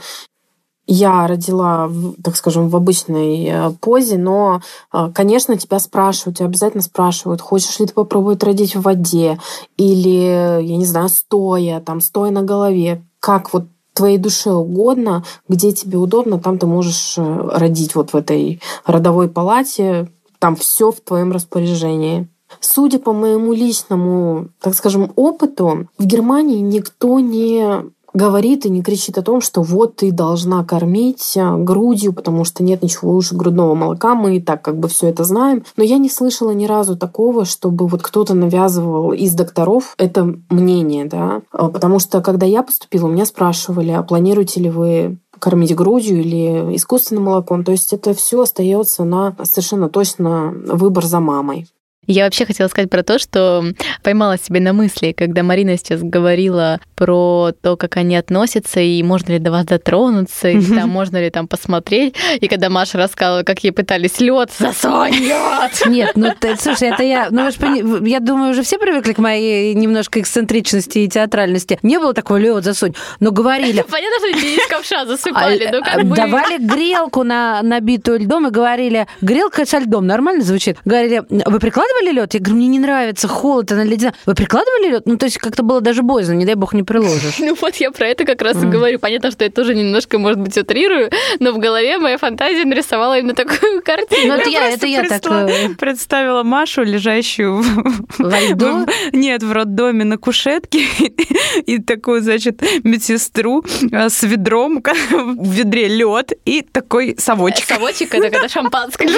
я 0.87 1.27
родила, 1.27 1.91
так 2.23 2.37
скажем, 2.37 2.69
в 2.69 2.77
обычной 2.77 3.47
э, 3.47 3.71
позе, 3.81 4.19
но, 4.19 4.61
э, 4.93 5.11
конечно, 5.15 5.57
тебя 5.57 5.79
спрашивают, 5.79 6.39
тебя 6.39 6.47
обязательно 6.47 6.83
спрашивают, 6.83 7.41
хочешь 7.41 7.79
ли 7.79 7.87
ты 7.87 7.95
попробовать 7.95 8.43
родить 8.43 8.77
в 8.77 8.83
воде 8.83 9.39
или, 9.77 10.63
я 10.63 10.77
не 10.77 10.85
знаю, 10.85 11.09
стоя, 11.09 11.81
там, 11.81 12.01
стоя 12.01 12.31
на 12.31 12.43
голове, 12.43 13.03
как 13.21 13.53
вот 13.55 13.65
твоей 13.95 14.19
душе 14.19 14.53
угодно, 14.53 15.25
где 15.49 15.73
тебе 15.73 15.99
удобно, 15.99 16.39
там 16.39 16.59
ты 16.59 16.67
можешь 16.67 17.15
э, 17.17 17.49
родить 17.55 17.95
вот 17.95 18.13
в 18.13 18.17
этой 18.17 18.61
родовой 18.85 19.29
палате, 19.29 20.11
там 20.39 20.57
все 20.57 20.91
в 20.91 21.01
твоем 21.01 21.33
распоряжении. 21.33 22.29
Судя 22.61 22.99
по 22.99 23.13
моему 23.13 23.53
личному, 23.53 24.49
так 24.61 24.75
скажем, 24.75 25.13
опыту, 25.17 25.89
в 25.97 26.05
Германии 26.05 26.59
никто 26.59 27.19
не 27.21 27.85
говорит 28.15 28.65
и 28.65 28.71
не 28.71 28.83
кричит 28.83 29.19
о 29.19 29.23
том, 29.23 29.41
что 29.41 29.63
вот 29.63 29.97
ты 29.97 30.13
должна 30.13 30.65
кормить 30.65 31.37
э, 31.37 31.57
грудью, 31.59 32.13
потому 32.13 32.45
что 32.45 32.63
нет 32.63 32.83
ничего 32.83 33.13
лучше 33.13 33.35
грудного 33.35 33.75
молока, 33.75 34.15
мы 34.15 34.37
и 34.37 34.41
так 34.41 34.63
как 34.63 34.79
бы 34.79 34.89
все 34.89 35.09
это 35.09 35.25
знаем. 35.25 35.65
Но 35.77 35.85
я 35.85 35.99
не 35.99 36.09
слышала 36.09 36.53
ни 36.53 36.67
разу 36.67 36.97
такого, 36.97 37.45
чтобы 37.45 37.87
вот 37.89 38.03
кто-то 38.03 38.35
навязывал 38.35 39.13
из 39.13 39.35
докторов 39.35 39.95
это 39.99 40.35
мнение, 40.49 41.05
да, 41.05 41.43
а, 41.53 41.69
потому 41.69 41.99
что 41.99 42.23
когда 42.23 42.47
я 42.47 42.63
поступила, 42.63 43.09
меня 43.09 43.27
спрашивали, 43.27 43.91
а 43.91 44.03
планируете 44.03 44.61
ли 44.61 44.71
вы 44.71 45.19
кормить 45.39 45.75
грудью 45.75 46.21
или 46.21 46.75
искусственным 46.77 47.25
молоком. 47.25 47.65
То 47.65 47.73
есть 47.73 47.93
это 47.93 48.15
все 48.15 48.41
остается 48.41 49.05
на 49.05 49.37
совершенно 49.43 49.91
точно 49.91 50.55
выбор 50.67 51.05
за 51.05 51.21
мамой. 51.21 51.67
Я 52.07 52.25
вообще 52.25 52.47
хотела 52.47 52.69
сказать 52.69 52.91
про 52.91 53.03
то, 53.03 53.19
что 53.19 53.65
поймала 54.03 54.39
себе 54.39 54.61
на 54.61 54.73
мысли, 54.73 55.13
когда 55.17 55.43
Марина 55.43 55.77
сейчас 55.77 56.03
говорила 56.03 56.81
про 56.97 57.53
то, 57.61 57.77
как 57.77 57.97
они 57.97 58.17
относятся, 58.17 58.81
и 58.81 59.03
можно 59.03 59.33
ли 59.33 59.39
до 59.39 59.51
вас 59.51 59.65
дотронуться, 59.65 60.49
и 60.49 60.63
там, 60.63 60.89
можно 60.89 61.23
ли 61.23 61.31
там 61.31 61.49
посмотреть. 61.49 62.15
И 62.41 62.49
когда 62.49 62.69
Маша 62.69 62.99
рассказывала, 62.99 63.43
как 63.43 63.65
ей 63.65 63.73
пытались 63.73 64.21
лед, 64.21 64.51
засунь 64.59 65.15
лед! 65.15 65.73
Нет, 65.87 66.13
ну 66.15 66.33
ты, 66.39 66.57
слушай, 66.57 66.89
это 66.89 67.03
я, 67.03 67.29
ну 67.31 67.49
вы 67.59 68.09
я 68.09 68.21
думаю, 68.21 68.51
уже 68.51 68.63
все 68.63 68.79
привыкли 68.79 69.13
к 69.13 69.19
моей 69.19 69.75
немножко 69.75 70.21
эксцентричности 70.21 71.01
и 71.01 71.09
театральности. 71.09 71.79
Не 71.83 71.99
было 71.99 72.13
такого 72.15 72.37
лед, 72.37 72.65
засунь, 72.65 72.95
но 73.21 73.31
говорили. 73.31 73.85
Понятно, 73.91 74.19
что 74.19 74.39
тебе 74.39 74.57
из 74.57 74.67
ковша 74.67 75.07
засыпали, 75.07 75.71
ну 75.73 75.83
как 75.83 76.05
бы. 76.05 76.17
Давали 76.17 76.59
грелку 76.59 77.23
на 77.23 77.63
набитую 77.63 78.21
льдом 78.21 78.49
и 78.49 78.51
говорили, 78.51 79.07
грелка 79.21 79.65
со 79.67 79.79
льдом, 79.79 80.07
нормально 80.07 80.45
звучит? 80.45 80.79
Говорили, 80.85 81.23
вы 81.29 81.59
прикладываете 81.59 81.94
прикладывали 81.95 82.15
лед? 82.21 82.35
Я 82.35 82.41
говорю, 82.41 82.57
мне 82.57 82.67
не 82.69 82.79
нравится, 82.79 83.29
холод, 83.29 83.73
она 83.73 83.85
ледяная. 83.85 84.15
Вы 84.27 84.35
прикладывали 84.35 84.91
лед? 84.91 85.03
Ну, 85.07 85.17
то 85.17 85.27
есть 85.27 85.39
как-то 85.39 85.63
было 85.63 85.81
даже 85.81 86.03
боязно, 86.03 86.33
не 86.35 86.45
дай 86.45 86.55
бог 86.55 86.75
не 86.75 86.83
приложишь. 86.83 87.39
Ну 87.45 87.55
вот 87.61 87.77
я 87.77 87.91
про 87.91 88.09
это 88.09 88.25
как 88.25 88.41
раз 88.43 88.63
и 88.63 88.67
говорю. 88.67 88.99
Понятно, 88.99 89.31
что 89.31 89.45
я 89.45 89.51
тоже 89.51 89.75
немножко, 89.75 90.19
может 90.19 90.39
быть, 90.41 90.57
утрирую, 90.57 91.11
но 91.41 91.53
в 91.53 91.59
голове 91.59 91.99
моя 91.99 92.17
фантазия 92.19 92.65
нарисовала 92.65 93.19
именно 93.19 93.35
такую 93.35 93.83
картину. 93.85 94.35
Ну, 94.35 94.41
это 94.41 94.49
я, 94.51 94.71
это 94.71 94.87
я 94.87 95.03
так... 95.05 95.23
э, 95.27 95.69
Представила 95.79 96.43
Машу, 96.43 96.83
лежащую 96.83 97.63
в- 97.63 98.05
Во 98.19 98.41
льду? 98.41 98.87
Нет, 99.13 99.43
в 99.43 99.53
роддоме 99.53 100.05
на 100.05 100.17
кушетке 100.19 100.85
и 101.67 101.79
такую, 101.79 102.23
значит, 102.23 102.63
медсестру 102.85 103.65
э, 103.93 104.09
с 104.09 104.23
ведром, 104.23 104.83
в 104.83 105.53
ведре 105.53 105.89
лед 105.89 106.33
и 106.45 106.63
такой 106.63 107.17
совочек. 107.19 107.67
Совочек 107.67 108.15
это 108.15 108.31
когда 108.31 108.49
шампанское. 108.49 109.09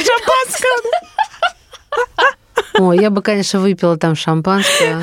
Ой, 2.78 2.98
я 2.98 3.10
бы, 3.10 3.22
конечно, 3.22 3.60
выпила 3.60 3.96
там 3.96 4.14
шампанское. 4.14 5.02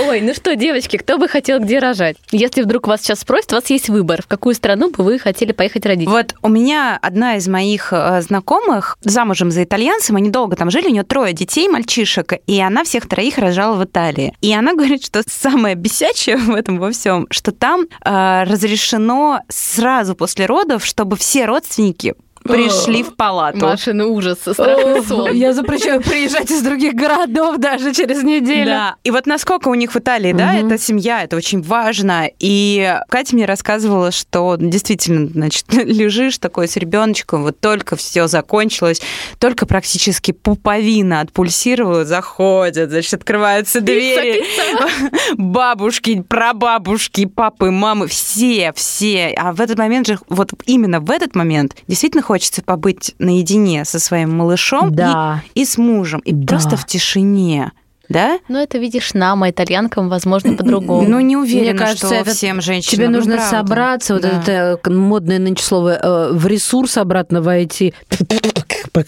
Ой, 0.00 0.20
ну 0.20 0.34
что, 0.34 0.56
девочки, 0.56 0.96
кто 0.96 1.18
бы 1.18 1.28
хотел 1.28 1.60
где 1.60 1.78
рожать? 1.78 2.16
Если 2.30 2.62
вдруг 2.62 2.86
вас 2.86 3.02
сейчас 3.02 3.20
спросят, 3.20 3.52
у 3.52 3.56
вас 3.56 3.68
есть 3.70 3.88
выбор, 3.88 4.22
в 4.22 4.26
какую 4.26 4.54
страну 4.54 4.90
бы 4.90 5.04
вы 5.04 5.18
хотели 5.18 5.52
поехать 5.52 5.86
родить? 5.86 6.08
Вот 6.08 6.34
у 6.42 6.48
меня 6.48 6.98
одна 7.00 7.36
из 7.36 7.48
моих 7.48 7.92
э, 7.92 8.22
знакомых 8.22 8.98
замужем 9.02 9.50
за 9.50 9.64
итальянцем, 9.64 10.16
они 10.16 10.30
долго 10.30 10.56
там 10.56 10.70
жили, 10.70 10.88
у 10.88 10.92
нее 10.92 11.02
трое 11.02 11.32
детей, 11.32 11.68
мальчишек, 11.68 12.34
и 12.46 12.60
она 12.60 12.84
всех 12.84 13.08
троих 13.08 13.38
рожала 13.38 13.76
в 13.76 13.84
Италии. 13.84 14.34
И 14.40 14.52
она 14.52 14.74
говорит, 14.74 15.04
что 15.04 15.22
самое 15.26 15.74
бесячее 15.74 16.36
в 16.36 16.54
этом 16.54 16.78
во 16.78 16.90
всем, 16.90 17.26
что 17.30 17.52
там 17.52 17.86
э, 18.04 18.44
разрешено 18.44 19.40
сразу 19.48 20.14
после 20.14 20.46
родов, 20.46 20.84
чтобы 20.84 21.16
все 21.16 21.46
родственники 21.46 22.14
пришли 22.46 23.02
в 23.02 23.14
палату. 23.14 23.58
Маша, 23.58 23.92
ну 23.92 24.12
ужас, 24.12 24.38
страшный 24.40 25.02
сон. 25.02 25.32
Я 25.32 25.52
запрещаю 25.52 26.00
приезжать 26.00 26.50
из 26.50 26.62
других 26.62 26.94
городов 26.94 27.58
даже 27.58 27.92
через 27.94 28.22
неделю. 28.22 28.66
Да. 28.66 28.96
И 29.04 29.10
вот 29.10 29.26
насколько 29.26 29.68
у 29.68 29.74
них 29.74 29.92
в 29.92 29.96
Италии, 29.96 30.32
да, 30.32 30.54
это 30.54 30.78
семья, 30.78 31.22
это 31.22 31.36
очень 31.36 31.62
важно. 31.62 32.30
И 32.38 32.96
Катя 33.08 33.34
мне 33.34 33.46
рассказывала, 33.46 34.10
что 34.10 34.56
действительно, 34.58 35.28
значит, 35.28 35.66
лежишь 35.72 36.38
такой 36.38 36.68
с 36.68 36.76
ребеночком, 36.76 37.42
вот 37.42 37.60
только 37.60 37.96
все 37.96 38.28
закончилось, 38.28 39.00
только 39.38 39.66
практически 39.66 40.32
пуповина 40.32 41.20
отпульсировала, 41.20 42.04
заходят, 42.04 42.90
значит, 42.90 43.14
открываются 43.14 43.80
двери, 43.80 44.44
бабушки, 45.36 46.22
прабабушки, 46.22 47.26
папы, 47.26 47.70
мамы, 47.70 48.06
все, 48.06 48.72
все. 48.74 49.34
А 49.36 49.52
в 49.52 49.60
этот 49.60 49.78
момент 49.78 50.06
же, 50.06 50.18
вот 50.28 50.52
именно 50.66 51.00
в 51.00 51.10
этот 51.10 51.34
момент 51.34 51.76
действительно 51.86 52.22
хочется 52.22 52.35
побыть 52.62 53.14
наедине 53.18 53.84
со 53.84 53.98
своим 53.98 54.36
малышом 54.36 54.88
и 54.90 54.94
Да. 54.94 55.42
и 55.54 55.64
с 55.64 55.78
мужем, 55.78 56.20
и 56.20 56.32
Да. 56.32 56.46
просто 56.46 56.76
в 56.76 56.86
тишине. 56.86 57.72
Да? 58.08 58.38
Ну, 58.48 58.58
это 58.58 58.78
видишь 58.78 59.14
нам, 59.14 59.42
а 59.42 59.50
итальянкам, 59.50 60.08
возможно, 60.08 60.54
по-другому. 60.54 61.06
Ну, 61.08 61.20
не 61.20 61.36
уверена, 61.36 61.70
Мне 61.70 61.78
кажется, 61.78 62.06
что 62.06 62.14
это 62.16 62.30
всем 62.30 62.60
женщинам. 62.60 62.92
Тебе 62.96 63.08
ну, 63.08 63.16
нужно 63.18 63.36
правда. 63.36 63.50
собраться, 63.58 64.12
вот 64.14 64.22
Да. 64.22 64.28
это 64.42 64.80
э, 64.84 64.90
модное 64.90 65.38
нынче 65.38 65.62
слово, 65.64 65.98
э, 66.00 66.32
в 66.32 66.46
ресурс 66.46 66.96
обратно 66.96 67.42
войти. 67.42 67.94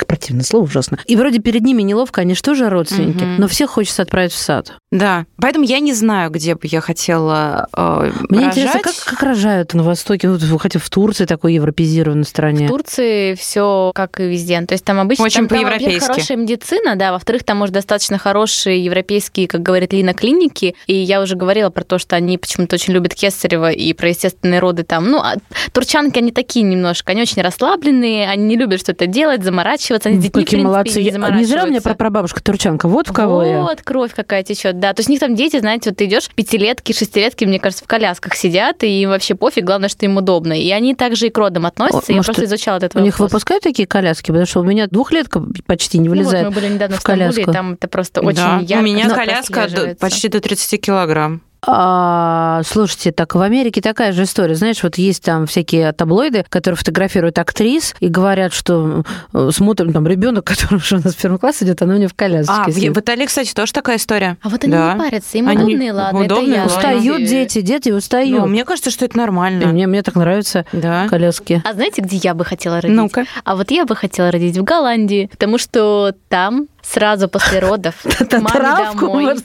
Противное 0.06 0.44
слово 0.44 0.64
ужасно. 0.64 0.98
И 1.06 1.16
вроде 1.16 1.38
перед 1.38 1.62
ними 1.62 1.82
неловко, 1.82 2.20
они 2.20 2.34
же 2.34 2.42
тоже 2.42 2.68
родственники, 2.68 3.22
Мгм. 3.24 3.36
но 3.38 3.48
всех 3.48 3.70
хочется 3.70 4.02
отправить 4.02 4.32
в 4.32 4.36
сад. 4.36 4.72
Да. 4.90 5.24
Поэтому 5.40 5.64
я 5.64 5.80
не 5.80 5.92
знаю, 5.94 6.30
где 6.30 6.54
бы 6.54 6.60
я 6.64 6.80
хотела 6.80 7.68
э, 7.76 8.10
Мне 8.28 8.38
рожать. 8.46 8.58
интересно, 8.58 8.80
как, 8.80 8.94
как 9.04 9.22
рожают 9.22 9.74
на 9.74 9.82
Востоке, 9.82 10.28
ну, 10.28 10.58
хотя 10.58 10.78
в 10.78 10.88
Турции 10.90 11.24
такой 11.24 11.54
европезированной 11.54 12.24
стране. 12.24 12.66
В 12.66 12.70
Турции 12.70 13.34
все 13.34 13.92
как 13.94 14.20
и 14.20 14.24
везде. 14.24 14.60
То 14.62 14.72
есть 14.74 14.84
там 14.84 14.98
обычно 14.98 15.24
Очень 15.24 15.48
там, 15.48 15.48
там, 15.48 15.58
во-первых, 15.58 15.78
по-европейски. 15.78 16.06
хорошая 16.12 16.36
медицина, 16.36 16.96
да, 16.96 17.12
во-вторых, 17.12 17.44
там 17.44 17.58
может 17.58 17.74
достаточно 17.74 18.18
хорошие 18.18 18.82
европейские, 18.88 19.46
как 19.48 19.62
говорит 19.62 19.92
Лина, 19.92 20.14
клиники. 20.14 20.74
И 20.86 20.94
я 20.94 21.20
уже 21.22 21.36
говорила 21.36 21.70
про 21.70 21.84
то, 21.84 21.98
что 21.98 22.16
они 22.16 22.38
почему-то 22.38 22.74
очень 22.76 22.92
любят 22.94 23.14
Кесарева 23.14 23.70
и 23.70 23.92
про 23.92 24.08
естественные 24.08 24.60
роды 24.60 24.82
там. 24.84 25.10
Ну, 25.10 25.18
а 25.18 25.34
турчанки, 25.72 26.18
они 26.18 26.32
такие 26.32 26.64
немножко, 26.64 27.12
они 27.12 27.22
очень 27.22 27.42
расслабленные, 27.42 28.28
они 28.28 28.44
не 28.44 28.56
любят 28.56 28.80
что-то 28.80 29.06
делать, 29.06 29.42
заморачиваться, 29.44 30.08
они 30.08 30.18
с 30.18 30.22
детьми, 30.22 30.44
Какие 30.44 30.60
в 30.60 30.62
принципе, 30.62 30.68
молодцы. 30.68 30.98
не 31.02 31.06
Я- 31.08 31.12
Не 31.12 31.18
зря 31.18 31.24
у 31.24 31.28
меня 31.28 31.44
заморачиваются. 31.44 31.82
про 31.88 31.94
прабабушка 31.94 32.42
турчанка. 32.42 32.88
Вот 32.88 33.08
в 33.08 33.12
кого 33.12 33.42
я. 33.44 33.62
Вот, 33.62 33.82
кровь 33.82 34.12
какая 34.14 34.42
течет, 34.42 34.80
да. 34.80 34.92
То 34.94 35.00
есть 35.00 35.08
у 35.08 35.12
них 35.12 35.20
там 35.20 35.34
дети, 35.34 35.58
знаете, 35.58 35.90
вот 35.90 35.98
ты 35.98 36.06
идешь, 36.06 36.28
пятилетки, 36.34 36.92
шестилетки, 36.92 37.44
мне 37.44 37.58
кажется, 37.60 37.84
в 37.84 37.88
колясках 37.88 38.34
сидят, 38.34 38.82
и 38.84 39.02
им 39.02 39.10
вообще 39.10 39.34
пофиг, 39.34 39.64
главное, 39.64 39.88
что 39.88 40.04
им 40.06 40.16
удобно. 40.16 40.52
И 40.52 40.70
они 40.70 40.94
также 40.94 41.26
и 41.26 41.30
к 41.30 41.38
родам 41.38 41.66
относятся. 41.66 42.12
О, 42.12 42.16
я 42.16 42.22
просто 42.22 42.44
изучала 42.44 42.76
этот 42.78 42.96
У 42.96 43.00
них 43.00 43.14
вопрос. 43.18 43.32
выпускают 43.32 43.62
такие 43.62 43.86
коляски, 43.86 44.26
потому 44.28 44.46
что 44.46 44.60
у 44.60 44.64
меня 44.64 44.86
двухлетка 44.86 45.42
почти 45.66 45.98
не 45.98 46.08
Ну 46.08 46.14
вот, 46.14 46.18
вылезает. 46.20 46.46
мы 46.46 46.50
были 46.52 46.68
недавно 46.68 46.96
в, 46.96 46.98
в 46.98 47.02
Стамбуле, 47.02 47.30
коляску. 47.30 47.50
и 47.50 47.54
там 47.54 47.72
это 47.74 47.88
просто 47.88 48.20
очень 48.20 48.36
Да. 48.36 48.60
ярко. 48.62 48.77
У 48.78 48.82
меня 48.82 49.08
коляска 49.10 49.68
до- 49.68 49.94
почти 49.96 50.28
до 50.28 50.40
30 50.40 50.76
килограмм. 50.78 51.42
А, 51.66 52.62
слушайте, 52.64 53.10
так 53.10 53.34
в 53.34 53.40
Америке 53.40 53.80
такая 53.80 54.12
же 54.12 54.22
история. 54.22 54.54
Знаешь, 54.54 54.80
вот 54.84 54.96
есть 54.96 55.24
там 55.24 55.46
всякие 55.46 55.90
таблоиды, 55.92 56.44
которые 56.48 56.76
фотографируют 56.76 57.36
актрис 57.38 57.96
и 57.98 58.06
говорят, 58.06 58.52
что 58.54 59.02
э, 59.34 59.50
смотрим 59.52 59.92
там 59.92 60.06
ребенок, 60.06 60.44
который 60.46 60.76
уже 60.76 60.98
у 60.98 61.00
нас 61.02 61.14
в 61.14 61.20
первом 61.20 61.38
классе 61.38 61.64
идет, 61.64 61.82
она 61.82 61.94
у 61.94 61.96
нее 61.98 62.06
в 62.06 62.14
коляске 62.14 62.52
А, 62.56 62.70
сидит. 62.70 62.94
в 62.96 63.00
Италии, 63.00 63.26
кстати, 63.26 63.52
тоже 63.52 63.72
такая 63.72 63.96
история. 63.96 64.36
А 64.42 64.48
вот 64.48 64.62
они 64.62 64.72
Да. 64.72 64.94
не 64.94 65.00
парятся, 65.00 65.36
им 65.38 65.48
Они- 65.48 65.64
удобные, 65.64 65.92
ладно, 65.92 66.20
удобные, 66.20 66.48
это 66.52 66.60
я. 66.60 66.66
Устают 66.66 67.28
дети, 67.28 67.60
дети 67.60 67.90
устают. 67.90 68.30
Ну, 68.40 68.46
мне 68.46 68.64
кажется, 68.64 68.90
что 68.92 69.04
это 69.04 69.14
И 69.16 69.18
нормально. 69.20 69.66
мне, 69.66 69.88
мне 69.88 70.02
так 70.02 70.14
нравятся 70.14 70.64
Да. 70.72 71.08
коляски. 71.08 71.60
А 71.64 71.72
знаете, 71.74 72.02
где 72.02 72.16
я 72.18 72.34
бы 72.34 72.44
хотела 72.44 72.80
родить? 72.80 72.96
Ну-ка. 72.96 73.24
А 73.44 73.56
вот 73.56 73.70
я 73.72 73.84
бы 73.84 73.96
хотела 73.96 74.30
родить 74.30 74.56
в 74.56 74.62
Голландии, 74.62 75.28
потому 75.32 75.58
что 75.58 76.14
там 76.28 76.68
сразу 76.90 77.28
после 77.28 77.58
родов 77.60 77.94
к 78.02 78.32
маме 78.40 78.92
домой. 78.92 79.36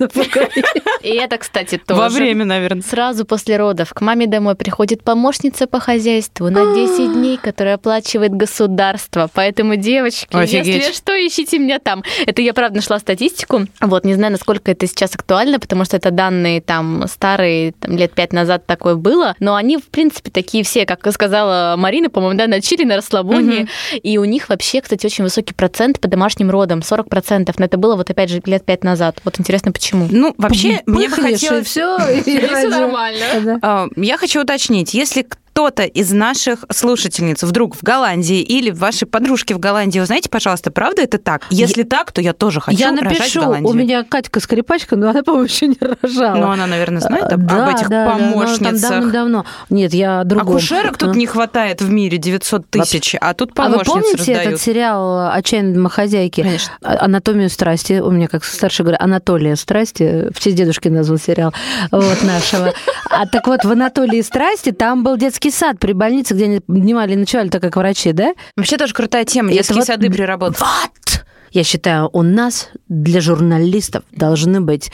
И 1.02 1.10
это, 1.16 1.38
кстати, 1.38 1.78
тоже. 1.78 2.00
Во 2.00 2.10
время, 2.10 2.46
наверное. 2.46 2.84
Сразу 2.84 3.26
после 3.26 3.58
родов 3.58 3.94
к 3.94 4.02
маме 4.02 4.28
домой 4.28 4.56
приходит 4.56 5.04
помощница 5.04 5.68
по 5.68 5.80
хозяйству 5.80 6.50
на 6.50 6.74
10 6.74 7.14
дней, 7.14 7.38
которая 7.38 7.76
оплачивает 7.76 8.34
государство. 8.34 9.30
Поэтому, 9.34 9.76
девочки, 9.76 10.36
Офигеть. 10.36 10.68
если 10.68 10.94
что, 10.94 11.14
ищите 11.14 11.60
меня 11.60 11.80
там. 11.80 12.04
Это 12.26 12.41
я, 12.41 12.54
правда, 12.54 12.78
нашла 12.78 13.00
статистику. 13.00 13.68
Вот, 13.82 14.06
не 14.06 14.14
знаю, 14.14 14.32
насколько 14.32 14.72
это 14.72 14.88
сейчас 14.88 15.14
актуально, 15.16 15.60
потому 15.60 15.86
что 15.86 15.98
это 15.98 16.12
данные 16.12 16.62
там 16.62 17.06
старые, 17.08 17.74
там, 17.74 17.98
лет 17.98 18.14
пять 18.14 18.34
назад 18.34 18.66
такое 18.66 18.96
было. 18.96 19.36
Но 19.39 19.56
они, 19.56 19.78
в 19.78 19.88
принципе, 19.88 20.32
такие 20.32 20.64
все, 20.64 20.86
как 20.86 21.04
сказала 21.12 21.76
Марина, 21.78 22.10
по-моему, 22.10 22.38
да, 22.38 22.48
на 22.48 22.62
чили, 22.62 22.86
на 22.86 22.96
расслабоне. 22.96 23.68
И 24.02 24.18
у 24.18 24.26
них 24.26 24.50
вообще, 24.50 24.82
кстати, 24.82 25.06
очень 25.06 25.24
высокий 25.24 25.54
процент 25.54 26.00
по 26.00 26.08
домашним 26.08 26.50
родам, 26.50 26.80
40%. 26.80 27.32
Но 27.59 27.65
это 27.65 27.77
было 27.77 27.95
вот 27.95 28.09
опять 28.09 28.29
же 28.29 28.41
лет 28.45 28.65
пять 28.65 28.84
назад. 28.84 29.19
Вот 29.23 29.39
интересно, 29.39 29.71
почему. 29.71 30.07
Ну, 30.09 30.34
вообще, 30.38 30.81
мне 30.86 31.07
бы 31.09 31.15
и 31.17 31.21
хотелось... 31.21 31.67
все. 31.67 31.97
и 31.97 32.38
ради- 32.39 33.43
Да. 33.45 33.59
А, 33.61 33.88
Я 33.95 34.17
хочу 34.17 34.41
уточнить, 34.41 34.93
если 34.93 35.27
кто-то 35.54 35.84
из 35.84 36.12
наших 36.12 36.66
слушательниц 36.72 37.43
вдруг 37.43 37.76
в 37.76 37.84
Голландии 37.84 38.41
или 38.41 38.72
ваши 38.72 39.06
подружки 39.06 39.54
в 39.54 39.60
Голландии, 39.60 39.99
узнайте, 39.99 40.28
пожалуйста, 40.28 40.72
правда 40.72 41.04
это 41.04 41.20
так? 41.20 41.45
Если 41.51 41.84
так, 41.84 42.12
то 42.12 42.22
я 42.22 42.34
тоже 42.34 42.60
хочу 42.60 42.76
Я 42.76 42.89
рожать 42.89 43.01
в 43.01 43.20
напишу, 43.20 43.41
Голландии. 43.41 43.68
у 43.70 43.74
меня 43.74 44.04
Катька 44.04 44.39
скрипачка, 44.39 44.95
но 44.95 45.12
она, 45.12 45.22
по-моему, 45.22 45.45
еще 45.47 45.68
не 45.68 45.78
рожала. 45.80 46.38
Ну, 46.38 46.49
она, 46.49 46.66
наверное, 46.66 47.01
знает 47.01 47.32
об, 47.32 47.45
Да, 47.45 47.68
об 47.68 47.76
этих 47.76 47.88
да, 47.88 48.06
да, 48.06 48.18
но 48.18 48.32
помощницах. 48.34 48.89
давно-давно. 48.89 49.45
Нет, 49.70 49.93
я 49.93 50.22
о 50.22 50.24
другом. 50.24 50.56
Акушерок 50.56 50.97
тут 50.97 51.16
не 51.16 51.28
хватает 51.28 51.82
в 51.82 51.89
мире 51.91 52.18
900 52.18 52.68
тысяч, 52.72 53.16
а 53.22 53.36
тут 53.36 53.51
А 53.56 53.68
вы 53.70 53.74
помощниц 53.74 53.88
помните 53.93 54.18
раздают. 54.18 54.41
этот 54.47 54.62
сериал 54.62 55.30
«Отчаянные 55.34 55.76
домохозяйки»? 55.76 56.41
Конечно. 56.41 56.74
А- 56.82 57.06
Анатомию 57.06 57.51
страсти. 57.51 57.99
У 57.99 58.10
меня, 58.10 58.28
как 58.28 58.43
старший 58.43 58.86
говорят, 58.86 59.01
Анатолия 59.04 59.56
страсти. 59.56 60.30
В 60.34 60.39
честь 60.39 60.56
дедушки 60.56 60.88
назвал 60.88 61.20
сериал 61.20 61.54
вот, 61.91 62.24
нашего. 62.24 62.74
А 63.08 63.28
так 63.28 63.45
вот, 63.45 63.64
в 63.64 63.72
Анатолии 63.72 64.22
страсти 64.22 64.72
там 64.72 65.04
был 65.04 65.16
детский 65.16 65.43
сад 65.52 65.80
при 65.80 65.94
больнице, 65.94 66.34
где 66.34 66.46
они 66.46 66.62
дневали 66.68 67.14
и 67.14 67.16
ночевали, 67.16 67.50
так 67.50 67.62
как 67.62 67.76
врачи, 67.76 68.12
да? 68.12 68.34
Вообще 68.56 68.78
тоже 68.78 68.94
крутая 68.94 69.26
тема. 69.26 69.50
Это 69.50 69.58
Детские 69.58 69.78
вот- 69.78 69.88
сады 69.88 70.10
при 70.10 70.24
работе. 70.24 70.58
Вот! 70.60 71.26
Я 71.52 71.64
считаю, 71.64 72.10
у 72.14 72.24
нас 72.24 72.70
для 72.88 73.22
журналистов 73.22 74.04
должны 74.12 74.60
быть 74.60 74.91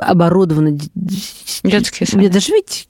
оборудованы... 0.00 0.76
Детские 1.62 2.06
сады. 2.06 2.18
Мне 2.18 2.28
даже, 2.28 2.52
видите, 2.52 2.86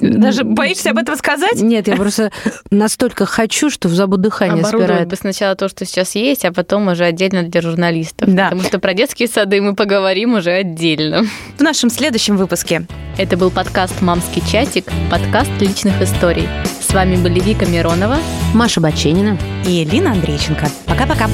Даже 0.00 0.44
боишься 0.44 0.90
об 0.90 0.98
этом 0.98 1.16
сказать? 1.16 1.60
Нет, 1.60 1.88
я 1.88 1.96
просто 1.96 2.30
настолько 2.70 3.26
хочу, 3.26 3.70
что 3.70 3.88
в 3.88 3.94
забу 3.94 4.16
дыхание 4.16 4.64
спирает. 4.64 5.08
бы 5.08 5.16
сначала 5.16 5.54
то, 5.54 5.68
что 5.68 5.84
сейчас 5.84 6.14
есть, 6.14 6.44
а 6.44 6.52
потом 6.52 6.88
уже 6.88 7.04
отдельно 7.04 7.42
для 7.42 7.60
журналистов. 7.60 8.32
Да. 8.32 8.44
Потому 8.44 8.62
что 8.62 8.78
про 8.78 8.94
детские 8.94 9.28
сады 9.28 9.60
мы 9.60 9.74
поговорим 9.74 10.34
уже 10.34 10.50
отдельно. 10.50 11.24
В 11.58 11.60
нашем 11.60 11.90
следующем 11.90 12.36
выпуске. 12.36 12.86
Это 13.16 13.36
был 13.36 13.50
подкаст 13.50 14.02
«Мамский 14.02 14.42
чатик», 14.50 14.86
подкаст 15.10 15.50
личных 15.60 16.00
историй. 16.02 16.48
С 16.80 16.92
вами 16.92 17.16
были 17.16 17.40
Вика 17.40 17.66
Миронова. 17.66 18.18
Маша 18.52 18.80
Баченина. 18.80 19.38
И 19.66 19.84
Лина 19.84 20.12
Андрейченко. 20.12 20.68
Пока-пока. 20.86 21.28